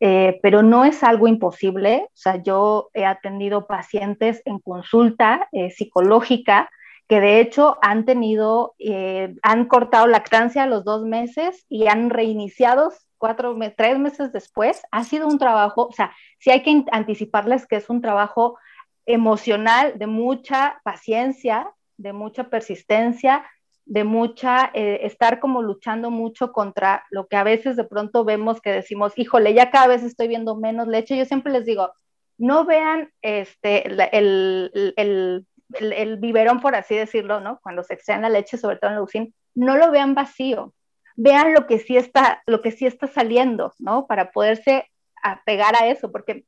eh, 0.00 0.38
pero 0.42 0.62
no 0.62 0.84
es 0.84 1.02
algo 1.04 1.28
imposible. 1.28 2.06
O 2.06 2.16
sea, 2.16 2.42
yo 2.42 2.90
he 2.94 3.04
atendido 3.04 3.66
pacientes 3.66 4.42
en 4.44 4.58
consulta 4.58 5.48
psicológica 5.70 6.68
que 7.08 7.20
de 7.20 7.40
hecho 7.40 7.76
han 7.82 8.04
tenido, 8.04 8.74
eh, 8.78 9.34
han 9.42 9.66
cortado 9.66 10.06
lactancia 10.06 10.62
a 10.62 10.66
los 10.66 10.84
dos 10.84 11.04
meses 11.04 11.64
y 11.68 11.86
han 11.86 12.10
reiniciado 12.10 12.92
cuatro, 13.24 13.56
tres 13.74 13.98
meses 13.98 14.32
después. 14.34 14.82
Ha 14.90 15.02
sido 15.04 15.26
un 15.26 15.38
trabajo, 15.38 15.86
o 15.86 15.92
sea, 15.92 16.12
sí 16.38 16.50
hay 16.50 16.62
que 16.62 16.84
anticiparles 16.92 17.66
que 17.66 17.76
es 17.76 17.88
un 17.88 18.02
trabajo 18.02 18.58
emocional 19.06 19.98
de 19.98 20.06
mucha 20.06 20.82
paciencia, 20.84 21.70
de 21.96 22.12
mucha 22.12 22.50
persistencia, 22.50 23.46
de 23.86 24.04
mucha, 24.04 24.70
eh, 24.74 25.00
estar 25.04 25.40
como 25.40 25.62
luchando 25.62 26.10
mucho 26.10 26.52
contra 26.52 27.06
lo 27.10 27.26
que 27.26 27.36
a 27.36 27.44
veces 27.44 27.76
de 27.76 27.84
pronto 27.84 28.26
vemos 28.26 28.60
que 28.60 28.72
decimos, 28.72 29.14
híjole, 29.16 29.54
ya 29.54 29.70
cada 29.70 29.86
vez 29.86 30.02
estoy 30.02 30.28
viendo 30.28 30.54
menos 30.54 30.86
leche. 30.86 31.16
Yo 31.16 31.24
siempre 31.24 31.50
les 31.50 31.64
digo, 31.64 31.92
no 32.36 32.66
vean 32.66 33.10
este, 33.22 33.88
el, 33.88 34.92
el 34.96 35.46
el, 35.80 36.18
biberón, 36.18 36.60
por 36.60 36.74
así 36.74 36.94
decirlo, 36.94 37.40
¿no? 37.40 37.58
Cuando 37.62 37.82
se 37.82 37.94
extrae 37.94 38.20
la 38.20 38.28
leche, 38.28 38.58
sobre 38.58 38.76
todo 38.76 38.90
en 38.90 38.96
la 38.96 39.02
UCIN, 39.02 39.34
no 39.54 39.78
lo 39.78 39.90
vean 39.90 40.14
vacío, 40.14 40.74
vean 41.16 41.54
lo 41.54 41.66
que 41.66 41.78
sí 41.78 41.96
está, 41.96 42.42
lo 42.46 42.62
que 42.62 42.72
sí 42.72 42.86
está 42.86 43.06
saliendo, 43.06 43.72
¿no? 43.78 44.06
Para 44.06 44.32
poderse 44.32 44.90
apegar 45.22 45.74
a 45.80 45.86
eso, 45.86 46.12
porque 46.12 46.44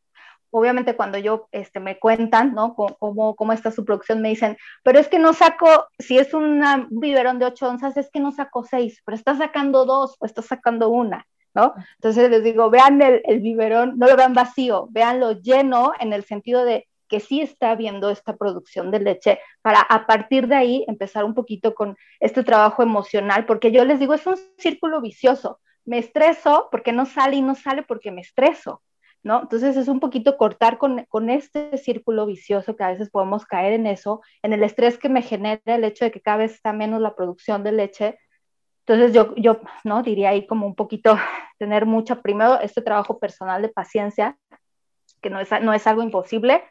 obviamente 0.51 0.97
cuando 0.97 1.19
yo 1.19 1.49
este, 1.53 1.81
me 1.81 1.99
cuentan, 1.99 2.55
¿no? 2.55 2.75
Cómo, 2.75 3.37
cómo, 3.37 3.53
está 3.53 3.71
su 3.71 3.85
producción, 3.85 4.23
me 4.23 4.31
dicen, 4.31 4.57
pero 4.83 4.99
es 4.99 5.09
que 5.09 5.19
no 5.19 5.33
saco, 5.33 5.87
si 5.99 6.19
es 6.19 6.35
un 6.35 6.62
biberón 6.91 7.39
de 7.39 7.47
8 7.47 7.69
onzas, 7.69 7.97
es 7.97 8.11
que 8.11 8.21
no 8.21 8.33
saco 8.33 8.64
6, 8.64 9.03
pero 9.05 9.17
está 9.17 9.37
sacando 9.37 9.85
2 9.85 10.17
o 10.19 10.27
está 10.27 10.43
sacando 10.43 10.89
una, 10.89 11.27
¿no? 11.55 11.75
Entonces 11.97 12.31
les 12.31 12.43
digo, 12.43 12.71
vean 12.71 13.01
el, 13.03 13.23
el 13.25 13.41
biberón, 13.41 13.99
no 13.99 14.07
lo 14.07 14.17
vean 14.17 14.35
vacío, 14.35 14.89
veanlo 14.91 15.33
lleno 15.33 15.93
en 16.01 16.12
el 16.12 16.25
sentido 16.25 16.64
de 16.64 16.89
que 17.09 17.20
sí 17.20 17.40
está 17.40 17.74
viendo 17.74 18.11
esta 18.11 18.36
producción 18.36 18.90
de 18.90 19.00
leche 19.00 19.40
para 19.62 19.80
a 19.80 20.07
partir 20.07 20.48
de 20.48 20.57
ahí 20.57 20.84
empezar 20.88 21.24
un 21.24 21.34
poquito 21.34 21.74
con 21.74 21.96
este 22.20 22.42
trabajo 22.42 22.82
emocional, 22.82 23.46
porque 23.46 23.72
yo 23.72 23.84
les 23.84 23.98
digo, 23.98 24.14
es 24.14 24.26
un 24.26 24.36
círculo 24.59 25.00
vicioso. 25.00 25.61
Me 25.84 25.98
estreso 25.98 26.68
porque 26.70 26.92
no 26.92 27.07
sale 27.07 27.36
y 27.36 27.42
no 27.42 27.54
sale 27.54 27.82
porque 27.82 28.11
me 28.11 28.20
estreso, 28.20 28.82
¿no? 29.22 29.42
Entonces 29.42 29.76
es 29.76 29.88
un 29.88 30.00
poquito 30.00 30.36
cortar 30.36 30.78
con, 30.78 31.04
con 31.09 31.30
este 31.30 31.76
círculo 31.78 32.26
vicioso 32.26 32.74
que 32.74 32.84
a 32.84 32.90
veces 32.90 33.11
podemos 33.11 33.46
caer 33.46 33.74
en 33.74 33.86
eso, 33.86 34.20
en 34.42 34.52
el 34.52 34.62
estrés 34.64 34.98
que 34.98 35.09
me 35.09 35.22
genera 35.22 35.61
el 35.66 35.84
hecho 35.84 36.04
de 36.04 36.11
que 36.11 36.20
cada 36.20 36.38
vez 36.38 36.54
está 36.54 36.72
menos 36.72 37.00
la 37.00 37.14
producción 37.14 37.62
de 37.62 37.72
leche. 37.72 38.18
Entonces 38.86 39.12
yo, 39.12 39.34
yo 39.36 39.61
¿no? 39.84 40.02
diría 40.02 40.30
ahí 40.30 40.46
como 40.46 40.66
un 40.66 40.74
poquito 40.74 41.16
tener 41.59 41.86
mucha, 41.86 42.20
primero, 42.20 42.61
este 42.61 42.82
trabajo 42.82 43.18
personal 43.18 43.62
de 43.62 43.68
paciencia, 43.68 44.36
que 45.22 45.30
no 45.30 45.40
es, 45.40 45.50
no 45.62 45.72
es 45.72 45.86
algo 45.86 46.02
imposible, 46.02 46.62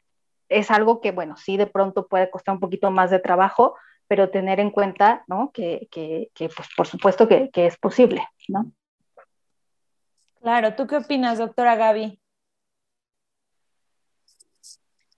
es 0.50 0.72
algo 0.72 1.02
que, 1.02 1.12
bueno, 1.12 1.36
sí 1.38 1.58
de 1.58 1.68
pronto 1.68 2.08
puede 2.08 2.30
costar 2.30 2.54
un 2.56 2.60
poquito 2.60 2.92
más 2.92 3.12
de 3.12 3.20
trabajo, 3.20 3.76
pero 4.08 4.30
tener 4.30 4.60
en 4.60 4.72
cuenta, 4.72 5.24
¿no? 5.28 5.52
Que, 5.52 5.88
que, 5.92 6.30
que 6.34 6.50
pues 6.50 6.70
por 6.76 6.88
supuesto 6.88 7.28
que, 7.28 7.50
que, 7.52 7.66
es 7.66 7.78
posible, 7.78 8.28
¿no? 8.48 8.72
Claro, 10.42 10.76
¿tú 10.76 10.86
qué 10.86 10.98
opinas, 10.98 11.40
doctora 11.40 11.76
Gaby? 11.76 12.20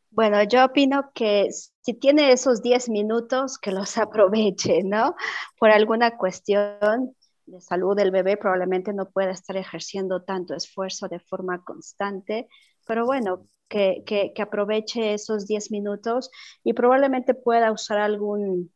Bueno, 0.10 0.42
yo 0.44 0.66
opino 0.66 1.12
que 1.14 1.50
si 1.52 1.94
tiene 1.94 2.32
esos 2.32 2.64
10 2.64 2.90
minutos, 2.90 3.58
que 3.58 3.72
los 3.72 3.98
aproveche, 3.98 4.84
¿no? 4.84 5.16
Por 5.60 5.72
alguna 5.72 6.18
cuestión 6.18 7.16
de 7.46 7.62
salud 7.62 7.96
del 7.96 8.12
bebé, 8.12 8.38
probablemente 8.38 8.94
no 8.94 9.10
pueda 9.10 9.32
estar 9.32 9.58
ejerciendo 9.58 10.24
tanto 10.24 10.56
esfuerzo 10.56 11.08
de 11.08 11.20
forma 11.20 11.64
constante, 11.64 12.48
pero 12.86 13.06
bueno, 13.06 13.48
que, 13.68 14.04
que, 14.06 14.42
aproveche 14.42 15.14
esos 15.14 15.46
10 15.46 15.72
minutos 15.72 16.32
y 16.64 16.74
probablemente 16.74 17.34
pueda 17.34 17.72
usar 17.72 18.00
algún, 18.00 18.72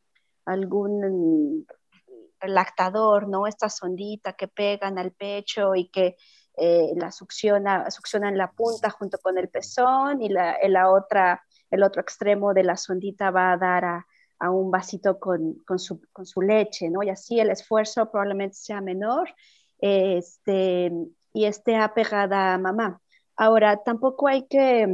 algún 0.45 1.65
lactador, 2.41 3.27
¿no? 3.27 3.47
Esta 3.47 3.69
sondita 3.69 4.33
que 4.33 4.47
pegan 4.47 4.97
al 4.97 5.11
pecho 5.11 5.75
y 5.75 5.89
que 5.89 6.17
eh, 6.57 6.91
la 6.95 7.11
succiona, 7.11 7.89
succiona 7.89 8.29
en 8.29 8.37
la 8.37 8.51
punta 8.51 8.89
junto 8.89 9.17
con 9.19 9.37
el 9.37 9.49
pezón 9.49 10.21
y 10.21 10.29
la, 10.29 10.57
la 10.67 10.91
otra, 10.91 11.43
el 11.69 11.83
otro 11.83 12.01
extremo 12.01 12.53
de 12.53 12.63
la 12.63 12.77
sondita 12.77 13.31
va 13.31 13.53
a 13.53 13.57
dar 13.57 13.85
a, 13.85 14.07
a 14.39 14.49
un 14.49 14.71
vasito 14.71 15.19
con, 15.19 15.55
con, 15.65 15.79
su, 15.79 16.01
con, 16.11 16.25
su, 16.25 16.41
leche, 16.41 16.89
¿no? 16.89 17.03
Y 17.03 17.09
así 17.09 17.39
el 17.39 17.51
esfuerzo 17.51 18.09
probablemente 18.11 18.55
sea 18.55 18.81
menor 18.81 19.33
este, 19.79 20.91
y 21.33 21.45
esté 21.45 21.77
apegada 21.77 22.53
a 22.53 22.57
mamá. 22.57 23.01
Ahora, 23.41 23.81
tampoco 23.83 24.27
hay 24.27 24.43
que, 24.43 24.85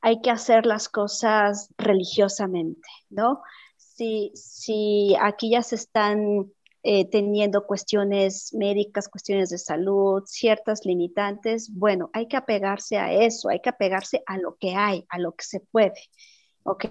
hay 0.00 0.20
que 0.20 0.30
hacer 0.30 0.66
las 0.66 0.88
cosas 0.88 1.68
religiosamente, 1.76 2.88
¿no? 3.10 3.42
Si, 3.76 4.30
si 4.36 5.16
aquí 5.20 5.50
ya 5.50 5.62
se 5.64 5.74
están 5.74 6.52
eh, 6.84 7.10
teniendo 7.10 7.66
cuestiones 7.66 8.54
médicas, 8.54 9.08
cuestiones 9.08 9.50
de 9.50 9.58
salud, 9.58 10.22
ciertas 10.26 10.84
limitantes, 10.84 11.72
bueno, 11.74 12.08
hay 12.12 12.28
que 12.28 12.36
apegarse 12.36 12.98
a 12.98 13.12
eso, 13.12 13.48
hay 13.48 13.58
que 13.58 13.70
apegarse 13.70 14.22
a 14.26 14.38
lo 14.38 14.54
que 14.54 14.76
hay, 14.76 15.04
a 15.08 15.18
lo 15.18 15.32
que 15.32 15.44
se 15.44 15.58
puede. 15.58 16.00
¿Ok? 16.64 16.86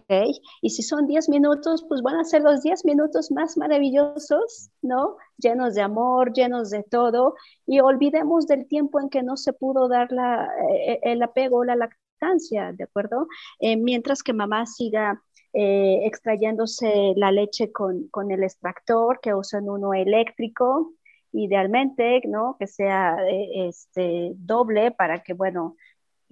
Y 0.61 0.69
si 0.69 0.83
son 0.83 1.07
10 1.07 1.29
minutos, 1.29 1.85
pues 1.87 2.01
van 2.01 2.15
a 2.17 2.23
ser 2.23 2.41
los 2.41 2.61
10 2.61 2.85
minutos 2.85 3.31
más 3.31 3.57
maravillosos, 3.57 4.69
¿no? 4.81 5.17
Llenos 5.37 5.75
de 5.75 5.81
amor, 5.81 6.33
llenos 6.33 6.69
de 6.69 6.83
todo, 6.83 7.35
y 7.65 7.79
olvidemos 7.79 8.47
del 8.47 8.67
tiempo 8.67 8.99
en 8.99 9.09
que 9.09 9.23
no 9.23 9.35
se 9.35 9.53
pudo 9.53 9.87
dar 9.87 10.11
la, 10.11 10.47
eh, 10.69 10.99
el 11.03 11.21
apego 11.21 11.65
la 11.65 11.75
lactancia, 11.75 12.71
¿de 12.73 12.83
acuerdo? 12.85 13.27
Eh, 13.59 13.75
mientras 13.77 14.23
que 14.23 14.33
mamá 14.33 14.65
siga 14.65 15.21
eh, 15.53 16.01
extrayéndose 16.05 17.13
la 17.15 17.31
leche 17.31 17.71
con, 17.71 18.07
con, 18.09 18.31
el 18.31 18.43
extractor, 18.43 19.19
que 19.21 19.33
usan 19.33 19.69
uno 19.69 19.93
eléctrico, 19.93 20.93
idealmente, 21.31 22.21
¿no? 22.27 22.57
Que 22.59 22.67
sea 22.67 23.17
este, 23.27 24.33
doble 24.35 24.91
para 24.91 25.23
que, 25.23 25.33
bueno, 25.33 25.75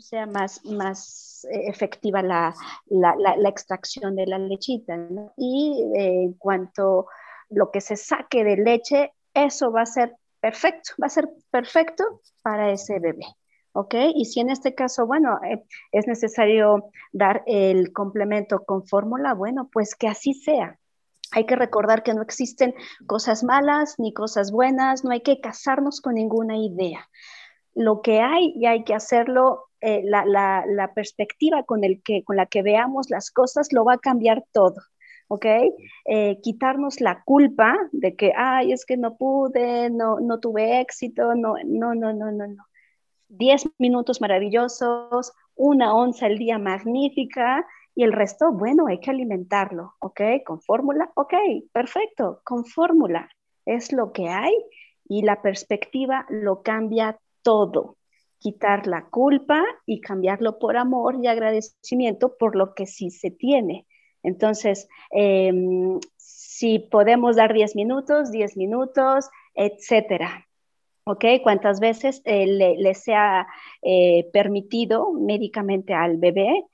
sea 0.01 0.25
más, 0.25 0.63
más 0.65 1.45
eh, 1.51 1.69
efectiva 1.69 2.21
la, 2.21 2.53
la, 2.89 3.49
extracción 3.49 4.15
de 4.15 4.27
la 4.27 4.39
lechita. 4.39 4.97
Y 5.37 5.83
eh, 5.95 6.23
en 6.23 6.33
cuanto 6.33 7.07
lo 7.49 7.71
que 7.71 7.81
se 7.81 7.95
saque 7.95 8.43
de 8.43 8.57
leche, 8.57 9.13
eso 9.33 9.71
va 9.71 9.83
a 9.83 9.85
ser 9.85 10.15
perfecto, 10.39 10.93
va 11.01 11.07
a 11.07 11.09
ser 11.09 11.29
perfecto 11.49 12.21
para 12.41 12.71
ese 12.71 12.99
bebé. 12.99 13.25
¿Ok? 13.73 13.95
Y 14.15 14.25
si 14.25 14.41
en 14.41 14.49
este 14.49 14.75
caso, 14.75 15.07
bueno, 15.07 15.39
eh, 15.43 15.63
es 15.93 16.05
necesario 16.05 16.91
dar 17.13 17.43
el 17.45 17.93
complemento 17.93 18.65
con 18.65 18.85
fórmula, 18.85 19.33
bueno, 19.33 19.69
pues 19.71 19.95
que 19.95 20.09
así 20.09 20.33
sea. 20.33 20.77
Hay 21.31 21.45
que 21.45 21.55
recordar 21.55 22.03
que 22.03 22.13
no 22.13 22.21
existen 22.21 22.75
cosas 23.07 23.45
malas 23.45 23.95
ni 23.97 24.13
cosas 24.13 24.51
buenas, 24.51 25.05
no 25.05 25.11
hay 25.11 25.21
que 25.21 25.39
casarnos 25.39 26.01
con 26.01 26.15
ninguna 26.15 26.57
idea. 26.57 27.07
Lo 27.73 28.01
que 28.01 28.19
hay 28.19 28.51
y 28.57 28.65
hay 28.65 28.83
que 28.83 28.93
hacerlo 28.93 29.70
eh, 29.81 30.01
la, 30.03 30.91
perspectiva 30.95 31.63
con, 31.63 31.83
el 31.83 32.01
que, 32.03 32.23
con 32.23 32.37
la 32.37 32.45
que 32.45 32.61
veamos 32.61 33.09
las 33.09 33.31
cosas 33.31 33.73
lo 33.73 33.83
va 33.85 33.93
a 33.93 33.97
cambiar 33.99 34.43
todo. 34.51 34.75
¿ok? 35.27 35.45
Eh, 36.05 36.39
quitarnos 36.41 36.99
la 36.99 37.23
culpa 37.23 37.77
de 37.93 38.15
que, 38.15 38.33
ay, 38.35 38.73
es 38.73 38.85
que 38.85 38.97
no 38.97 39.15
pude, 39.15 39.89
no, 39.89 40.19
no 40.19 40.39
tuve 40.39 40.81
éxito, 40.81 41.35
no, 41.35 41.55
no, 41.65 41.95
no, 41.95 42.13
no, 42.13 42.31
no, 42.31 42.47
no. 42.47 42.65
Diez 43.29 43.63
minutos 43.79 44.19
maravillosos, 44.19 45.31
una 45.55 45.93
onza 45.93 46.25
al 46.25 46.37
día 46.37 46.57
magnífica 46.57 47.65
y 47.95 48.03
el 48.03 48.11
resto, 48.11 48.51
bueno, 48.51 48.87
hay 48.87 48.99
que 48.99 49.11
alimentarlo, 49.11 49.93
¿ok? 49.99 50.21
Con 50.45 50.61
fórmula, 50.61 51.09
ok, 51.15 51.33
perfecto, 51.71 52.41
con 52.43 52.65
fórmula. 52.65 53.29
Es 53.65 53.93
lo 53.93 54.11
que 54.11 54.27
hay 54.27 54.53
y 55.07 55.21
la 55.21 55.41
perspectiva 55.41 56.25
lo 56.29 56.61
cambia 56.61 57.19
todo. 57.41 57.97
Quitar 58.41 58.87
la 58.87 59.05
culpa 59.05 59.63
y 59.85 60.01
cambiarlo 60.01 60.59
por 60.59 60.75
amor 60.75 61.19
y 61.21 61.27
agradecimiento 61.27 62.35
por 62.37 62.55
lo 62.55 62.73
que 62.73 62.87
sí 62.87 63.11
se 63.11 63.31
tiene. 63.31 63.85
Entonces, 64.23 64.89
em, 65.11 65.99
si 66.17 66.79
podemos 66.79 67.35
dar 67.35 67.53
10 67.53 67.75
minutos, 67.75 68.31
10 68.31 68.57
minutos, 68.57 69.29
etcétera. 69.55 70.47
¿Ok? 71.05 71.25
¿Cuántas 71.43 71.79
veces 71.79 72.21
eh, 72.25 72.45
le, 72.47 72.93
sea 72.95 73.47
eh, 73.81 74.29
permitido 74.33 75.11
médicamente 75.13 75.93
al 75.93 76.17
bebé? 76.17 76.65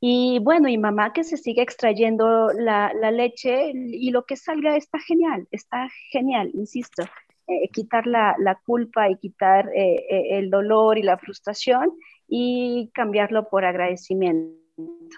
Y 0.00 0.38
bueno, 0.40 0.68
y 0.68 0.76
mamá 0.78 1.12
que 1.12 1.24
se 1.24 1.36
sigue 1.36 1.62
extrayendo 1.62 2.48
la, 2.52 2.92
leche 3.10 3.72
y 3.74 4.10
lo 4.10 4.24
que 4.24 4.36
salga 4.36 4.76
está 4.76 4.98
genial, 5.00 5.48
está 5.50 5.88
genial, 6.10 6.50
insisto. 6.54 7.04
Eh, 7.48 7.68
quitar 7.72 8.06
la, 8.06 8.34
la, 8.38 8.56
culpa 8.56 9.08
y 9.08 9.16
quitar 9.16 9.70
el 9.72 10.50
dolor 10.50 10.98
y 10.98 11.02
la 11.02 11.16
frustración 11.16 11.92
y 12.26 12.90
cambiarlo 12.92 13.48
por 13.48 13.64
agradecimiento 13.64 14.66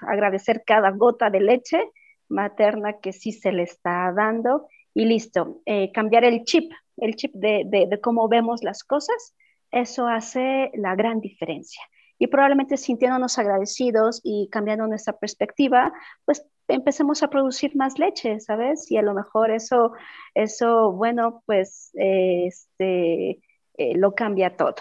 agradecer 0.06 0.62
cada 0.64 0.90
gota 0.90 1.30
de 1.30 1.40
leche 1.40 1.82
materna 2.28 3.00
que 3.00 3.12
sí 3.12 3.32
se 3.32 3.52
le 3.52 3.62
está 3.62 4.12
dando 4.14 4.66
y 4.94 5.04
listo, 5.04 5.60
eh, 5.64 5.92
cambiar 5.92 6.24
el 6.24 6.44
chip, 6.44 6.72
el 6.96 7.14
chip 7.14 7.32
de, 7.34 7.88
cómo 8.02 8.28
vemos 8.28 8.62
las 8.62 8.82
cosas, 8.82 9.34
eso 9.70 10.08
hace 10.08 10.70
la 10.74 10.94
gran 10.96 11.20
diferencia. 11.20 11.82
Y 12.18 12.26
probablemente 12.26 12.76
sintiéndonos 12.76 13.38
agradecidos 13.38 14.20
y 14.24 14.48
cambiando 14.50 14.86
nuestra 14.86 15.16
perspectiva, 15.16 15.92
pues 16.24 16.44
empecemos 16.66 17.22
a 17.22 17.30
producir 17.30 17.76
más 17.76 17.98
leche, 17.98 18.40
¿sabes? 18.40 18.90
Y 18.90 18.96
a 18.96 19.02
lo 19.02 19.14
mejor 19.14 19.50
eso, 19.50 19.92
eso 20.34 20.92
bueno, 20.92 21.42
pues 21.46 21.90
este, 21.94 23.40
eh, 23.76 23.96
lo 23.96 24.14
cambia 24.14 24.56
todo. 24.56 24.76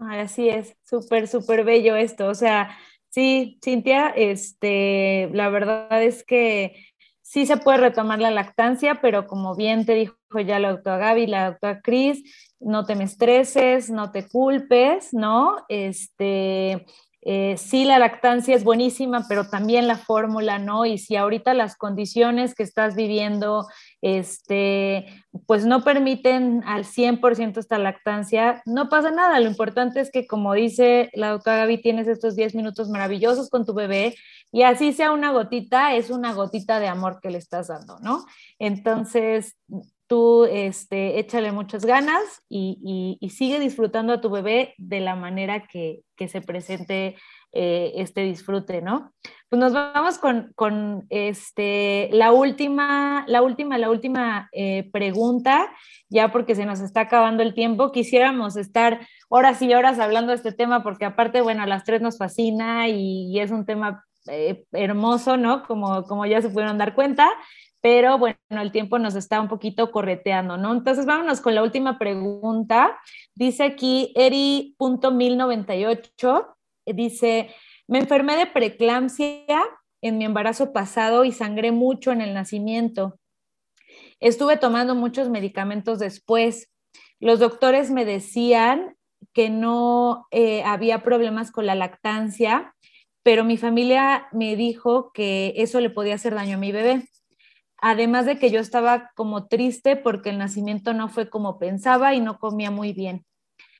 así 0.00 0.48
es, 0.48 0.76
súper, 0.82 1.28
súper 1.28 1.64
bello 1.64 1.96
esto. 1.96 2.28
O 2.28 2.34
sea, 2.34 2.76
Sí, 3.16 3.58
Cintia, 3.64 4.10
este, 4.10 5.30
la 5.32 5.48
verdad 5.48 6.02
es 6.02 6.22
que 6.22 6.84
sí 7.26 7.44
se 7.44 7.56
puede 7.56 7.78
retomar 7.78 8.20
la 8.20 8.30
lactancia, 8.30 9.00
pero 9.02 9.26
como 9.26 9.56
bien 9.56 9.84
te 9.84 9.94
dijo 9.94 10.14
ya 10.46 10.60
la 10.60 10.70
doctora 10.70 10.98
Gaby, 10.98 11.26
la 11.26 11.50
doctora 11.50 11.80
Cris, 11.82 12.22
no 12.60 12.86
te 12.86 12.94
me 12.94 13.02
estreses, 13.02 13.90
no 13.90 14.12
te 14.12 14.28
culpes, 14.28 15.12
¿no? 15.12 15.56
Este, 15.68 16.86
eh, 17.28 17.56
sí, 17.56 17.84
la 17.84 17.98
lactancia 17.98 18.54
es 18.54 18.62
buenísima, 18.62 19.26
pero 19.28 19.48
también 19.48 19.88
la 19.88 19.98
fórmula, 19.98 20.60
¿no? 20.60 20.86
Y 20.86 20.96
si 20.96 21.16
ahorita 21.16 21.54
las 21.54 21.76
condiciones 21.76 22.54
que 22.54 22.62
estás 22.62 22.94
viviendo, 22.94 23.66
este, 24.00 25.06
pues 25.44 25.66
no 25.66 25.82
permiten 25.82 26.62
al 26.64 26.84
100% 26.84 27.58
esta 27.58 27.78
lactancia, 27.78 28.62
no 28.64 28.88
pasa 28.88 29.10
nada. 29.10 29.40
Lo 29.40 29.48
importante 29.48 29.98
es 29.98 30.12
que, 30.12 30.28
como 30.28 30.54
dice 30.54 31.10
la 31.14 31.30
doctora 31.30 31.56
Gaby, 31.56 31.82
tienes 31.82 32.06
estos 32.06 32.36
10 32.36 32.54
minutos 32.54 32.90
maravillosos 32.90 33.50
con 33.50 33.66
tu 33.66 33.74
bebé 33.74 34.14
y 34.52 34.62
así 34.62 34.92
sea 34.92 35.10
una 35.10 35.32
gotita, 35.32 35.96
es 35.96 36.10
una 36.10 36.32
gotita 36.32 36.78
de 36.78 36.86
amor 36.86 37.18
que 37.20 37.30
le 37.30 37.38
estás 37.38 37.66
dando, 37.66 37.98
¿no? 37.98 38.24
Entonces, 38.60 39.56
tú 40.06 40.44
este, 40.44 41.18
échale 41.18 41.52
muchas 41.52 41.84
ganas 41.84 42.42
y, 42.48 43.18
sigue 43.30 43.60
disfrutando 43.60 44.14
a 44.14 44.20
tu 44.20 44.30
bebé 44.30 44.74
de 44.78 45.00
la 45.00 45.14
manera 45.14 45.66
que, 45.66 46.02
se 46.28 46.40
presente 46.40 47.16
eh, 47.52 47.92
este 47.96 48.22
disfrute, 48.22 48.80
¿no? 48.80 49.12
Pues 49.48 49.60
nos 49.60 49.72
vamos 49.72 50.18
con, 50.18 51.06
este, 51.10 52.08
la 52.12 52.32
última, 52.32 53.24
la 53.28 53.42
última, 53.42 53.78
la 53.78 53.90
última 53.90 54.48
eh, 54.52 54.88
pregunta, 54.92 55.72
ya 56.08 56.32
porque 56.32 56.54
se 56.54 56.66
nos 56.66 56.80
está 56.80 57.02
acabando 57.02 57.42
el 57.42 57.54
tiempo. 57.54 57.92
Quisiéramos 57.92 58.56
estar 58.56 59.06
horas 59.28 59.60
y 59.62 59.72
horas 59.74 59.98
hablando 59.98 60.30
de 60.30 60.36
este 60.36 60.52
tema, 60.52 60.82
porque 60.82 61.04
aparte, 61.04 61.42
bueno, 61.42 61.62
a 61.62 61.66
las 61.66 61.84
tres 61.84 62.00
nos 62.00 62.18
fascina 62.18 62.88
y, 62.88 63.38
es 63.38 63.50
un 63.50 63.66
tema 63.66 64.04
eh, 64.28 64.64
hermoso, 64.72 65.36
¿no? 65.36 65.62
Como, 65.64 66.04
como 66.04 66.26
ya 66.26 66.40
se 66.42 66.48
pudieron 66.48 66.78
dar 66.78 66.94
cuenta 66.94 67.30
pero 67.86 68.18
bueno, 68.18 68.36
el 68.50 68.72
tiempo 68.72 68.98
nos 68.98 69.14
está 69.14 69.40
un 69.40 69.46
poquito 69.46 69.92
correteando, 69.92 70.56
¿no? 70.56 70.72
Entonces 70.72 71.06
vámonos 71.06 71.40
con 71.40 71.54
la 71.54 71.62
última 71.62 72.00
pregunta. 72.00 72.98
Dice 73.36 73.62
aquí 73.62 74.12
Eri.1098, 74.16 76.48
dice, 76.86 77.54
me 77.86 78.00
enfermé 78.00 78.36
de 78.38 78.46
preeclampsia 78.46 79.62
en 80.02 80.18
mi 80.18 80.24
embarazo 80.24 80.72
pasado 80.72 81.24
y 81.24 81.30
sangré 81.30 81.70
mucho 81.70 82.10
en 82.10 82.22
el 82.22 82.34
nacimiento. 82.34 83.20
Estuve 84.18 84.56
tomando 84.56 84.96
muchos 84.96 85.28
medicamentos 85.28 86.00
después. 86.00 86.72
Los 87.20 87.38
doctores 87.38 87.92
me 87.92 88.04
decían 88.04 88.96
que 89.32 89.48
no 89.48 90.26
eh, 90.32 90.64
había 90.64 91.04
problemas 91.04 91.52
con 91.52 91.66
la 91.66 91.76
lactancia, 91.76 92.74
pero 93.22 93.44
mi 93.44 93.56
familia 93.56 94.26
me 94.32 94.56
dijo 94.56 95.12
que 95.12 95.52
eso 95.54 95.78
le 95.78 95.90
podía 95.90 96.16
hacer 96.16 96.34
daño 96.34 96.56
a 96.56 96.58
mi 96.58 96.72
bebé 96.72 97.08
además 97.78 98.26
de 98.26 98.38
que 98.38 98.50
yo 98.50 98.60
estaba 98.60 99.10
como 99.14 99.46
triste 99.46 99.96
porque 99.96 100.30
el 100.30 100.38
nacimiento 100.38 100.92
no 100.92 101.08
fue 101.08 101.28
como 101.28 101.58
pensaba 101.58 102.14
y 102.14 102.20
no 102.20 102.38
comía 102.38 102.70
muy 102.70 102.92
bien. 102.92 103.24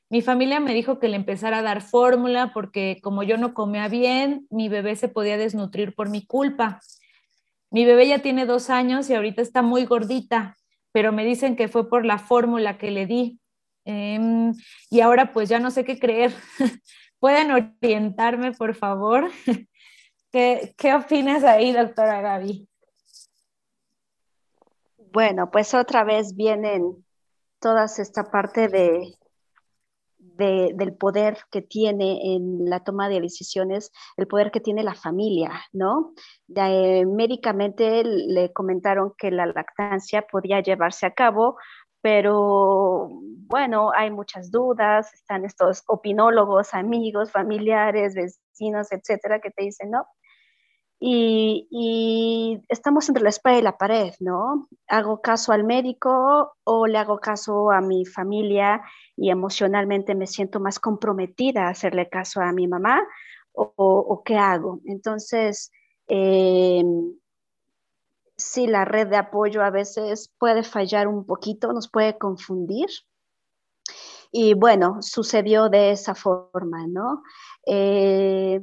Mi 0.09 0.23
familia 0.23 0.61
me 0.61 0.73
dijo 0.73 1.01
que 1.01 1.09
le 1.09 1.17
empezara 1.17 1.59
a 1.59 1.63
dar 1.63 1.83
fórmula 1.83 2.53
porque 2.55 3.01
como 3.03 3.25
yo 3.25 3.39
no 3.39 3.55
comía 3.55 3.89
bien, 3.89 4.47
mi 4.51 4.69
bebé 4.69 4.95
se 4.95 5.09
podía 5.09 5.37
desnutrir 5.37 5.95
por 5.95 6.11
mi 6.11 6.25
culpa. 6.25 6.81
Mi 7.71 7.85
bebé 7.85 8.07
ya 8.07 8.21
tiene 8.21 8.47
dos 8.47 8.71
años 8.71 9.11
y 9.11 9.15
ahorita 9.15 9.43
está 9.43 9.63
muy 9.63 9.85
gordita, 9.85 10.57
pero 10.93 11.11
me 11.11 11.25
dicen 11.25 11.57
que 11.57 11.67
fue 11.67 11.89
por 11.89 12.07
la 12.07 12.19
fórmula 12.19 12.79
que 12.79 12.93
le 12.93 13.07
di. 13.07 13.41
Em, 13.85 14.53
y 14.91 15.01
ahora 15.01 15.33
pues 15.33 15.49
ya 15.49 15.59
no 15.59 15.73
sé 15.73 15.85
qué 15.85 15.99
creer. 15.99 16.33
¿Pueden 17.19 17.51
orientarme, 17.51 18.53
por 18.53 18.75
favor? 18.77 19.31
¿Qué, 20.33 20.75
¿Qué 20.77 20.95
opinas 20.95 21.43
ahí, 21.43 21.73
doctora 21.73 22.21
Gaby? 22.21 22.69
Bueno, 25.17 25.51
pues 25.51 25.73
otra 25.73 26.05
vez 26.05 26.37
vienen 26.37 27.03
todas 27.59 27.99
esta 27.99 28.25
parte 28.25 28.69
de, 28.69 29.15
del 30.19 30.95
poder 30.95 31.39
que 31.51 31.63
tiene 31.63 32.35
en 32.35 32.69
la 32.69 32.85
toma 32.85 33.09
de 33.09 33.23
decisiones, 33.23 33.93
el 34.19 34.27
poder 34.27 34.51
que 34.51 34.61
tiene 34.61 34.83
la 34.83 34.95
familia, 34.95 35.53
¿no? 35.73 36.13
Eh, 36.55 37.07
médicamente 37.07 38.05
le 38.05 38.53
comentaron 38.53 39.15
que 39.17 39.31
la 39.31 39.47
lactancia 39.47 40.21
podía 40.31 40.61
llevarse 40.61 41.07
a 41.07 41.15
cabo, 41.15 41.57
pero 42.03 43.09
bueno, 43.09 43.93
hay 43.95 44.11
muchas 44.11 44.51
dudas, 44.51 45.15
están 45.15 45.47
estos 45.47 45.83
opinólogos, 45.87 46.75
amigos, 46.75 47.33
familiares, 47.33 48.15
vecinos, 48.15 48.93
etcétera, 48.93 49.41
que 49.41 49.51
te 49.51 49.63
dicen, 49.65 49.93
no, 49.93 50.07
y, 50.99 52.63
estamos 52.69 53.09
entre 53.09 53.23
la 53.23 53.29
espada 53.29 53.59
y 53.59 53.63
la 53.63 53.77
pared, 53.77 54.15
¿no? 54.21 54.69
Hago 54.89 55.21
caso 55.21 55.53
al 55.53 55.65
médico 55.65 56.55
o 56.65 56.87
le 56.87 56.99
hago 56.99 57.19
caso 57.19 57.71
a 57.71 57.81
mi 57.81 58.07
familia 58.07 58.83
y 59.17 59.31
emocionalmente 59.31 60.15
me 60.15 60.27
siento 60.27 60.61
más 60.61 60.81
comprometida 60.81 61.67
a 61.67 61.71
hacerle 61.71 62.09
caso 62.09 62.41
a 62.41 62.53
mi 62.53 62.67
mamá 62.67 63.03
o, 63.53 64.23
qué 64.25 64.37
hago. 64.37 64.81
Entonces, 64.87 65.71
eh, 66.09 66.85
sí, 68.37 68.67
la 68.67 68.85
red 68.85 69.09
de 69.09 69.17
apoyo 69.17 69.63
a 69.63 69.71
veces 69.71 70.33
puede 70.39 70.63
fallar 70.63 71.09
un 71.09 71.25
poquito, 71.27 71.73
nos 71.73 71.89
puede 71.91 72.19
confundir. 72.19 72.89
Y 74.33 74.55
bueno, 74.55 74.99
sucedió 75.01 75.69
de 75.69 75.93
esa 75.93 76.15
forma, 76.15 76.87
¿no? 76.87 77.23
Eh, 77.67 78.63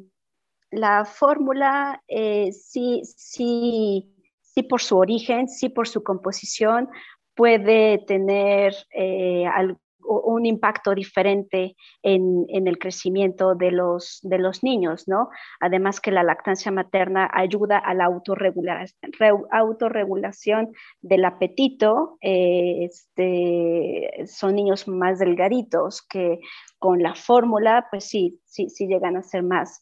la 0.73 1.05
fórmula 1.05 2.01
eh, 2.07 2.51
sí, 2.51 3.01
sí, 3.03 4.11
sí 4.41 4.63
por 4.63 4.81
su 4.81 4.97
origen, 4.97 5.47
sí 5.47 5.69
por 5.69 5.87
su 5.87 6.03
composición, 6.03 6.89
puede 7.35 7.99
tener 7.99 8.75
eh, 8.91 9.45
un 10.05 10.45
impacto 10.45 10.93
diferente 10.93 11.75
en, 12.01 12.45
el 12.49 12.77
crecimiento 12.77 13.55
de 13.55 13.71
los, 13.71 14.19
de 14.21 14.37
los 14.37 14.63
niños, 14.63 15.07
¿no? 15.07 15.29
Además 15.59 16.01
que 16.01 16.11
la 16.11 16.23
lactancia 16.23 16.71
materna 16.71 17.29
ayuda 17.31 17.77
a 17.77 17.93
la 17.93 18.05
autorregulación, 18.05 20.73
del 21.01 21.25
apetito. 21.25 22.17
Eh, 22.21 22.85
este, 22.85 24.25
son 24.27 24.55
niños 24.55 24.87
más 24.87 25.19
delgaditos 25.19 26.01
que 26.01 26.39
con 26.79 27.01
la 27.01 27.15
fórmula, 27.15 27.87
pues 27.89 28.05
sí, 28.05 28.41
sí, 28.45 28.69
sí 28.69 28.87
llegan 28.87 29.15
a 29.15 29.23
ser 29.23 29.43
más, 29.43 29.81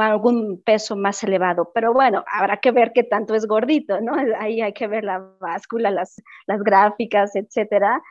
algún 0.00 0.62
peso 0.64 0.96
más 0.96 1.22
elevado. 1.22 1.70
Pero 1.74 1.92
bueno, 1.92 2.24
habrá 2.32 2.58
que 2.58 2.70
ver 2.70 2.92
qué 2.94 3.04
tanto 3.04 3.34
es 3.34 3.46
gordito, 3.46 4.00
¿no? 4.00 4.12
Ahí 4.38 4.60
hay 4.60 4.72
que 4.72 4.86
ver 4.86 5.04
la 5.04 5.18
báscula, 5.40 5.90
las, 5.90 6.22
las 6.46 6.62
gráficas, 6.62 7.36
etcétera. 7.36 8.02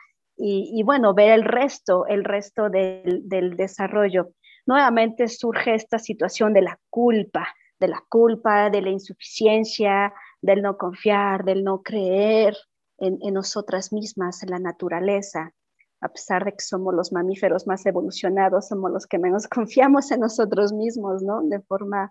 Y, 0.42 0.82
bueno, 0.84 1.12
ver 1.12 1.32
el 1.32 1.44
resto, 1.44 2.06
el 2.06 2.24
resto 2.24 2.70
del, 2.70 3.28
del 3.28 3.56
desarrollo. 3.58 4.30
Nuevamente 4.64 5.28
surge 5.28 5.74
esta 5.74 5.98
situación 5.98 6.54
de 6.54 6.62
la 6.62 6.78
culpa, 6.88 7.46
de 7.78 7.88
la 7.88 8.02
culpa, 8.08 8.70
de 8.70 8.80
la 8.80 8.88
insuficiencia, 8.88 10.14
del 10.40 10.62
no 10.62 10.78
confiar, 10.78 11.44
del 11.44 11.62
no 11.62 11.82
creer 11.82 12.56
en, 12.96 13.18
en 13.20 13.34
nosotras 13.34 13.92
mismas, 13.92 14.42
en 14.42 14.48
la 14.48 14.58
naturaleza 14.58 15.52
a 16.00 16.08
pesar 16.08 16.44
de 16.44 16.52
que 16.52 16.64
somos 16.64 16.94
los 16.94 17.12
mamíferos 17.12 17.66
más 17.66 17.84
evolucionados, 17.86 18.68
somos 18.68 18.90
los 18.90 19.06
que 19.06 19.18
menos 19.18 19.48
confiamos 19.48 20.10
en 20.10 20.20
nosotros 20.20 20.72
mismos, 20.72 21.22
¿no? 21.22 21.42
De 21.42 21.60
forma, 21.60 22.10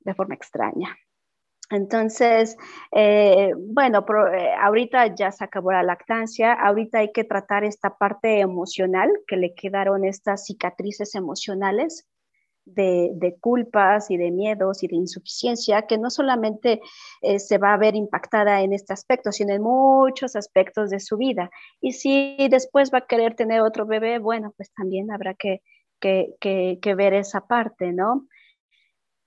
de 0.00 0.14
forma 0.14 0.34
extraña. 0.34 0.96
Entonces, 1.70 2.56
eh, 2.92 3.52
bueno, 3.56 4.04
eh, 4.34 4.50
ahorita 4.60 5.14
ya 5.14 5.32
se 5.32 5.44
acabó 5.44 5.72
la 5.72 5.82
lactancia, 5.82 6.52
ahorita 6.52 6.98
hay 6.98 7.12
que 7.12 7.24
tratar 7.24 7.64
esta 7.64 7.96
parte 7.96 8.40
emocional, 8.40 9.10
que 9.26 9.36
le 9.36 9.54
quedaron 9.54 10.04
estas 10.04 10.44
cicatrices 10.44 11.14
emocionales 11.14 12.06
de, 12.64 13.36
culpas 13.40 14.10
y 14.10 14.16
de 14.16 14.30
miedos 14.30 14.82
y 14.82 14.88
de 14.88 14.96
insuficiencia 14.96 15.82
que 15.82 15.98
no 15.98 16.10
solamente 16.10 16.80
eh, 17.22 17.38
se 17.38 17.58
va 17.58 17.74
a 17.74 17.78
ver 17.78 17.94
impactada 17.94 18.62
en 18.62 18.72
este 18.72 18.92
aspecto, 18.92 19.32
sino 19.32 19.52
en 19.54 19.62
muchos 19.62 20.36
aspectos 20.36 20.90
de 20.90 21.00
su 21.00 21.16
vida. 21.16 21.50
Y 21.80 21.92
si 21.92 22.36
después 22.50 22.92
va 22.92 22.98
a 22.98 23.06
querer 23.06 23.34
tener 23.34 23.60
otro 23.60 23.86
bebé, 23.86 24.18
bueno, 24.18 24.52
pues 24.56 24.72
también 24.72 25.10
habrá 25.10 25.34
que, 25.34 25.62
que 26.00 26.94
ver 26.96 27.14
esa 27.14 27.46
parte, 27.46 27.92
¿no? 27.92 28.26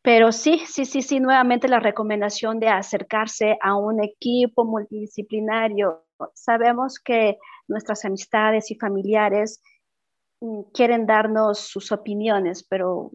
Pero 0.08 0.32
sí, 0.32 0.62
sí, 0.66 0.86
sí, 0.86 1.02
sí, 1.02 1.20
nuevamente 1.20 1.68
la 1.68 1.82
recomendación 1.82 2.60
de 2.62 2.70
acercarse 2.70 3.58
a 3.62 3.76
un 3.76 4.02
equipo 4.02 4.64
multidisciplinario. 4.64 6.06
Sabemos 6.34 6.98
que 6.98 7.38
nuestras 7.68 8.06
amistades 8.06 8.72
y 8.72 8.76
familiares 8.76 9.62
quieren 10.74 11.06
darnos 11.06 11.60
sus 11.60 11.92
opiniones, 11.92 12.64
pero 12.64 13.12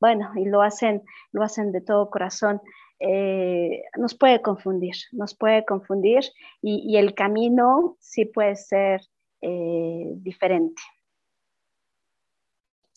bueno, 0.00 0.30
y 0.36 0.44
lo 0.44 0.62
hacen, 0.62 1.02
lo 1.32 1.42
hacen 1.42 1.72
de 1.72 1.80
todo 1.80 2.10
corazón. 2.10 2.60
Eh, 3.00 3.84
nos 3.96 4.16
puede 4.16 4.42
confundir, 4.42 4.94
nos 5.12 5.34
puede 5.36 5.64
confundir 5.64 6.24
y, 6.60 6.96
el 6.96 7.14
camino 7.14 7.96
sí 8.00 8.24
puede 8.24 8.56
ser 8.56 9.02
eh, 9.40 10.10
diferente. 10.16 10.82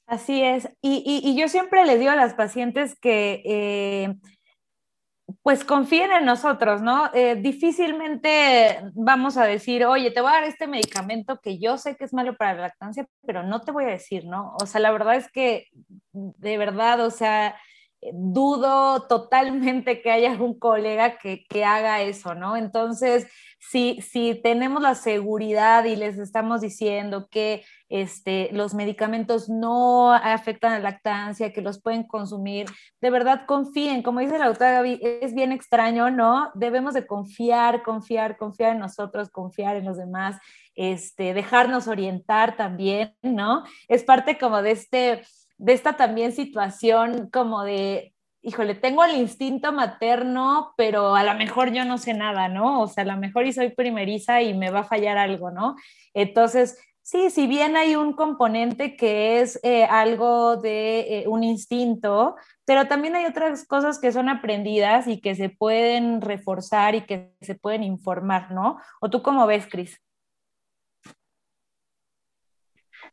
Así 0.08 0.44
es. 0.44 0.68
Y, 0.82 1.40
yo 1.40 1.48
siempre 1.48 1.86
le 1.86 1.98
digo 1.98 2.12
a 2.12 2.16
las 2.16 2.34
pacientes 2.34 3.00
que 3.00 3.42
eh, 3.46 4.16
pues 5.44 5.64
confíen 5.64 6.12
en 6.12 6.26
nosotros, 6.26 6.82
¿no? 6.82 7.10
Eh, 7.14 7.36
difícilmente 7.36 8.80
vamos 8.94 9.38
a 9.38 9.46
decir, 9.46 9.86
oye, 9.86 10.12
te 10.12 10.22
voy 10.22 10.30
a 10.30 10.36
dar 10.36 10.44
este 10.44 10.68
medicamento 10.68 11.40
que 11.42 11.58
yo 11.58 11.78
sé 11.78 11.96
que 11.96 12.04
es 12.04 12.14
malo 12.14 12.36
para 12.38 12.54
la 12.54 12.62
lactancia, 12.62 13.08
pero 13.26 13.42
no 13.42 13.62
te 13.62 13.72
voy 13.72 13.86
a 13.86 13.88
decir, 13.88 14.26
¿no? 14.26 14.56
O 14.62 14.66
sea, 14.68 14.82
la 14.82 14.92
verdad 14.92 15.16
es 15.16 15.32
que, 15.32 15.68
de 16.14 16.58
verdad, 16.58 17.04
o 17.04 17.10
sea, 17.10 17.56
dudo 18.14 19.04
totalmente 19.08 20.02
que 20.02 20.12
haya 20.12 20.34
un 20.34 20.58
colega 20.58 21.18
que, 21.18 21.46
que 21.48 21.64
haga 21.64 22.02
eso, 22.02 22.34
¿no? 22.34 22.58
Entonces, 22.58 23.28
si, 23.60 24.02
si 24.02 24.40
tenemos 24.42 24.82
la 24.82 24.96
seguridad 24.96 25.86
y 25.86 25.96
les 25.96 26.18
estamos 26.18 26.62
diciendo 26.62 27.28
que 27.30 27.64
este, 27.90 28.50
los 28.54 28.74
medicamentos 28.74 29.50
no 29.50 30.14
afectan 30.14 30.74
a 30.74 30.80
la 30.80 30.92
lactancia, 30.92 31.54
que 31.54 31.62
los 31.62 31.80
pueden 31.80 32.04
consumir, 32.04 32.66
de 33.02 33.10
verdad 33.12 33.46
confíen, 33.46 34.02
como 34.02 34.20
dice 34.20 34.40
la 34.40 34.48
doctora 34.48 34.72
Gaby, 34.72 35.00
es 35.22 35.36
bien 35.36 35.52
extraño, 35.52 36.10
¿no? 36.10 36.50
Debemos 36.56 36.96
de 36.96 37.06
confiar, 37.06 37.84
confiar, 37.84 38.38
confiar 38.38 38.72
en 38.74 38.80
nosotros, 38.80 39.30
confiar 39.30 39.76
en 39.76 39.86
los 39.86 39.98
demás, 39.98 40.38
este, 40.74 41.36
dejarnos 41.36 41.88
orientar 41.88 42.58
también, 42.58 43.16
¿no? 43.22 43.64
Es 43.88 44.04
parte 44.04 44.40
como 44.40 44.64
de 44.64 44.72
este 44.72 45.22
de 45.62 45.74
esta 45.74 45.94
también 45.94 46.32
situación 46.32 47.30
como 47.32 47.64
de, 47.64 48.16
híjole, 48.42 48.74
tengo 48.74 49.04
el 49.04 49.16
instinto 49.16 49.72
materno, 49.72 50.74
pero 50.76 51.16
a 51.16 51.24
lo 51.24 51.36
mejor 51.36 51.72
yo 51.72 51.86
no 51.86 52.00
sé 52.00 52.16
nada, 52.16 52.50
¿no? 52.50 52.82
O 52.82 52.88
sea, 52.88 53.04
a 53.04 53.08
lo 53.08 53.18
mejor 53.18 53.46
y 53.46 53.54
soy 53.54 53.70
primeriza 53.70 54.42
y 54.42 54.56
me 54.56 54.72
va 54.72 54.80
a 54.80 54.86
fallar 54.86 55.20
algo, 55.20 55.52
¿no? 55.52 55.76
Entonces, 56.16 56.80
sí, 57.04 57.30
si 57.30 57.46
bien 57.46 57.78
hay 57.78 57.96
un 57.96 58.14
componente 58.14 58.96
que 58.98 59.40
es 59.42 59.60
eh, 59.62 59.84
algo 59.84 60.58
de 60.58 61.20
eh, 61.20 61.28
un 61.28 61.44
instinto, 61.44 62.36
pero 62.66 62.88
también 62.88 63.16
hay 63.16 63.26
otras 63.26 63.64
cosas 63.68 64.00
que 64.00 64.12
son 64.12 64.30
aprendidas 64.30 65.08
y 65.08 65.22
que 65.22 65.36
se 65.36 65.50
pueden 65.50 66.22
reforzar 66.22 66.96
y 66.96 67.02
que 67.02 67.36
se 67.40 67.54
pueden 67.54 67.84
informar, 67.84 68.52
¿no? 68.52 68.80
¿O 69.00 69.12
tú 69.12 69.22
cómo 69.22 69.46
ves, 69.46 69.68
Cris? 69.68 70.02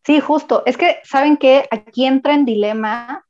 Sí, 0.08 0.20
justo. 0.20 0.62
Es 0.64 0.78
que, 0.78 1.00
¿saben 1.04 1.36
que 1.36 1.68
Aquí 1.70 2.06
entra 2.06 2.32
en 2.32 2.46
dilema 2.46 3.26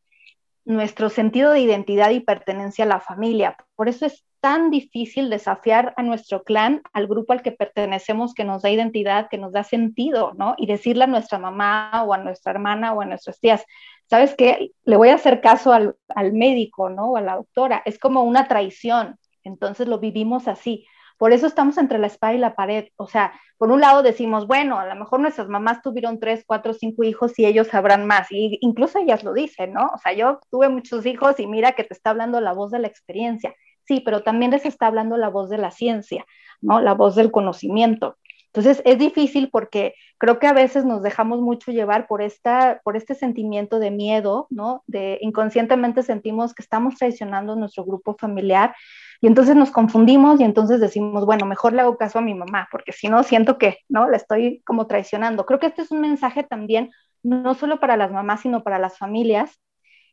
nuestro 0.65 1.09
sentido 1.09 1.51
de 1.51 1.59
identidad 1.59 2.11
y 2.11 2.21
pertenencia 2.21 2.85
a 2.85 2.87
la 2.87 3.01
familia. 3.01 3.57
Por 3.75 3.89
eso 3.89 4.07
es 4.07 4.25
tan 4.39 4.71
difícil 4.71 5.29
desafiar 5.29 5.93
a 5.97 6.05
nuestro 6.05 6.45
clan, 6.45 6.83
al 6.93 7.09
grupo 7.09 7.33
al 7.33 7.43
que 7.43 7.51
pertenecemos, 7.51 8.33
que 8.33 8.45
nos 8.45 8.63
da 8.63 8.71
identidad, 8.71 9.27
que 9.29 9.39
nos 9.39 9.51
da 9.51 9.65
sentido, 9.65 10.35
¿no? 10.39 10.55
Y 10.57 10.67
decirle 10.67 11.03
a 11.03 11.09
nuestra 11.09 11.41
mamá 11.41 12.05
o 12.07 12.15
a 12.15 12.19
nuestra 12.19 12.53
hermana 12.53 12.93
o 12.93 13.01
a 13.01 13.07
nuestras 13.07 13.41
tías, 13.41 13.65
¿sabes 14.09 14.37
qué? 14.37 14.71
Le 14.85 14.97
voy 14.97 15.09
a 15.09 15.17
hacer 15.17 15.41
caso 15.41 15.73
al, 15.73 15.97
al 16.15 16.33
médico, 16.33 16.91
¿no? 16.91 17.11
O 17.11 17.17
a 17.17 17.21
la 17.23 17.35
doctora. 17.35 17.83
Es 17.87 17.99
como 17.99 18.23
una 18.23 18.47
traición. 18.47 19.19
Entonces 19.43 19.89
lo 19.89 19.99
vivimos 19.99 20.47
así. 20.47 20.87
Por 21.19 21.33
eso 21.33 21.47
estamos 21.47 21.77
entre 21.79 21.99
la 21.99 22.07
espada 22.07 22.35
y 22.35 22.39
la 22.39 22.55
pared. 22.55 22.89
O 22.97 23.07
sea, 23.07 23.33
por 23.59 23.71
un 23.71 23.81
lado 23.81 24.03
decimos, 24.03 24.47
bueno, 24.47 24.79
a 24.79 24.87
lo 24.87 24.95
mejor 24.95 25.21
nuestras 25.21 25.49
mamás 25.49 25.83
tuvieron 25.83 26.21
tres, 26.21 26.45
cuatro, 26.47 26.73
cinco 26.73 27.03
hijos 27.03 27.39
y 27.39 27.45
ellos 27.45 27.67
sabrán 27.67 28.07
más. 28.07 28.29
Y 28.31 28.59
incluso 28.63 29.01
ellas 29.01 29.25
lo 29.25 29.35
dicen, 29.35 29.73
¿no? 29.73 29.91
O 29.95 29.99
sea, 29.99 30.13
yo 30.13 30.41
tuve 30.51 30.69
muchos 30.69 31.05
hijos 31.07 31.39
y 31.41 31.47
mira 31.47 31.73
que 31.73 31.85
te 31.85 31.93
está 31.93 32.11
hablando 32.11 32.41
la 32.41 32.53
voz 32.53 32.71
de 32.71 32.79
la 32.79 32.87
experiencia. 32.87 33.55
Sí, 33.85 34.01
pero 34.01 34.23
también 34.23 34.53
les 34.53 34.65
está 34.65 34.87
hablando 34.87 35.17
la 35.17 35.29
voz 35.29 35.51
de 35.51 35.59
la 35.59 35.73
ciencia, 35.73 36.25
¿no? 36.61 36.81
La 36.81 36.95
voz 36.95 37.17
del 37.17 37.33
conocimiento. 37.33 38.17
Entonces 38.53 38.83
es 38.85 38.99
difícil 38.99 39.51
porque 39.51 39.95
creo 40.19 40.39
que 40.39 40.47
a 40.47 40.53
veces 40.53 40.85
nos 40.85 41.03
dejamos 41.03 41.41
mucho 41.41 41.71
llevar 41.71 42.07
por, 42.07 42.23
esta, 42.23 42.81
por 42.83 42.97
este 42.97 43.15
sentimiento 43.15 43.79
de 43.79 43.91
miedo, 43.91 44.47
¿no? 44.51 44.83
De 44.87 45.19
inconscientemente 45.21 46.03
sentimos 46.03 46.55
que 46.55 46.63
estamos 46.63 46.97
traicionando 46.97 47.57
nuestro 47.57 47.85
grupo 47.85 48.17
familiar 48.19 48.75
y 49.21 49.27
entonces 49.27 49.55
nos 49.55 49.71
confundimos 49.71 50.41
y 50.41 50.45
entonces 50.45 50.81
decimos, 50.81 51.27
bueno, 51.27 51.45
mejor 51.47 51.73
le 51.73 51.83
hago 51.83 51.97
caso 51.97 52.19
a 52.19 52.23
mi 52.23 52.35
mamá, 52.35 52.69
porque 52.71 52.93
si 52.93 53.09
no, 53.09 53.23
siento 53.23 53.59
que, 53.59 53.79
¿no? 53.89 54.09
La 54.09 54.17
estoy 54.17 54.63
como 54.65 54.87
traicionando. 54.87 55.45
Creo 55.45 55.59
que 55.59 55.67
este 55.67 55.83
es 55.83 55.91
un 55.91 56.01
mensaje 56.01 56.43
también, 56.43 56.91
no 57.23 57.55
solo 57.55 57.81
para 57.81 57.97
las 57.97 58.13
mamás, 58.13 58.41
sino 58.41 58.63
para 58.63 58.79
las 58.79 58.97
familias, 58.97 59.61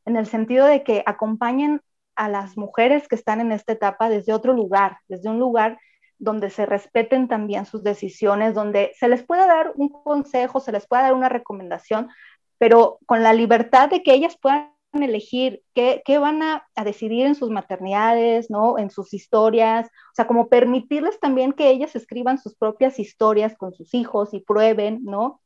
en 0.05 0.17
el 0.17 0.25
sentido 0.25 0.65
de 0.65 0.83
que 0.83 1.03
acompañen 1.05 1.81
a 2.15 2.29
las 2.29 2.57
mujeres 2.57 3.07
que 3.07 3.15
están 3.15 3.41
en 3.41 3.51
esta 3.51 3.73
etapa 3.73 4.09
desde 4.09 4.33
otro 4.33 4.53
lugar, 4.53 4.97
desde 5.07 5.29
un 5.29 5.39
lugar 5.39 5.79
donde 6.18 6.49
se 6.49 6.66
respeten 6.66 7.28
también 7.28 7.66
sus 7.66 7.84
decisiones, 7.84 8.53
donde 8.53 8.91
se 8.97 9.07
les 9.07 9.24
pueda 9.24 9.47
dar 9.47 9.74
un 9.76 9.89
consejo, 9.89 10.59
se 10.59 10.72
les 10.72 10.88
pueda 10.88 11.03
dar 11.03 11.13
una 11.13 11.30
recomendación, 11.30 12.09
pero 12.57 12.99
con 13.05 13.24
la 13.24 13.34
libertad 13.34 13.89
de 13.89 14.01
que 14.01 14.13
ellas 14.13 14.38
puedan 14.41 14.76
elegir 14.93 15.61
qué, 15.74 16.01
van 16.20 16.41
a, 16.41 16.68
decidir 16.84 17.26
en 17.26 17.36
sus 17.36 17.49
maternidades, 17.49 18.49
¿no? 18.49 18.78
En 18.78 18.89
sus 18.89 19.13
historias, 19.13 19.88
o 19.88 20.16
sea, 20.16 20.28
como 20.28 20.47
permitirles 20.47 21.20
también 21.20 21.53
que 21.53 21.70
ellas 21.70 21.95
escriban 21.95 22.38
sus 22.38 22.55
propias 22.55 22.99
historias 22.99 23.55
con 23.57 23.74
sus 23.74 23.93
hijos 23.93 24.34
y 24.34 24.39
prueben, 24.39 25.01
¿no? 25.03 25.41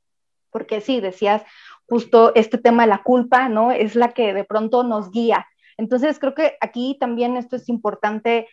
Porque 0.52 0.82
sí, 0.82 1.00
decías, 1.00 1.44
justo 1.88 2.34
este 2.36 2.58
tema 2.58 2.84
de 2.84 2.90
la 2.90 3.04
culpa, 3.04 3.50
¿no? 3.50 3.72
Es 3.72 3.96
la 3.96 4.10
que 4.10 4.34
de 4.34 4.44
pronto 4.44 4.84
nos 4.84 5.12
guía. 5.12 5.48
Entonces, 5.78 6.20
creo 6.20 6.36
que 6.36 6.58
aquí 6.62 6.98
también 7.00 7.38
esto 7.38 7.56
es 7.56 7.70
importante, 7.70 8.48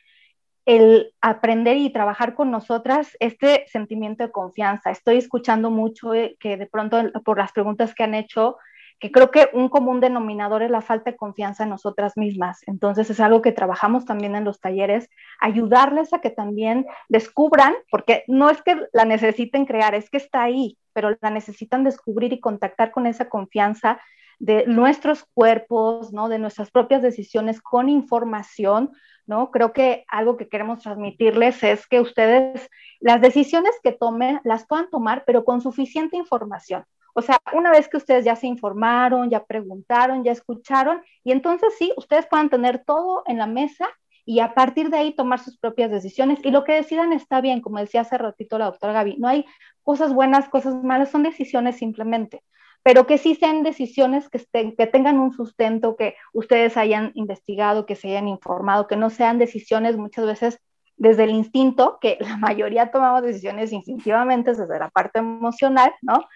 el 0.67 1.15
aprender 1.21 1.77
y 1.77 1.91
trabajar 1.91 2.35
con 2.35 2.51
nosotras 2.51 3.17
este 3.21 3.65
sentimiento 3.69 4.25
de 4.25 4.33
confianza. 4.33 4.91
Estoy 4.91 5.17
escuchando 5.17 5.71
mucho 5.71 6.13
eh, 6.13 6.37
que 6.41 6.57
de 6.57 6.67
pronto 6.67 7.01
por 7.25 7.39
las 7.39 7.53
preguntas 7.53 7.95
que 7.95 8.03
han 8.03 8.15
hecho, 8.15 8.57
que 8.99 9.13
creo 9.13 9.31
que 9.31 9.49
un 9.53 9.69
común 9.69 10.01
denominador 10.01 10.63
es 10.63 10.71
la 10.71 10.81
falta 10.81 11.13
de 11.13 11.17
confianza 11.17 11.63
en 11.63 11.71
nosotras 11.71 12.17
mismas. 12.17 12.63
Entonces 12.67 13.09
es 13.11 13.21
algo 13.21 13.43
que 13.43 13.53
trabajamos 13.53 14.07
también 14.07 14.35
en 14.35 14.45
los 14.45 14.61
talleres, 14.61 15.09
ayudarles 15.41 16.13
a 16.13 16.21
que 16.21 16.31
también 16.31 16.85
descubran, 17.09 17.75
porque 17.91 18.25
no 18.27 18.51
es 18.51 18.61
que 18.63 18.77
la 18.93 19.05
necesiten 19.05 19.67
crear, 19.67 19.95
es 19.95 20.11
que 20.11 20.17
está 20.19 20.43
ahí. 20.43 20.79
pero 20.93 21.15
la 21.21 21.29
necesitan 21.29 21.85
descubrir 21.85 22.33
y 22.33 22.41
contactar 22.41 22.91
con 22.91 23.07
esa 23.07 23.29
confianza 23.29 24.01
de 24.39 24.67
nuestros 24.67 25.25
cuerpos, 25.35 26.13
¿no? 26.13 26.29
De 26.29 26.39
nuestras 26.39 26.71
propias 26.71 27.03
decisiones 27.03 27.61
con 27.61 27.89
información, 27.89 28.93
¿no? 29.27 29.51
Creo 29.51 29.73
que 29.73 30.05
algo 30.09 30.37
que 30.37 30.49
queremos 30.49 30.83
transmitirles 30.83 31.63
es 31.63 31.87
que 31.87 32.01
ustedes 32.01 32.69
las 33.01 33.21
decisiones 33.21 33.73
que 33.83 33.93
tomen 33.93 34.41
las 34.45 34.67
puedan 34.67 34.91
tomar, 34.91 35.25
pero 35.27 35.45
con 35.45 35.61
suficiente 35.61 36.17
información. 36.17 36.85
O 37.15 37.23
sea, 37.23 37.39
una 37.55 37.71
vez 37.71 37.89
que 37.89 37.97
ustedes 37.97 38.27
ya 38.27 38.37
se 38.37 38.47
informaron, 38.47 39.31
ya 39.31 39.43
preguntaron, 39.45 40.23
ya 40.23 40.33
escucharon, 40.33 41.03
y 41.25 41.33
entonces 41.33 41.73
sí, 41.79 41.93
ustedes 41.97 42.27
puedan 42.27 42.51
tener 42.51 42.85
todo 42.85 43.23
en 43.27 43.39
la 43.39 43.47
mesa 43.47 43.89
y 44.27 44.41
a 44.41 44.55
partir 44.55 44.91
de 44.91 44.99
ahí 44.99 45.15
tomar 45.15 45.39
sus 45.39 45.57
propias 45.57 45.91
decisiones. 45.91 46.41
Y 46.45 46.51
lo 46.51 46.65
que 46.65 46.75
decidan 46.75 47.13
está 47.15 47.41
bien, 47.41 47.63
como 47.63 47.79
decía 47.79 48.03
hace 48.03 48.19
ratito 48.19 48.59
la 48.59 48.67
doctora 48.67 48.93
Gaby, 48.93 49.17
no 49.19 49.29
hay 49.29 49.47
cosas 49.83 50.13
buenas, 50.13 50.49
cosas 50.51 50.75
malas, 50.85 51.11
son 51.11 51.23
decisiones 51.23 51.77
simplemente 51.77 52.43
pero 52.87 53.05
que 53.05 53.19
sí 53.19 53.35
sean 53.35 53.65
decisiones 53.65 54.29
que, 54.29 54.39
estén, 54.39 54.77
que 54.77 54.87
tengan 54.87 55.19
un 55.19 55.33
sustento, 55.33 55.97
que 55.97 56.15
ustedes 56.33 56.77
hayan 56.77 57.11
investigado, 57.15 57.85
que 57.85 57.97
se 57.97 58.07
hayan 58.07 58.29
informado, 58.29 58.87
que 58.87 58.95
no 58.95 59.11
sean 59.11 59.39
decisiones 59.41 59.97
muchas 59.97 60.25
veces 60.25 60.61
desde 60.97 61.25
el 61.25 61.31
instinto, 61.31 61.99
que 62.01 62.17
la 62.21 62.37
mayoría 62.37 62.93
tomamos 62.93 63.23
decisiones 63.23 63.73
instintivamente 63.73 64.53
desde 64.53 64.79
la 64.79 64.89
parte 64.89 65.19
emocional, 65.19 65.93
¿no? 66.01 66.29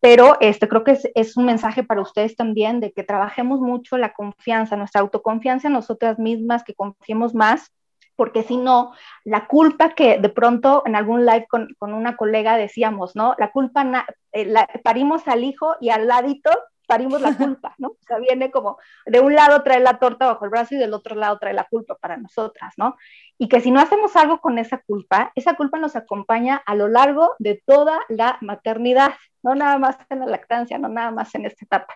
Pero 0.00 0.38
este, 0.40 0.68
creo 0.68 0.84
que 0.84 0.92
es, 0.92 1.06
es, 1.14 1.36
un 1.36 1.44
mensaje 1.44 1.82
para 1.82 2.00
ustedes 2.00 2.34
también 2.34 2.80
de 2.80 2.92
que 2.92 3.04
trabajemos 3.04 3.60
mucho 3.60 3.98
la 3.98 4.14
confianza, 4.14 4.78
nuestra 4.78 5.02
autoconfianza 5.02 5.68
en 5.68 5.74
nosotras 5.74 6.18
mismas, 6.18 6.64
que 6.64 6.72
confiemos 6.72 7.34
más 7.34 7.74
porque 8.20 8.42
si 8.42 8.58
no, 8.58 8.92
la 9.24 9.46
culpa 9.46 9.94
que 9.94 10.18
de 10.18 10.28
pronto 10.28 10.82
en 10.84 10.94
algún 10.94 11.24
live 11.24 11.46
con, 11.48 11.74
con 11.78 11.94
una 11.94 12.18
colega 12.18 12.58
decíamos, 12.58 13.16
¿no? 13.16 13.34
La 13.38 13.50
culpa, 13.50 14.06
eh, 14.32 14.44
la, 14.44 14.68
parimos 14.84 15.26
al 15.26 15.42
hijo 15.42 15.76
y 15.80 15.88
al 15.88 16.06
ladito 16.06 16.50
parimos 16.86 17.22
la 17.22 17.34
culpa, 17.38 17.74
¿no? 17.78 17.88
O 17.88 17.96
sea, 18.06 18.18
viene 18.18 18.50
como 18.50 18.76
de 19.06 19.20
un 19.20 19.34
lado 19.34 19.62
trae 19.62 19.80
la 19.80 19.98
torta 19.98 20.26
bajo 20.26 20.44
el 20.44 20.50
brazo 20.50 20.74
y 20.74 20.76
del 20.78 20.92
otro 20.92 21.14
lado 21.14 21.38
trae 21.38 21.54
la 21.54 21.64
culpa 21.64 21.94
para 21.94 22.18
nosotras, 22.18 22.74
¿no? 22.76 22.98
Y 23.38 23.48
que 23.48 23.62
si 23.62 23.70
no 23.70 23.80
hacemos 23.80 24.14
algo 24.16 24.38
con 24.42 24.58
esa 24.58 24.82
culpa, 24.86 25.32
esa 25.34 25.54
culpa 25.54 25.78
nos 25.78 25.96
acompaña 25.96 26.62
a 26.66 26.74
lo 26.74 26.88
largo 26.88 27.36
de 27.38 27.62
toda 27.64 28.00
la 28.10 28.36
maternidad, 28.42 29.14
no 29.42 29.54
nada 29.54 29.78
más 29.78 29.96
en 30.10 30.20
la 30.20 30.26
lactancia, 30.26 30.76
no 30.76 30.90
nada 30.90 31.10
más 31.10 31.34
en 31.34 31.46
esta 31.46 31.64
etapa 31.64 31.94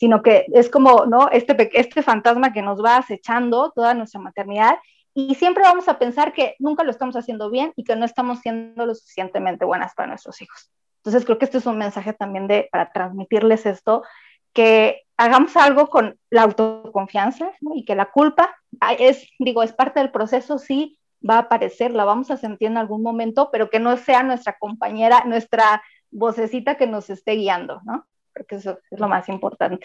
sino 0.00 0.22
que 0.22 0.46
es 0.52 0.70
como, 0.70 1.06
¿no? 1.06 1.28
Este, 1.28 1.56
este 1.78 2.02
fantasma 2.02 2.52
que 2.52 2.62
nos 2.62 2.82
va 2.82 2.98
acechando 2.98 3.72
toda 3.74 3.94
nuestra 3.94 4.20
maternidad 4.20 4.78
y 5.20 5.34
siempre 5.34 5.64
vamos 5.64 5.88
a 5.88 5.98
pensar 5.98 6.32
que 6.32 6.54
nunca 6.60 6.84
lo 6.84 6.92
estamos 6.92 7.16
haciendo 7.16 7.50
bien 7.50 7.72
y 7.74 7.82
que 7.82 7.96
no 7.96 8.04
estamos 8.04 8.38
siendo 8.38 8.86
lo 8.86 8.94
suficientemente 8.94 9.64
buenas 9.64 9.92
para 9.96 10.10
nuestros 10.10 10.40
hijos. 10.40 10.70
Entonces 10.98 11.24
creo 11.24 11.38
que 11.38 11.44
este 11.44 11.58
es 11.58 11.66
un 11.66 11.76
mensaje 11.76 12.12
también 12.12 12.46
de, 12.46 12.68
para 12.70 12.92
transmitirles 12.92 13.66
esto, 13.66 14.04
que 14.52 15.02
hagamos 15.16 15.56
algo 15.56 15.88
con 15.88 16.16
la 16.30 16.42
autoconfianza 16.42 17.50
y 17.74 17.84
que 17.84 17.96
la 17.96 18.12
culpa 18.12 18.54
es, 18.96 19.28
digo, 19.40 19.64
es 19.64 19.72
parte 19.72 19.98
del 19.98 20.12
proceso, 20.12 20.56
sí 20.56 21.00
va 21.28 21.34
a 21.34 21.40
aparecer, 21.40 21.90
la 21.94 22.04
vamos 22.04 22.30
a 22.30 22.36
sentir 22.36 22.68
en 22.68 22.78
algún 22.78 23.02
momento, 23.02 23.50
pero 23.50 23.70
que 23.70 23.80
no 23.80 23.96
sea 23.96 24.22
nuestra 24.22 24.56
compañera, 24.56 25.24
nuestra 25.26 25.82
vocecita 26.12 26.76
que 26.76 26.86
nos 26.86 27.10
esté 27.10 27.32
guiando, 27.32 27.80
¿no? 27.84 28.06
Porque 28.32 28.54
eso 28.54 28.78
es 28.88 29.00
lo 29.00 29.08
más 29.08 29.28
importante. 29.28 29.84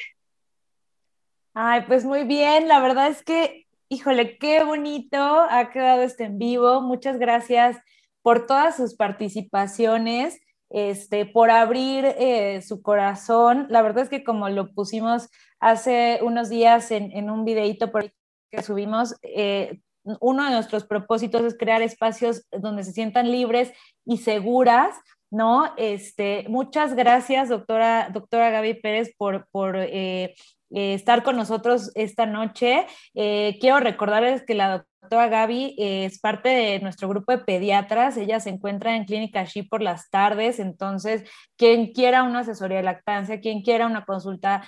Ay, 1.56 1.86
pues 1.88 2.06
muy 2.06 2.24
bien, 2.24 2.68
la 2.68 2.80
verdad 2.80 3.08
es 3.08 3.24
que 3.24 3.64
Híjole, 3.90 4.38
qué 4.38 4.64
bonito 4.64 5.18
ha 5.18 5.70
quedado 5.72 6.02
este 6.02 6.24
en 6.26 6.40
vivo. 6.40 6.82
Muchas 6.82 7.20
gracias 7.20 7.78
por 8.22 8.48
todas 8.48 8.78
sus 8.78 8.96
participaciones, 8.96 10.40
este, 10.70 11.26
por 11.26 11.52
abrir 11.52 12.06
eh, 12.18 12.62
su 12.62 12.82
corazón. 12.82 13.68
La 13.70 13.82
verdad 13.82 14.04
es 14.04 14.10
que 14.10 14.24
como 14.24 14.50
lo 14.50 14.74
pusimos 14.74 15.30
hace 15.60 16.20
unos 16.24 16.50
días 16.50 16.92
en, 16.92 17.30
un 17.30 17.46
videito 17.46 17.92
por 17.92 18.12
que 18.52 18.64
subimos, 18.64 19.16
eh, 19.24 19.80
uno 20.20 20.46
de 20.46 20.52
nuestros 20.52 20.86
propósitos 20.86 21.42
es 21.44 21.58
crear 21.58 21.82
espacios 21.82 22.46
donde 22.52 22.84
se 22.84 22.92
sientan 22.92 23.32
libres 23.32 23.72
y 24.06 24.18
seguras, 24.18 24.96
¿no? 25.32 25.74
Este, 25.78 26.46
muchas 26.50 26.96
gracias, 26.96 27.50
doctora, 27.50 28.10
doctora 28.14 28.50
Gaby 28.50 28.76
Pérez, 28.76 29.14
por, 29.18 29.48
por 29.52 29.76
eh, 29.78 30.36
eh, 30.74 30.96
estar 30.96 31.22
con 31.24 31.36
nosotros 31.36 31.92
esta 31.94 32.26
noche. 32.26 32.88
Eh, 33.14 33.58
quiero 33.62 33.80
recordarles 33.80 34.44
que 34.44 34.56
la 34.56 34.88
doctora 35.02 35.28
Gaby 35.28 35.76
eh, 35.78 36.06
es 36.06 36.20
parte 36.20 36.50
de 36.50 36.80
nuestro 36.80 37.08
grupo 37.08 37.32
de 37.32 37.38
pediatras. 37.38 38.18
Ella 38.18 38.40
se 38.40 38.50
encuentra 38.50 38.96
en 38.96 39.06
Clínica 39.06 39.44
She 39.44 39.66
por 39.66 39.84
las 39.84 40.10
tardes. 40.10 40.58
Entonces, 40.58 41.30
quien 41.58 41.94
quiera 41.94 42.24
una 42.24 42.40
asesoría 42.40 42.78
de 42.78 42.84
lactancia, 42.84 43.40
quien 43.40 43.62
quiera 43.62 43.86
una 43.86 44.04
consulta 44.06 44.68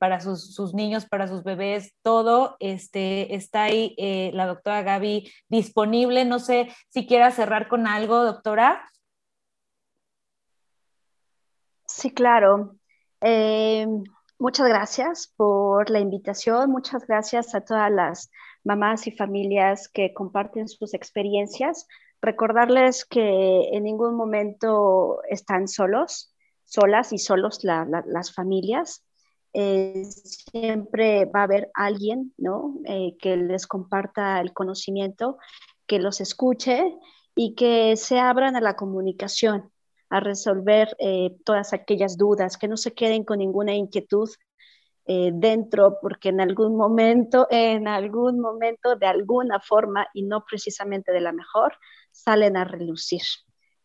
para 0.00 0.20
sus, 0.20 0.74
niños, 0.74 1.06
para 1.06 1.28
sus 1.28 1.44
bebés, 1.44 1.94
todo 2.02 2.56
este, 2.58 3.34
está 3.34 3.64
ahí 3.64 3.94
la 4.32 4.46
doctora 4.46 4.82
Gaby 4.82 5.30
disponible. 5.48 6.24
No 6.24 6.40
sé 6.40 6.68
si 6.88 7.06
quiera 7.06 7.30
cerrar 7.30 7.68
con 7.68 7.86
algo, 7.86 8.24
doctora. 8.24 8.88
Sí, 11.86 12.10
claro. 12.10 12.76
Muchas 14.44 14.68
gracias 14.68 15.32
por 15.38 15.88
la 15.88 16.00
invitación, 16.00 16.70
muchas 16.70 17.06
gracias 17.06 17.54
a 17.54 17.62
todas 17.62 17.90
las 17.90 18.30
mamás 18.62 19.06
y 19.06 19.10
familias 19.10 19.88
que 19.88 20.12
comparten 20.12 20.68
sus 20.68 20.92
experiencias. 20.92 21.88
Recordarles 22.20 23.06
que 23.06 23.70
en 23.72 23.84
ningún 23.84 24.14
momento 24.14 25.22
están 25.30 25.66
solos, 25.66 26.34
solas 26.66 27.14
y 27.14 27.18
solos 27.18 27.60
las 27.64 28.34
familias. 28.34 29.02
Eh, 29.54 30.04
siempre 30.04 31.24
va 31.24 31.40
a 31.40 31.44
haber 31.44 31.70
alguien 31.72 32.34
¿no? 32.36 32.74
Eh, 32.84 33.16
que 33.18 33.38
les 33.38 33.66
comparta 33.66 34.42
el 34.42 34.52
conocimiento, 34.52 35.38
que 35.86 35.98
los 35.98 36.20
escuche 36.20 36.84
y 37.34 37.54
que 37.54 37.96
se 37.96 38.20
abran 38.20 38.56
a 38.56 38.60
la 38.60 38.76
comunicación 38.76 39.72
a 40.14 40.20
resolver 40.20 40.94
eh, 41.00 41.30
todas 41.44 41.72
aquellas 41.72 42.16
dudas, 42.16 42.56
que 42.56 42.68
no 42.68 42.76
se 42.76 42.94
queden 42.94 43.24
con 43.24 43.38
ninguna 43.38 43.74
inquietud 43.74 44.30
eh, 45.06 45.32
dentro, 45.34 45.98
porque 46.00 46.28
en 46.28 46.40
algún 46.40 46.76
momento, 46.76 47.48
en 47.50 47.88
algún 47.88 48.38
momento, 48.38 48.94
de 48.94 49.06
alguna 49.06 49.58
forma, 49.58 50.06
y 50.14 50.22
no 50.22 50.44
precisamente 50.48 51.10
de 51.10 51.20
la 51.20 51.32
mejor, 51.32 51.72
salen 52.12 52.56
a 52.56 52.62
relucir. 52.62 53.22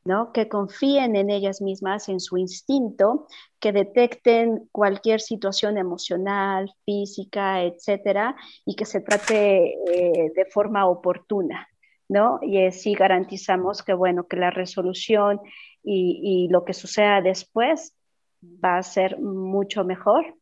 ¿no? 0.06 0.32
que 0.32 0.48
confíen 0.48 1.16
en 1.16 1.30
ellas 1.30 1.62
mismas, 1.62 2.10
en 2.10 2.20
su 2.20 2.38
instinto, 2.38 3.28
que 3.60 3.74
detecten 3.74 4.70
cualquier 4.72 5.20
situación 5.20 5.78
emocional, 5.78 6.72
física, 6.86 7.64
etcétera, 7.64 8.36
y 8.66 8.76
que 8.76 8.86
se 8.86 9.02
trate 9.02 9.74
eh, 9.74 10.32
de 10.34 10.46
forma 10.46 10.88
oportuna. 10.88 11.68
¿No? 12.10 12.40
Y 12.42 12.66
así 12.66 12.94
garantizamos 12.94 13.84
que, 13.84 13.94
bueno, 13.94 14.28
que 14.28 14.36
la 14.38 14.50
resolución 14.52 15.40
y, 15.84 16.48
lo 16.50 16.66
que 16.66 16.74
suceda 16.74 17.22
después 17.22 17.96
va 18.44 18.78
a 18.78 18.84
ser 18.84 19.20
mucho 19.20 19.86
mejor. 19.86 20.36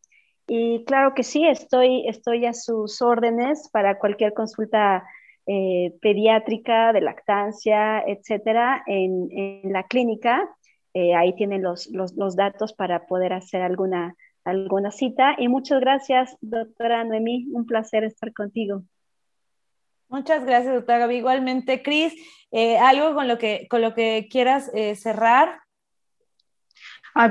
Y 0.47 0.85
claro 0.85 1.13
que 1.13 1.23
sí, 1.23 1.45
estoy, 1.45 2.07
estoy 2.07 2.45
a 2.45 2.53
sus 2.53 3.01
órdenes 3.01 3.69
para 3.71 3.99
cualquier 3.99 4.33
consulta 4.33 5.03
eh, 5.45 5.93
pediátrica, 6.01 6.93
de 6.93 7.01
lactancia, 7.01 8.01
etcétera, 8.07 8.83
en, 8.87 9.29
en 9.31 9.73
la 9.73 9.83
clínica. 9.83 10.49
Eh, 10.93 11.13
ahí 11.15 11.35
tienen 11.35 11.63
los, 11.63 11.87
los, 11.91 12.15
los, 12.15 12.35
datos 12.35 12.73
para 12.73 13.05
poder 13.07 13.33
hacer 13.33 13.61
alguna, 13.61 14.15
alguna 14.45 14.91
cita. 14.91 15.35
Y 15.37 15.49
muchas 15.49 15.81
gracias, 15.81 16.37
doctora 16.41 17.03
Noemí. 17.03 17.47
Un 17.53 17.65
placer 17.65 18.03
estar 18.05 18.33
contigo. 18.33 18.83
Muchas 20.09 20.45
gracias, 20.45 20.73
doctora 20.73 20.99
Gaby. 20.99 21.17
Igualmente, 21.17 21.83
Cris, 21.83 22.13
eh, 22.51 22.77
algo 22.77 23.13
con 23.13 23.27
lo 23.27 23.37
que, 23.37 23.67
con 23.69 23.81
lo 23.81 23.93
que 23.93 24.27
quieras 24.29 24.71
eh, 24.73 24.95
cerrar. 24.95 25.59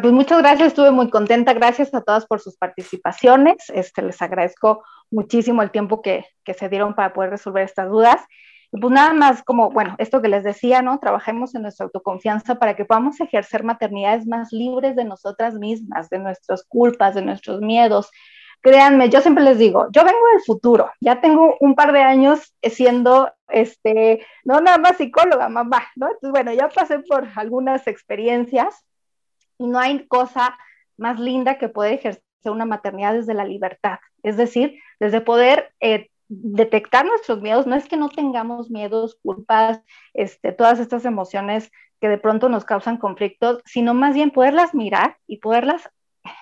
pues 0.03 0.13
muchas 0.13 0.39
gracias, 0.39 0.69
estuve 0.69 0.91
muy 0.91 1.09
contenta. 1.09 1.55
Gracias 1.55 1.95
a 1.95 2.03
todas 2.03 2.27
por 2.27 2.41
sus 2.41 2.57
participaciones. 2.57 3.71
Este, 3.73 4.03
les 4.03 4.21
agradezco 4.21 4.85
muchísimo 5.11 5.63
el 5.63 5.71
tiempo 5.71 6.03
que, 6.03 6.27
que 6.45 6.53
se 6.53 6.69
dieron 6.69 6.95
para 6.95 7.15
poder 7.15 7.31
resolver 7.31 7.65
estas 7.65 7.89
dudas. 7.89 8.21
Y 8.73 8.79
pues 8.79 8.93
nada 8.93 9.15
más 9.15 9.43
como, 9.43 9.71
bueno, 9.71 9.95
esto 9.99 10.21
que 10.21 10.29
les 10.29 10.45
decía, 10.45 10.83
¿no? 10.83 10.99
Trabajemos 10.99 11.55
en 11.55 11.63
nuestra 11.63 11.85
autoconfianza 11.85 12.57
para 12.57 12.77
que 12.77 12.85
podamos 12.85 13.19
ejercer 13.21 13.65
maternidades 13.65 14.27
más 14.27 14.53
libres 14.53 14.97
de 14.97 15.05
nosotras 15.05 15.55
mismas, 15.55 16.11
de 16.11 16.19
nuestras 16.19 16.65
culpas, 16.65 17.15
de 17.15 17.23
nuestros 17.23 17.61
miedos, 17.61 18.11
créanme, 18.67 19.11
yo 19.11 19.21
siempre 19.21 19.45
les 19.45 19.59
digo, 19.59 19.87
yo 19.93 20.05
vengo 20.05 20.19
del 20.33 20.43
futuro, 20.45 20.91
ya 21.01 21.21
tengo 21.21 21.57
un 21.61 21.77
par 21.77 21.93
de 21.93 22.01
años 22.01 22.53
siendo, 22.65 23.31
este, 23.47 24.27
no 24.43 24.61
nada 24.61 24.77
más 24.79 24.97
psicóloga, 24.97 25.49
mamá, 25.49 25.85
¿no? 25.95 26.09
Entonces, 26.09 26.31
bueno, 26.33 26.53
ya 26.53 26.69
pasé 26.69 26.99
por 26.99 27.29
algunas 27.37 27.87
experiencias 27.87 28.85
y 29.57 29.69
no 29.69 29.79
hay 29.79 30.05
cosa 30.09 30.59
más 30.97 31.21
linda 31.21 31.59
que 31.59 31.69
poder 31.69 31.93
ejercer 31.93 32.23
una 32.47 32.65
maternidad 32.65 33.15
desde 33.15 33.35
la 33.35 33.45
libertad, 33.45 34.01
es 34.25 34.37
decir, 34.37 34.81
desde 34.99 35.21
poder 35.21 35.73
eh, 35.79 36.11
detectar 36.27 37.07
nuestros 37.07 37.41
miedos, 37.41 37.69
no 37.69 37.77
es 37.77 37.87
que 37.87 37.97
no 37.97 38.09
tengamos 38.09 38.69
miedos, 38.69 39.17
culpas, 39.23 39.81
este, 40.13 40.51
todas 40.51 40.81
estas 40.81 41.05
emociones 41.05 41.71
que 42.01 42.09
de 42.09 42.19
pronto 42.19 42.49
nos 42.49 42.65
causan 42.65 42.97
conflictos, 42.97 43.63
sino 43.65 43.95
más 43.95 44.17
bien 44.17 44.33
poderlas 44.33 44.75
mirar 44.75 45.19
y 45.29 45.37
poderlas, 45.37 45.89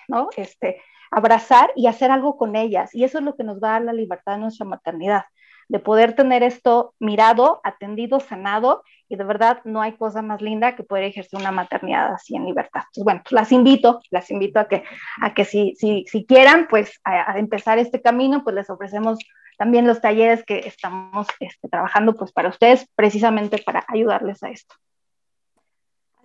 ¿no? 0.08 0.30
Este, 0.38 0.80
abrazar 1.10 1.70
y 1.76 1.86
hacer 1.86 2.10
algo 2.10 2.36
con 2.36 2.56
ellas. 2.56 2.94
Y 2.94 3.04
eso 3.04 3.18
es 3.18 3.24
lo 3.24 3.36
que 3.36 3.44
nos 3.44 3.62
va 3.62 3.68
a 3.68 3.72
dar 3.72 3.82
la 3.82 3.92
libertad 3.92 4.32
de 4.32 4.38
nuestra 4.38 4.66
maternidad, 4.66 5.24
de 5.68 5.78
poder 5.78 6.14
tener 6.14 6.42
esto 6.42 6.94
mirado, 6.98 7.60
atendido, 7.64 8.20
sanado, 8.20 8.82
y 9.08 9.16
de 9.16 9.24
verdad 9.24 9.60
no 9.64 9.80
hay 9.82 9.92
cosa 9.92 10.22
más 10.22 10.40
linda 10.40 10.76
que 10.76 10.82
poder 10.82 11.04
ejercer 11.04 11.38
una 11.38 11.52
maternidad 11.52 12.12
así 12.12 12.36
en 12.36 12.46
libertad. 12.46 12.82
Entonces, 12.82 13.04
bueno, 13.04 13.20
pues 13.22 13.32
las 13.32 13.52
invito, 13.52 14.00
las 14.10 14.30
invito 14.30 14.60
a 14.60 14.68
que, 14.68 14.84
a 15.20 15.34
que 15.34 15.44
si, 15.44 15.74
si, 15.76 16.04
si 16.08 16.24
quieran, 16.26 16.66
pues 16.68 17.00
a, 17.04 17.38
empezar 17.38 17.78
este 17.78 18.00
camino, 18.02 18.42
pues 18.42 18.56
les 18.56 18.70
ofrecemos 18.70 19.18
también 19.58 19.86
los 19.86 20.00
talleres 20.00 20.44
que 20.44 20.60
estamos 20.60 21.28
este, 21.40 21.68
trabajando 21.68 22.14
pues 22.14 22.32
para 22.32 22.48
ustedes, 22.48 22.88
precisamente 22.96 23.58
para 23.58 23.84
ayudarles 23.88 24.42
a 24.42 24.50
esto. 24.50 24.74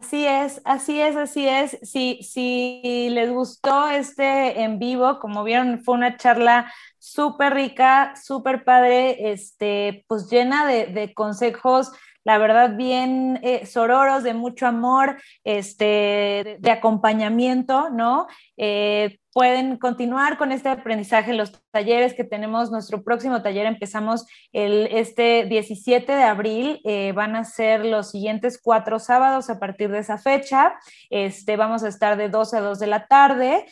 Así 0.02 0.26
es, 0.26 0.62
así 0.66 1.00
es, 1.02 1.16
así 1.16 1.48
es. 1.48 1.78
Si, 1.84 2.24
si 2.24 3.10
les 3.12 3.32
gustó 3.32 3.90
este 3.90 4.62
en 4.62 4.80
vivo, 4.80 5.20
como 5.20 5.44
vieron, 5.44 5.80
fue 5.84 5.96
una 5.96 6.18
charla 6.18 6.72
súper 6.98 7.54
rica, 7.54 8.14
súper 8.16 8.64
padre, 8.64 9.32
este, 9.32 10.06
pues 10.08 10.30
llena 10.30 10.66
de, 10.66 10.88
de 10.88 11.14
consejos 11.14 11.92
la 12.30 12.38
verdad, 12.38 12.76
bien 12.76 13.40
eh, 13.44 13.66
sororos, 13.66 14.24
de 14.24 14.34
mucho 14.34 14.68
amor, 14.68 15.18
este, 15.44 16.58
de, 16.60 16.72
acompañamiento, 16.72 17.90
¿no? 17.90 18.28
Eh, 18.58 19.20
pueden 19.34 19.78
continuar 19.78 20.38
con 20.38 20.52
este 20.52 20.70
aprendizaje 20.70 21.32
en 21.32 21.38
los 21.38 21.52
talleres 21.72 22.14
que 22.14 22.24
tenemos. 22.24 22.70
Nuestro 22.72 23.04
próximo 23.04 23.42
taller 23.42 23.66
empezamos 23.66 24.28
el, 24.54 24.88
este 24.92 25.46
17 25.46 26.12
de 26.12 26.24
abril. 26.24 26.80
Eh, 26.84 27.12
van 27.14 27.36
a 27.36 27.44
ser 27.44 27.86
los 27.86 28.12
siguientes 28.12 28.60
cuatro 28.62 29.00
sábados 29.00 29.50
a 29.50 29.60
partir 29.60 29.90
de 29.90 30.00
esa 30.00 30.18
fecha. 30.18 30.76
Este, 31.10 31.58
vamos 31.58 31.84
a 31.84 31.90
estar 31.90 32.18
de 32.18 32.30
12 32.30 32.58
a 32.58 32.62
2 32.62 32.80
de 32.80 32.88
la 32.88 33.08
tarde. 33.08 33.66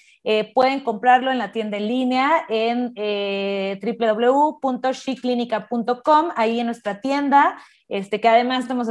pueden 0.54 0.82
comprarlo 0.82 1.32
en 1.32 1.38
la 1.38 1.54
tienda 1.54 1.78
en 1.78 1.88
línea 1.88 2.46
en 2.50 2.92
eh, 2.96 3.80
www.shiclinica.com, 3.82 6.32
ahí 6.36 6.60
en 6.60 6.66
nuestra 6.66 7.00
tienda 7.00 7.56
este, 7.90 8.20
que 8.20 8.28
además 8.28 8.64
estamos 8.64 8.90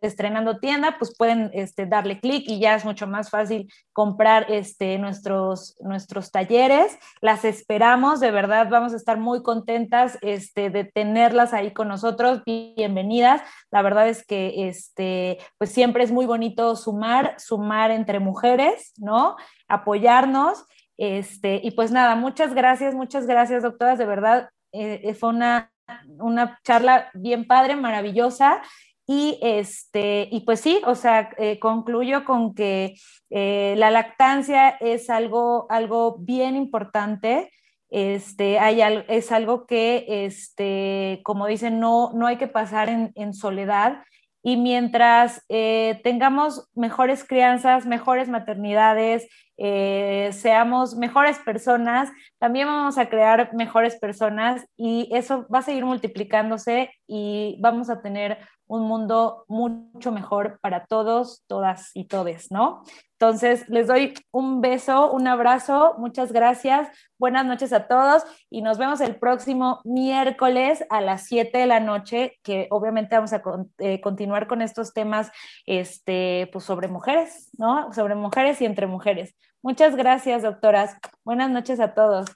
estrenando 0.00 0.58
tienda, 0.58 0.96
pues 0.98 1.16
pueden 1.16 1.50
este, 1.52 1.86
darle 1.86 2.20
clic 2.20 2.44
y 2.46 2.60
ya 2.60 2.76
es 2.76 2.84
mucho 2.84 3.06
más 3.06 3.30
fácil 3.30 3.72
comprar 3.92 4.50
este, 4.50 4.98
nuestros, 4.98 5.76
nuestros 5.80 6.05
talleres. 6.06 6.98
Las 7.20 7.44
esperamos, 7.44 8.20
de 8.20 8.30
verdad, 8.30 8.68
vamos 8.70 8.92
a 8.92 8.96
estar 8.96 9.18
muy 9.18 9.42
contentas 9.42 10.18
este, 10.22 10.70
de 10.70 10.84
tenerlas 10.84 11.52
ahí 11.52 11.72
con 11.72 11.88
nosotros. 11.88 12.42
Bienvenidas. 12.44 13.42
La 13.70 13.82
verdad 13.82 14.08
es 14.08 14.26
que 14.26 14.68
este, 14.68 15.38
pues 15.58 15.70
siempre 15.70 16.04
es 16.04 16.12
muy 16.12 16.26
bonito 16.26 16.76
sumar, 16.76 17.34
sumar 17.38 17.90
entre 17.90 18.20
mujeres, 18.20 18.92
¿no? 18.98 19.36
Apoyarnos. 19.68 20.64
Este, 20.96 21.60
y 21.62 21.72
pues 21.72 21.90
nada, 21.90 22.14
muchas 22.14 22.54
gracias, 22.54 22.94
muchas 22.94 23.26
gracias, 23.26 23.62
doctoras. 23.62 23.98
De 23.98 24.06
verdad, 24.06 24.50
eh, 24.72 25.14
fue 25.14 25.28
una 25.30 25.70
una 26.18 26.58
charla 26.64 27.10
bien 27.14 27.46
padre, 27.46 27.76
maravillosa. 27.76 28.62
Y, 29.06 29.38
este, 29.40 30.28
y 30.32 30.40
pues 30.40 30.60
sí, 30.60 30.82
o 30.84 30.96
sea, 30.96 31.30
eh, 31.38 31.60
concluyo 31.60 32.24
con 32.24 32.54
que 32.54 32.96
eh, 33.30 33.74
la 33.78 33.90
lactancia 33.90 34.70
es 34.70 35.10
algo, 35.10 35.66
algo 35.70 36.16
bien 36.18 36.56
importante. 36.56 37.52
Este, 37.88 38.58
hay, 38.58 38.82
es 39.08 39.30
algo 39.30 39.66
que, 39.66 40.06
este, 40.08 41.20
como 41.22 41.46
dicen, 41.46 41.78
no, 41.78 42.10
no 42.14 42.26
hay 42.26 42.36
que 42.36 42.48
pasar 42.48 42.88
en, 42.88 43.12
en 43.14 43.32
soledad. 43.32 44.02
Y 44.42 44.56
mientras 44.56 45.44
eh, 45.48 46.00
tengamos 46.02 46.68
mejores 46.74 47.24
crianzas, 47.24 47.86
mejores 47.86 48.28
maternidades, 48.28 49.28
seamos 49.58 50.96
mejores 50.96 51.38
personas, 51.38 52.10
también 52.38 52.66
vamos 52.66 52.98
a 52.98 53.08
crear 53.08 53.54
mejores 53.54 53.96
personas 53.96 54.66
y 54.76 55.08
eso 55.12 55.46
va 55.48 55.60
a 55.60 55.62
seguir 55.62 55.86
multiplicándose 55.86 56.90
y 57.06 57.56
vamos 57.62 57.88
a 57.88 58.02
tener 58.02 58.36
un 58.66 58.82
mundo 58.82 59.44
mucho 59.48 60.12
mejor 60.12 60.58
para 60.60 60.86
todos, 60.86 61.44
todas 61.46 61.90
y 61.94 62.04
todes, 62.04 62.50
¿no? 62.50 62.82
Entonces, 63.12 63.66
les 63.68 63.86
doy 63.86 64.12
un 64.30 64.60
beso, 64.60 65.10
un 65.10 65.26
abrazo, 65.26 65.94
muchas 65.98 66.32
gracias, 66.32 66.88
buenas 67.18 67.46
noches 67.46 67.72
a 67.72 67.86
todos 67.86 68.24
y 68.50 68.60
nos 68.60 68.76
vemos 68.76 69.00
el 69.00 69.16
próximo 69.16 69.80
miércoles 69.84 70.84
a 70.90 71.00
las 71.00 71.24
7 71.24 71.56
de 71.56 71.66
la 71.66 71.80
noche, 71.80 72.38
que 72.42 72.66
obviamente 72.70 73.16
vamos 73.16 73.32
a 73.32 73.42
eh, 73.78 74.00
continuar 74.00 74.46
con 74.46 74.60
estos 74.60 74.92
temas 74.92 75.30
este, 75.64 76.48
pues 76.52 76.64
sobre 76.64 76.88
mujeres, 76.88 77.50
¿no? 77.58 77.92
Sobre 77.92 78.14
mujeres 78.14 78.60
y 78.60 78.66
entre 78.66 78.86
mujeres. 78.86 79.34
Muchas 79.62 79.96
gracias, 79.96 80.42
doctoras. 80.42 80.96
Buenas 81.24 81.50
noches 81.50 81.80
a 81.80 81.94
todos. 81.94 82.26